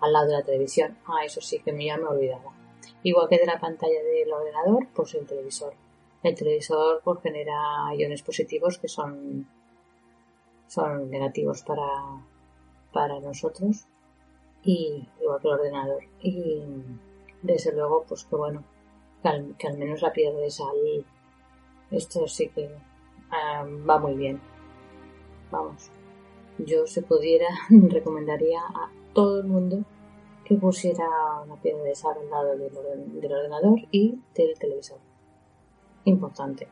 [0.00, 0.98] al lado de la televisión.
[1.06, 2.52] Ah, eso sí que ya me olvidaba.
[3.02, 5.74] Igual que de la pantalla del ordenador, pues el televisor.
[6.22, 9.48] El televisor pues, genera iones positivos que son,
[10.66, 11.88] son negativos para,
[12.92, 13.86] para nosotros
[14.62, 16.02] y igual que el ordenador.
[16.20, 16.62] Y
[17.42, 18.64] desde luego, pues que bueno,
[19.22, 20.76] que al, menos la piedra de sal,
[21.90, 22.70] esto sí que
[23.30, 24.49] ah, va muy bien.
[25.50, 25.90] Vamos,
[26.58, 29.84] yo si pudiera recomendaría a todo el mundo
[30.44, 31.06] que pusiera
[31.44, 34.98] una piedra de sal al lado del, ordenador y del televisor.
[36.04, 36.66] Importante.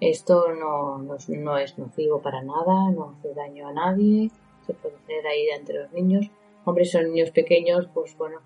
[0.00, 4.30] Esto no, no, es nocivo para nada, no hace daño a nadie,
[4.66, 6.30] se puede hacer ahí entre los niños.
[6.64, 8.40] Hombre, son niños pequeños, pues bueno,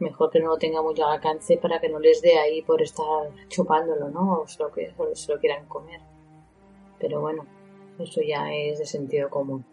[0.00, 3.30] mejor que no lo tenga mucho alcance para que no les dé ahí por estar
[3.48, 4.40] chupándolo, ¿no?
[4.40, 6.00] O se lo, que, se lo quieran comer.
[6.98, 7.46] Pero bueno,
[8.02, 9.64] eso ya es de sentido común.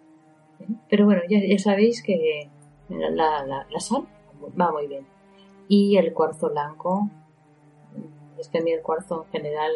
[0.90, 2.50] Pero bueno, ya, ya sabéis que
[2.90, 4.08] la, la, sal
[4.60, 5.06] va muy bien.
[5.68, 7.10] Y el cuarzo blanco,
[8.38, 9.72] es que a mí el cuarzo en general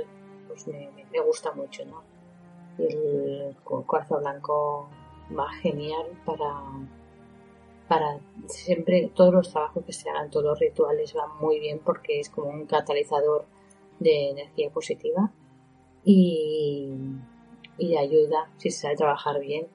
[0.47, 0.89] pues me,
[1.25, 2.03] gusta mucho, ¿no?
[2.77, 4.89] El cuarzo blanco
[5.37, 6.61] va genial para
[7.87, 12.21] para siempre todos los trabajos que se hagan, todos los rituales van muy bien porque
[12.21, 13.45] es como un catalizador
[13.99, 15.29] de energía positiva
[16.05, 16.87] y,
[17.77, 19.68] y ayuda, si se sabe trabajar bien,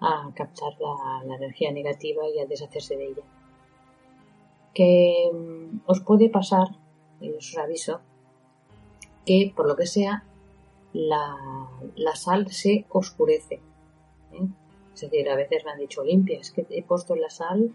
[0.00, 3.22] a captar la, energía negativa y a deshacerse de ella.
[4.74, 6.68] Que mm, os puede pasar,
[7.20, 8.00] y os aviso,
[9.26, 10.24] que por lo que sea
[10.92, 11.36] la,
[11.96, 13.60] la sal se oscurece.
[14.32, 14.48] ¿eh?
[14.94, 17.74] Es decir, a veces me han dicho limpia, es que he puesto la sal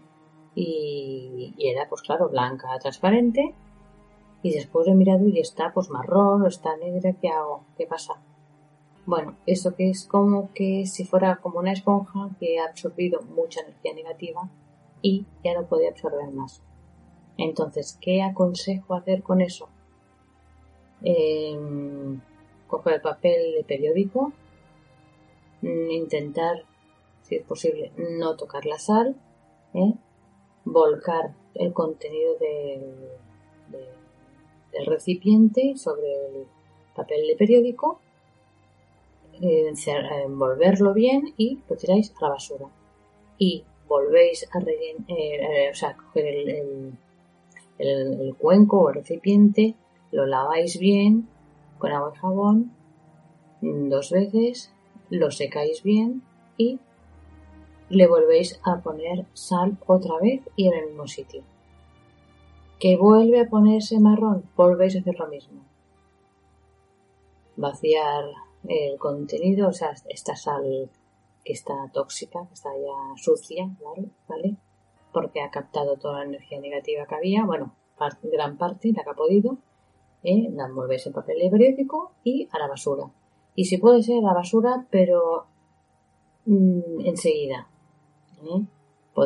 [0.54, 3.54] y, era, pues claro, blanca, transparente.
[4.42, 7.64] Y después he mirado y está pues marrón o está negra, ¿qué hago?
[7.76, 8.14] ¿Qué pasa?
[9.06, 13.60] Bueno, eso que es como que si fuera como una esponja que ha absorbido mucha
[13.60, 14.50] energía negativa
[15.00, 16.62] y ya no puede absorber más.
[17.38, 19.68] Entonces, ¿qué aconsejo hacer con eso?
[21.02, 21.56] Eh,
[22.66, 24.32] coger el papel de periódico,
[25.62, 26.64] mm, intentar
[27.26, 29.16] si es posible, no tocar la sal,
[29.74, 29.94] ¿eh?
[30.64, 32.94] volcar el contenido del,
[34.86, 36.46] recipiente sobre el
[36.94, 38.00] papel de periódico,
[39.40, 42.66] envolverlo bien y lo tiráis a la basura.
[43.38, 46.98] Y volvéis a rellenar, eh, o sea, coger el,
[47.78, 49.74] el, cuenco o el recipiente,
[50.12, 51.28] lo laváis bien
[51.78, 52.72] con agua y jabón
[53.60, 54.72] dos veces,
[55.10, 56.22] lo secáis bien
[56.56, 56.78] y
[57.88, 61.42] le volvéis a poner sal otra vez y en el mismo sitio.
[62.78, 65.62] Que vuelve a ponerse marrón, volvéis a hacer lo mismo.
[67.56, 68.24] Vaciar
[68.68, 70.90] el contenido, o sea, esta sal
[71.44, 74.08] que está tóxica, que está ya sucia, ¿vale?
[74.28, 74.56] ¿vale?
[75.12, 77.74] Porque ha captado toda la energía negativa que había, bueno,
[78.22, 79.58] gran parte, la que ha podido,
[80.22, 80.50] ¿eh?
[80.52, 83.04] la envolvéis en papel periódico y a la basura.
[83.54, 85.46] Y si puede ser a la basura, pero
[86.44, 87.68] mm, enseguida,
[88.42, 88.66] ¿eh?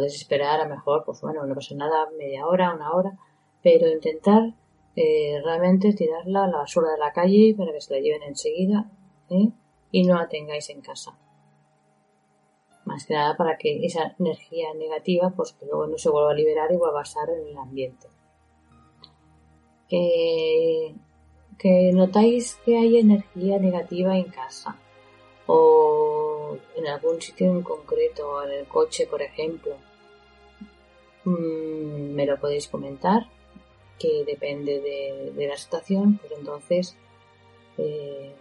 [0.07, 3.19] Esperar a mejor, pues bueno, no pasa nada, media hora, una hora,
[3.61, 4.55] pero intentar
[4.94, 8.89] eh, realmente tirarla a la basura de la calle para que se la lleven enseguida
[9.31, 9.48] ¿eh?
[9.93, 11.16] y no la tengáis en casa.
[12.85, 16.35] Más que nada para que esa energía negativa, pues que luego no se vuelva a
[16.35, 18.09] liberar y vuelva a estar en el ambiente.
[19.89, 20.94] Que,
[21.93, 24.77] notáis que hay energía negativa en casa
[25.47, 29.77] o en algún sitio en concreto, en el coche, por ejemplo.
[31.24, 33.28] mm, me lo podéis comentar,
[33.98, 36.97] que depende de, la situación, pues entonces
[37.77, 38.35] eh,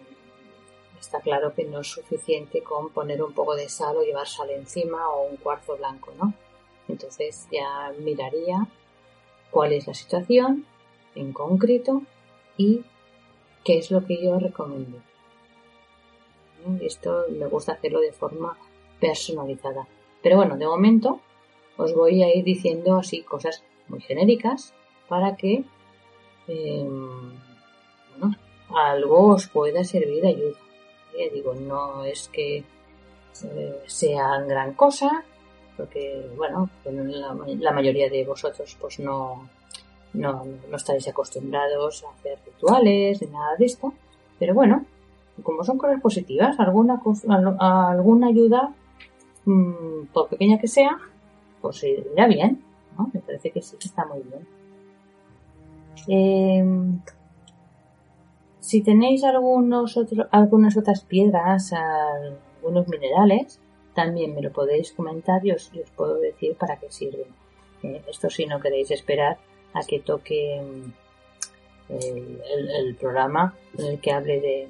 [0.99, 4.49] está claro que no es suficiente con poner un poco de sal o llevar sal
[4.51, 6.33] encima o un cuarzo blanco, ¿no?
[6.87, 8.67] Entonces ya miraría
[9.51, 10.65] cuál es la situación
[11.15, 12.01] en concreto
[12.57, 12.83] y
[13.63, 14.99] qué es lo que yo recomiendo.
[16.81, 18.57] Esto me gusta hacerlo de forma
[18.99, 19.87] personalizada.
[20.21, 21.21] Pero bueno, de momento
[21.77, 24.73] os voy a ir diciendo así cosas muy genéricas
[25.07, 25.63] para que
[26.47, 27.09] em,
[28.69, 30.57] algo os pueda servir de ayuda.
[31.33, 32.63] Digo, no es que
[33.43, 35.23] eh, sean gran cosa,
[35.75, 39.49] porque bueno, la, mayoría de vosotros pues no,
[40.13, 43.93] no, no estáis acostumbrados a hacer rituales ni nada de esto,
[44.37, 44.85] pero bueno,
[45.43, 47.01] como son cosas positivas, alguna,
[47.59, 48.73] alguna ayuda,
[49.45, 50.97] mm, por pequeña que sea,
[51.61, 52.63] pues irá bien.
[53.13, 54.47] Me parece que sí que está muy bien.
[56.07, 56.63] Eh,
[58.59, 63.59] si tenéis algunos otros, algunas otras piedras, algunos minerales,
[63.93, 67.27] también me lo podéis comentar y os, puedo decir para qué sirven.
[67.83, 69.37] Eh, esto si no queréis esperar
[69.73, 74.67] a que toque mm, el, programa en el que hable de,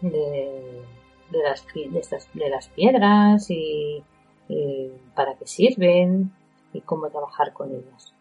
[0.00, 1.66] de, las,
[2.34, 4.02] de, las piedras y,
[5.14, 6.32] para qué sirven
[6.72, 8.14] y cómo trabajar con ellas.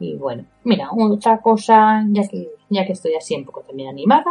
[0.00, 4.30] Y bueno, mira, otra cosa, ya que, ya que estoy así un poco también animada,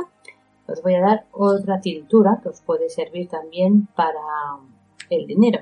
[0.67, 4.19] os voy a dar otra tintura que os puede servir también para
[5.11, 5.59] el dinero.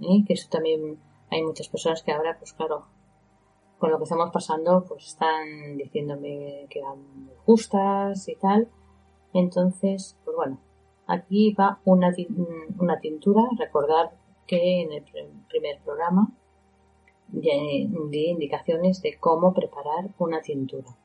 [0.00, 0.24] ¿eh?
[0.26, 0.98] Que eso también
[1.30, 2.86] hay muchas personas que ahora, pues claro,
[3.78, 8.68] con lo que estamos pasando, pues están diciéndome que eran justas y tal.
[9.32, 10.58] Entonces, pues bueno,
[11.06, 12.12] aquí va una,
[12.78, 13.42] una tintura.
[13.56, 14.10] Recordar
[14.48, 15.04] que en el
[15.48, 16.32] primer programa
[17.28, 20.96] di indicaciones de cómo preparar una tintura.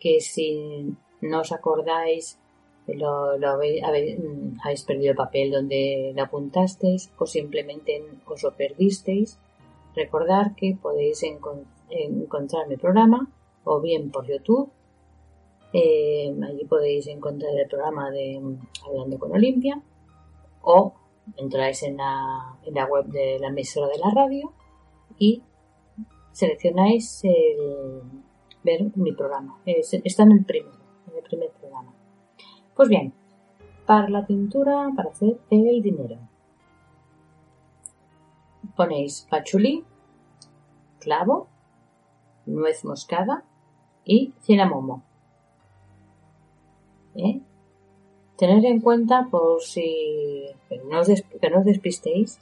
[0.00, 2.38] Que si no os acordáis,
[2.86, 9.38] lo, habéis, habéis, perdido el papel donde lo apuntasteis o simplemente os lo perdisteis,
[9.94, 13.28] recordar que podéis encontrar mi programa
[13.64, 14.70] o bien por YouTube
[15.72, 18.40] eh, allí podéis encontrar el programa de
[18.86, 19.80] Hablando con Olimpia
[20.62, 20.94] o
[21.36, 24.52] entráis en la, en la web de la emisora de la radio
[25.18, 25.42] y
[26.38, 28.00] seleccionáis el,
[28.62, 29.60] ver mi programa.
[29.66, 30.78] está en el primero,
[31.08, 31.92] en el primer programa.
[32.76, 33.12] Pues bien,
[33.86, 36.16] para la pintura, para hacer el dinero,
[38.76, 39.84] ponéis pachulí,
[41.00, 41.48] clavo,
[42.46, 43.42] nuez moscada
[44.04, 45.02] y cinamomo.
[47.16, 47.40] ¿eh?
[48.36, 52.38] Tener en cuenta por si que no, os despistéis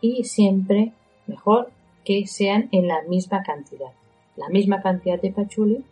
[0.00, 0.92] y siempre
[1.26, 1.72] mejor
[2.04, 3.92] que sean en la misma cantidad.
[4.36, 5.84] La misma cantidad de pachuli,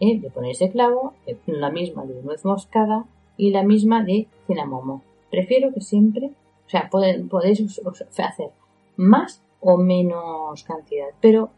[0.00, 0.20] ¿eh?
[0.32, 3.04] ponéis de clavo, eh, la misma de nuez moscada
[3.36, 5.02] y la misma de cinamomo.
[5.30, 6.30] Prefiero que siempre,
[6.66, 7.80] o sea, podéis
[8.18, 8.50] hacer
[8.96, 11.50] más o menos cantidad, pero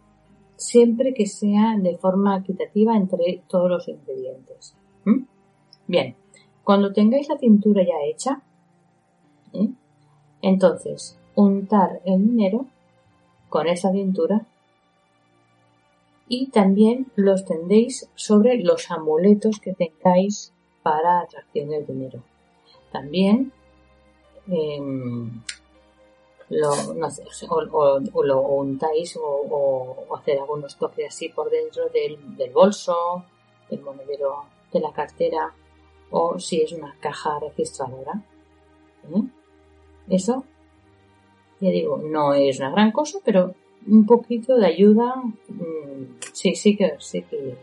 [0.57, 4.77] siempre que sea de forma equitativa entre todos los ingredientes.
[5.87, 6.15] Bien,
[6.65, 8.43] cuando tengáis la tintura ya hecha,
[9.53, 9.69] ¿eh?
[10.41, 12.67] entonces untar el dinero
[13.53, 14.47] con esa tintura
[16.27, 22.23] y también los tendéis sobre los amuletos que tengáis para atracción del dinero.
[22.91, 23.53] También
[24.49, 25.43] em,
[26.49, 33.27] lo, o, lo untáis o, hacer algunos toques así por dentro del, del bolso,
[33.69, 35.53] del monedero de la cartera
[36.11, 38.23] o si es una caja registradora.
[39.15, 39.23] ¿eh?
[40.09, 40.45] Eso,
[41.63, 43.55] ya digo, no es una gran cosa, pero
[43.87, 47.55] un poquito de ayuda mm, sí, sí que, sí que,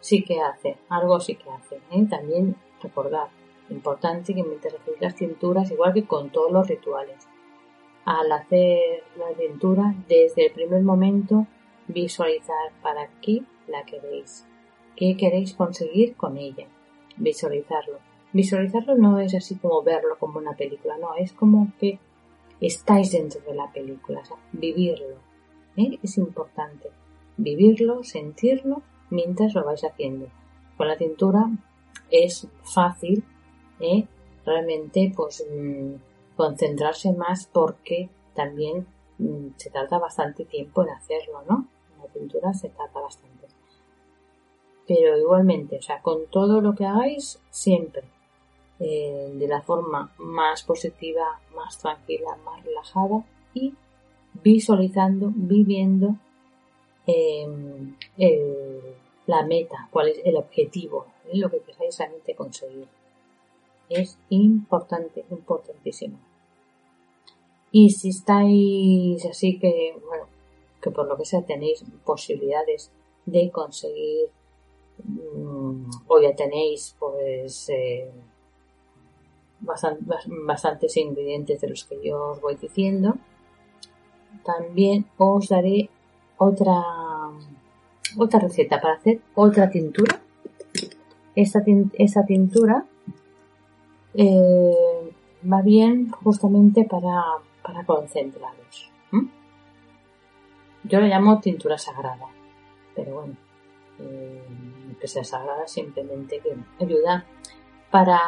[0.00, 1.76] sí que hace, algo sí que hace.
[1.92, 2.06] ¿eh?
[2.10, 3.28] También recordar,
[3.70, 7.28] importante que mientras hacéis las cinturas, igual que con todos los rituales,
[8.04, 11.46] al hacer la cintura, desde el primer momento,
[11.86, 14.44] visualizar para qué la queréis,
[14.96, 16.66] qué queréis conseguir con ella
[17.16, 17.98] visualizarlo.
[18.32, 22.00] Visualizarlo no es así como verlo como una película, no, es como que
[22.66, 25.16] estáis dentro de la película, o sea, vivirlo.
[25.76, 25.98] ¿eh?
[26.02, 26.90] Es importante
[27.36, 30.28] vivirlo, sentirlo mientras lo vais haciendo.
[30.76, 31.50] Con la cintura
[32.10, 33.24] es fácil
[33.80, 34.06] ¿eh?
[34.44, 35.94] realmente pues mm,
[36.36, 38.86] concentrarse más porque también
[39.18, 41.66] mm, se tarda bastante tiempo en hacerlo, ¿no?
[42.02, 43.32] la cintura se tarda bastante
[44.86, 48.02] pero igualmente, o sea, con todo lo que hagáis, siempre
[48.84, 53.74] eh, de la forma más positiva, más tranquila, más relajada y
[54.42, 56.16] visualizando, viviendo
[57.06, 57.94] em,
[59.26, 62.88] la meta, cuál es el objetivo, lo que queráis realmente conseguir.
[63.88, 66.18] Es importante, importantísimo.
[67.70, 70.26] Y si estáis así que, bueno,
[70.82, 72.90] que por lo que sea tenéis posibilidades
[73.26, 74.28] de conseguir
[75.04, 78.10] mm, o ya tenéis pues eh,
[79.62, 83.16] bastantes ingredientes de los que yo os voy diciendo.
[84.44, 85.88] También os daré
[86.38, 86.82] otra
[88.18, 90.20] otra receta para hacer otra tintura.
[91.34, 91.64] Esta,
[92.26, 92.84] tintura
[94.14, 95.14] eh,
[95.50, 97.22] va bien justamente para,
[97.62, 98.92] para concentrados
[100.84, 102.26] yo la llamo tintura sagrada
[102.94, 103.36] pero bueno,
[104.00, 107.24] eh, que sea sagrada simplemente que ayuda
[107.90, 108.20] para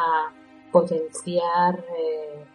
[0.75, 2.45] potenciar eh,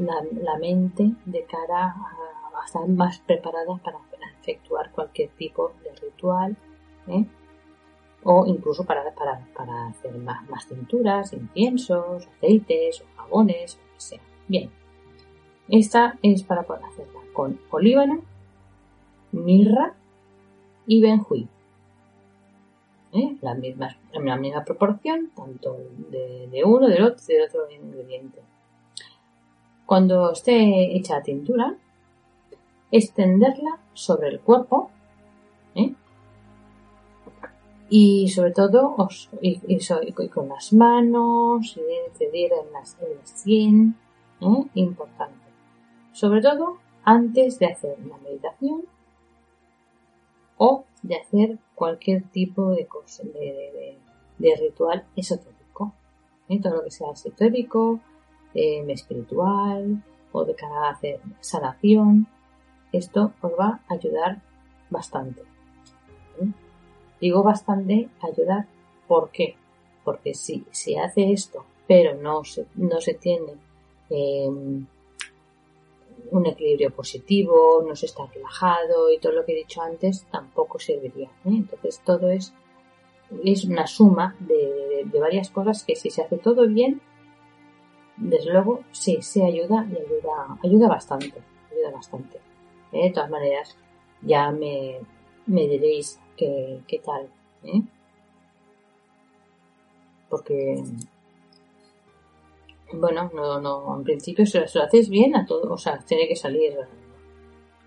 [0.00, 3.98] la, mente de cara a, estar más preparada para
[4.40, 6.56] efectuar cualquier tipo de ritual
[7.06, 7.24] ¿eh?
[8.24, 14.00] o incluso para, para, para hacer más, más tinturas, inciensos, aceites o jabones, lo que
[14.00, 14.20] sea.
[14.48, 14.70] Bien,
[15.68, 18.22] esta es para poder hacerla con olíbano,
[19.30, 19.94] mirra,
[20.84, 21.48] y benjuí.
[23.14, 23.36] ¿Eh?
[23.40, 25.78] La, misma, la misma proporción, tanto
[26.10, 28.40] de, uno, del otro del otro ingrediente.
[29.86, 31.76] Cuando esté hecha la tintura,
[32.90, 34.90] extenderla sobre el cuerpo
[35.76, 35.94] ¿eh?
[37.88, 43.96] y sobre todo con las manos y incidir en las, en las 100
[44.40, 44.64] ¿eh?
[44.74, 45.44] importante
[46.14, 48.84] sobre todo antes de hacer la meditación
[50.56, 52.86] o de hacer cualquier tipo de,
[54.60, 55.92] ritual esotérico.
[56.48, 56.60] ¿eh?
[56.60, 58.00] Todo lo que sea esotérico,
[58.54, 60.02] eh, espiritual
[60.32, 62.26] o de cara a hacer sanación,
[62.92, 64.40] esto os va a ayudar
[64.90, 65.42] bastante.
[66.40, 66.48] ¿eh?
[67.20, 68.66] Digo bastante ayudar,
[69.08, 69.56] ¿por qué?
[70.04, 73.54] Porque si se hace esto, pero no se, no se tiene
[76.34, 80.80] un equilibrio positivo, no se está relajado y todo lo que he dicho antes tampoco
[80.80, 81.28] serviría.
[81.44, 81.50] ¿eh?
[81.62, 82.52] Entonces todo es,
[83.44, 87.00] es una suma de, varias cosas que si se hace todo bien,
[88.16, 91.40] desde luego sí, se ayuda y ayuda, ayuda bastante,
[91.70, 92.38] ayuda bastante.
[92.92, 93.04] ¿eh?
[93.04, 93.76] De todas maneras,
[94.20, 94.98] ya me,
[95.46, 97.28] me diréis qué, qué tal.
[97.62, 97.80] ¿eh?
[100.28, 100.82] Porque
[102.92, 106.36] bueno, no, no, en principio si lo haces bien a todo, o sea, tiene que
[106.36, 106.74] salir,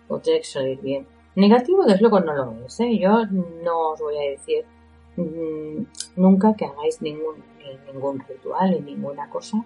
[0.07, 1.07] o tiene que salir bien.
[1.35, 2.97] Negativo, desde luego, no lo es, ¿eh?
[2.97, 3.25] Yo
[3.63, 4.65] no os voy a decir
[5.17, 5.83] mm,
[6.15, 7.43] nunca que hagáis ningún,
[7.91, 9.63] ningún ritual ni ninguna cosa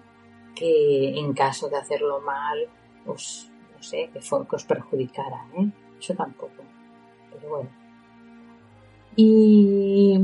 [0.54, 2.58] que en caso de hacerlo mal,
[3.06, 5.70] os, no sé, que, os perjudicara, ¿eh?
[5.98, 6.62] Eso tampoco.
[7.32, 7.70] Pero bueno.
[9.16, 10.18] Y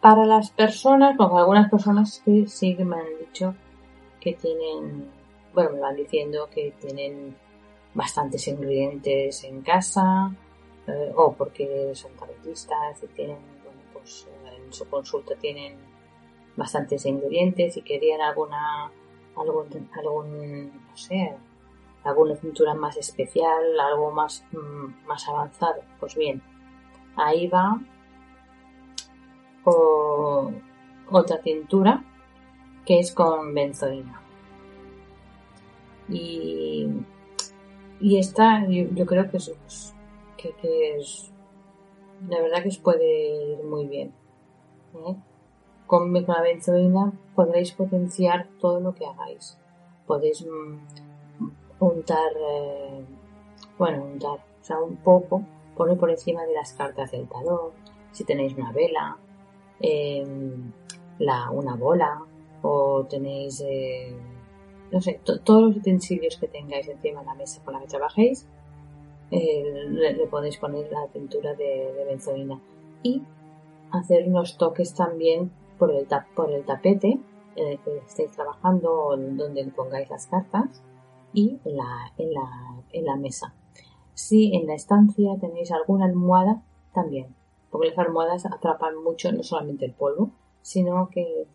[0.00, 3.54] para las personas, como algunas personas que sí que me han dicho
[4.20, 5.10] que tienen,
[5.54, 7.36] bueno, me van diciendo que tienen
[7.94, 10.34] bastantes ingredientes en casa
[10.86, 15.76] eh, o porque son tarotistas y tienen, bueno, pues eh, en su consulta tienen
[16.56, 18.90] bastantes ingredientes y querían alguna,
[19.36, 21.34] algún, algún no sé,
[22.04, 25.82] alguna cintura más especial, algo más, mm, más avanzado.
[26.00, 26.42] Pues bien,
[27.16, 27.80] ahí va
[31.10, 32.02] otra cintura
[32.88, 34.22] que es con benzoína.
[36.08, 36.88] Y,
[38.00, 39.94] y esta yo, creo que es,
[40.38, 40.54] que,
[40.96, 41.30] es,
[42.26, 44.14] la verdad que os puede ir muy bien.
[45.06, 45.16] ¿eh?
[45.86, 49.58] Con, la benzoína podréis potenciar todo lo que hagáis.
[50.06, 51.50] Podéis mm,
[51.80, 53.04] untar, eh,
[53.76, 55.42] bueno, untar, o sea, un poco,
[55.76, 57.72] poner por encima de las cartas del talón,
[58.12, 59.18] si tenéis una vela,
[59.78, 60.72] em,
[61.18, 62.22] la, una bola,
[62.62, 64.14] o tenéis, eh,
[64.90, 68.46] no sé, todos los utensilios que tengáis encima de la mesa con la que trabajéis,
[69.30, 72.60] eh, le, podéis poner la tintura de, benzoína
[73.02, 73.22] y
[73.90, 77.18] hacer unos toques también por el, por el tapete
[77.56, 80.82] en el que estéis trabajando o donde pongáis las cartas
[81.32, 83.54] y en la, en la, en la mesa.
[84.14, 86.62] Si en la estancia tenéis alguna almohada,
[86.92, 87.34] también,
[87.70, 90.30] porque las almohadas atrapan mucho no solamente el polvo,
[90.62, 91.46] sino que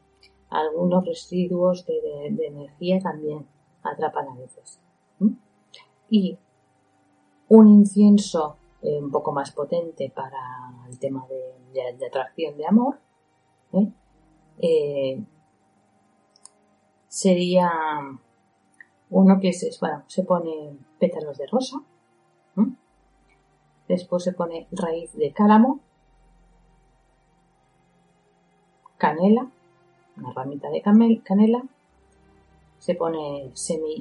[0.54, 3.46] algunos residuos de, energía también
[3.84, 4.80] atrapan a veces.
[6.10, 6.38] Y
[7.50, 10.40] un incienso eh, un poco más potente para
[10.90, 13.00] el tema de, atracción de amor
[13.72, 13.92] ¿eh?
[14.60, 15.24] Eh,
[17.08, 17.72] sería
[19.10, 21.82] uno que se, bueno, se pone pétalos de rosa
[23.88, 25.80] Después se pone raíz de cálamo,
[28.98, 29.50] canela,
[30.18, 31.64] una ramita de canela,
[32.80, 33.52] se pone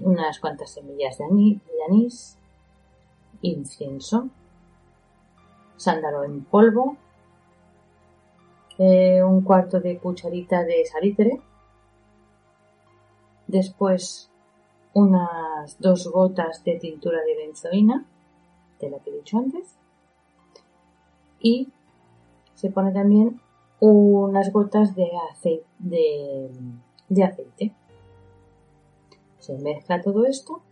[0.03, 1.25] unas cuantas semillas de
[1.89, 2.37] anís,
[3.43, 4.29] incienso,
[5.77, 6.97] sándalo en polvo,
[8.79, 11.41] eh, un cuarto de cucharita de salitre,
[13.47, 14.31] después
[14.95, 18.05] unas dos gotas de tintura de benzoína,
[18.81, 19.77] de la que he dicho antes,
[21.41, 21.69] y
[22.55, 23.41] se pone también
[23.91, 25.11] unas gotas de
[27.23, 27.75] aceite.
[29.39, 30.63] Se mezcla todo esto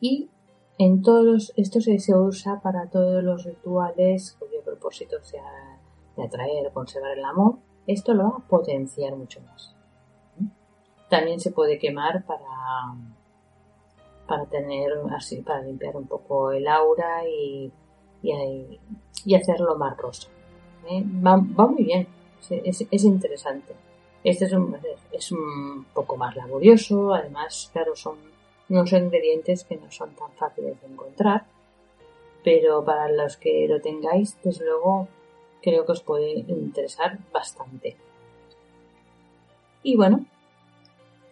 [0.00, 0.30] y
[0.78, 5.78] en todos esto se, usa para todos los rituales cuyo propósito sea
[6.16, 7.56] de atraer, conservar el amor.
[7.86, 9.74] Esto lo va a potenciar mucho más.
[11.10, 12.94] También se puede quemar para,
[14.26, 17.70] para tener así, para limpiar un poco el aura y,
[18.22, 20.28] y, hacerlo más rosa.
[20.88, 21.04] ¿Eh?
[21.24, 22.06] Va, muy bien,
[22.50, 23.74] es, interesante.
[24.24, 24.76] Este es un,
[25.10, 28.16] es un poco más laborioso, además, claro, son
[28.68, 31.44] unos ingredientes que no son tan fáciles de encontrar,
[32.44, 35.08] pero para los que lo tengáis, desde luego
[35.62, 37.96] creo que os puede interesar bastante.
[39.82, 40.24] Y bueno,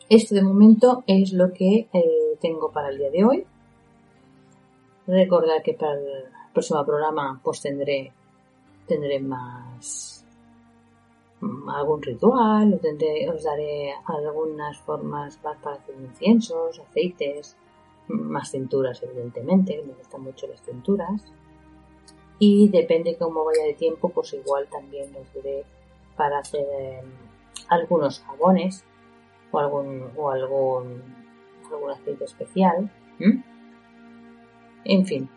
[0.09, 3.47] esto de momento es lo que eh, tengo para el día de hoy.
[5.06, 8.12] Recordad que para el próximo programa pues tendré,
[8.91, 10.25] tendré más
[11.73, 12.81] algún ritual,
[13.33, 17.57] os daré algunas formas más para hacer inciensos, aceites,
[18.09, 21.23] más cinturas evidentemente, me gustan mucho las cinturas.
[22.41, 25.65] Y depende cómo vaya de tiempo, pues igual también os diré
[26.17, 27.03] para hacer eh,
[27.69, 28.85] algunos jabones
[29.53, 31.03] o algún, o algún,
[31.71, 32.91] algún aceite especial.
[34.85, 35.29] En fin,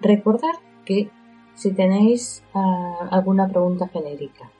[0.00, 0.54] recordar
[0.84, 1.10] que
[1.54, 4.50] si tenéis ah, alguna pregunta genérica,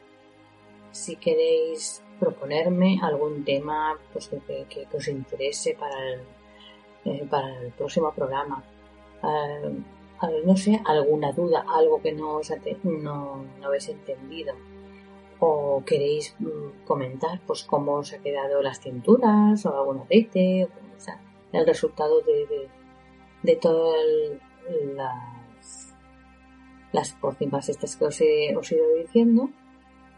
[0.90, 6.20] si queréis proponerme algún tema pues, que, os interese para el,
[7.04, 8.62] eh, para el próximo programa,
[9.22, 9.58] ah,
[10.44, 12.52] no sé, alguna duda, algo que no, os
[12.84, 14.54] no, no habéis entendido,
[15.40, 21.00] o queréis mm, comentar pues cómo os ha quedado las cinturas o algún aceite, o,
[21.00, 21.20] sea,
[21.50, 22.68] el resultado de,
[23.42, 24.00] de, todas
[24.94, 25.31] las,
[26.92, 29.50] las pócimas estas que os he, os he ido diciendo,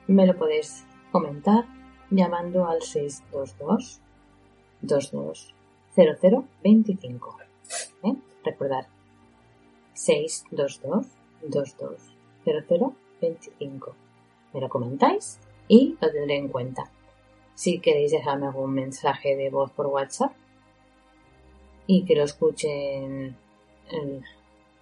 [0.06, 1.64] me lo podéis comentar
[2.10, 4.00] llamando al 622
[4.82, 5.54] 22
[5.94, 7.38] 0025.
[8.02, 8.14] ¿Eh?
[8.44, 8.86] Recordad,
[9.94, 11.06] 622
[11.42, 11.76] 22
[12.44, 13.94] 0025
[14.54, 16.90] me lo comentáis y lo tendré en cuenta.
[17.54, 20.32] Si queréis dejarme algún mensaje de voz por WhatsApp
[21.86, 23.36] y que lo escuchen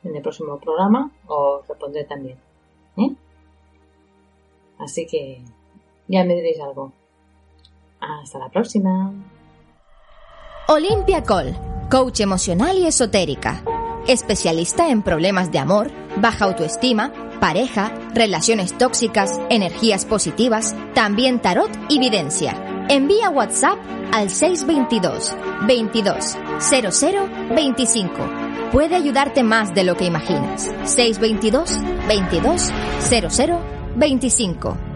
[0.05, 2.39] en, el próximo programa, os responderé también.
[2.97, 3.15] ¿eh?
[4.79, 5.43] Así que
[6.09, 6.93] ya me diréis algo.
[8.01, 9.13] Hasta la próxima.
[10.69, 11.55] Olimpia Col,
[11.91, 13.63] coach emocional y esotérica.
[14.07, 22.01] Especialista en problemas de amor, baja autoestima, pareja, relaciones tóxicas, energías positivas, también tarot y
[22.01, 22.87] videncia.
[22.89, 23.79] Envía WhatsApp
[24.13, 25.35] al 622
[25.67, 28.42] 22 00 25.
[28.73, 30.73] Puede ayudarte más de lo que imaginas.
[30.85, 31.79] 622
[32.09, 32.71] 22
[33.31, 33.61] 00
[33.97, 34.92] 25.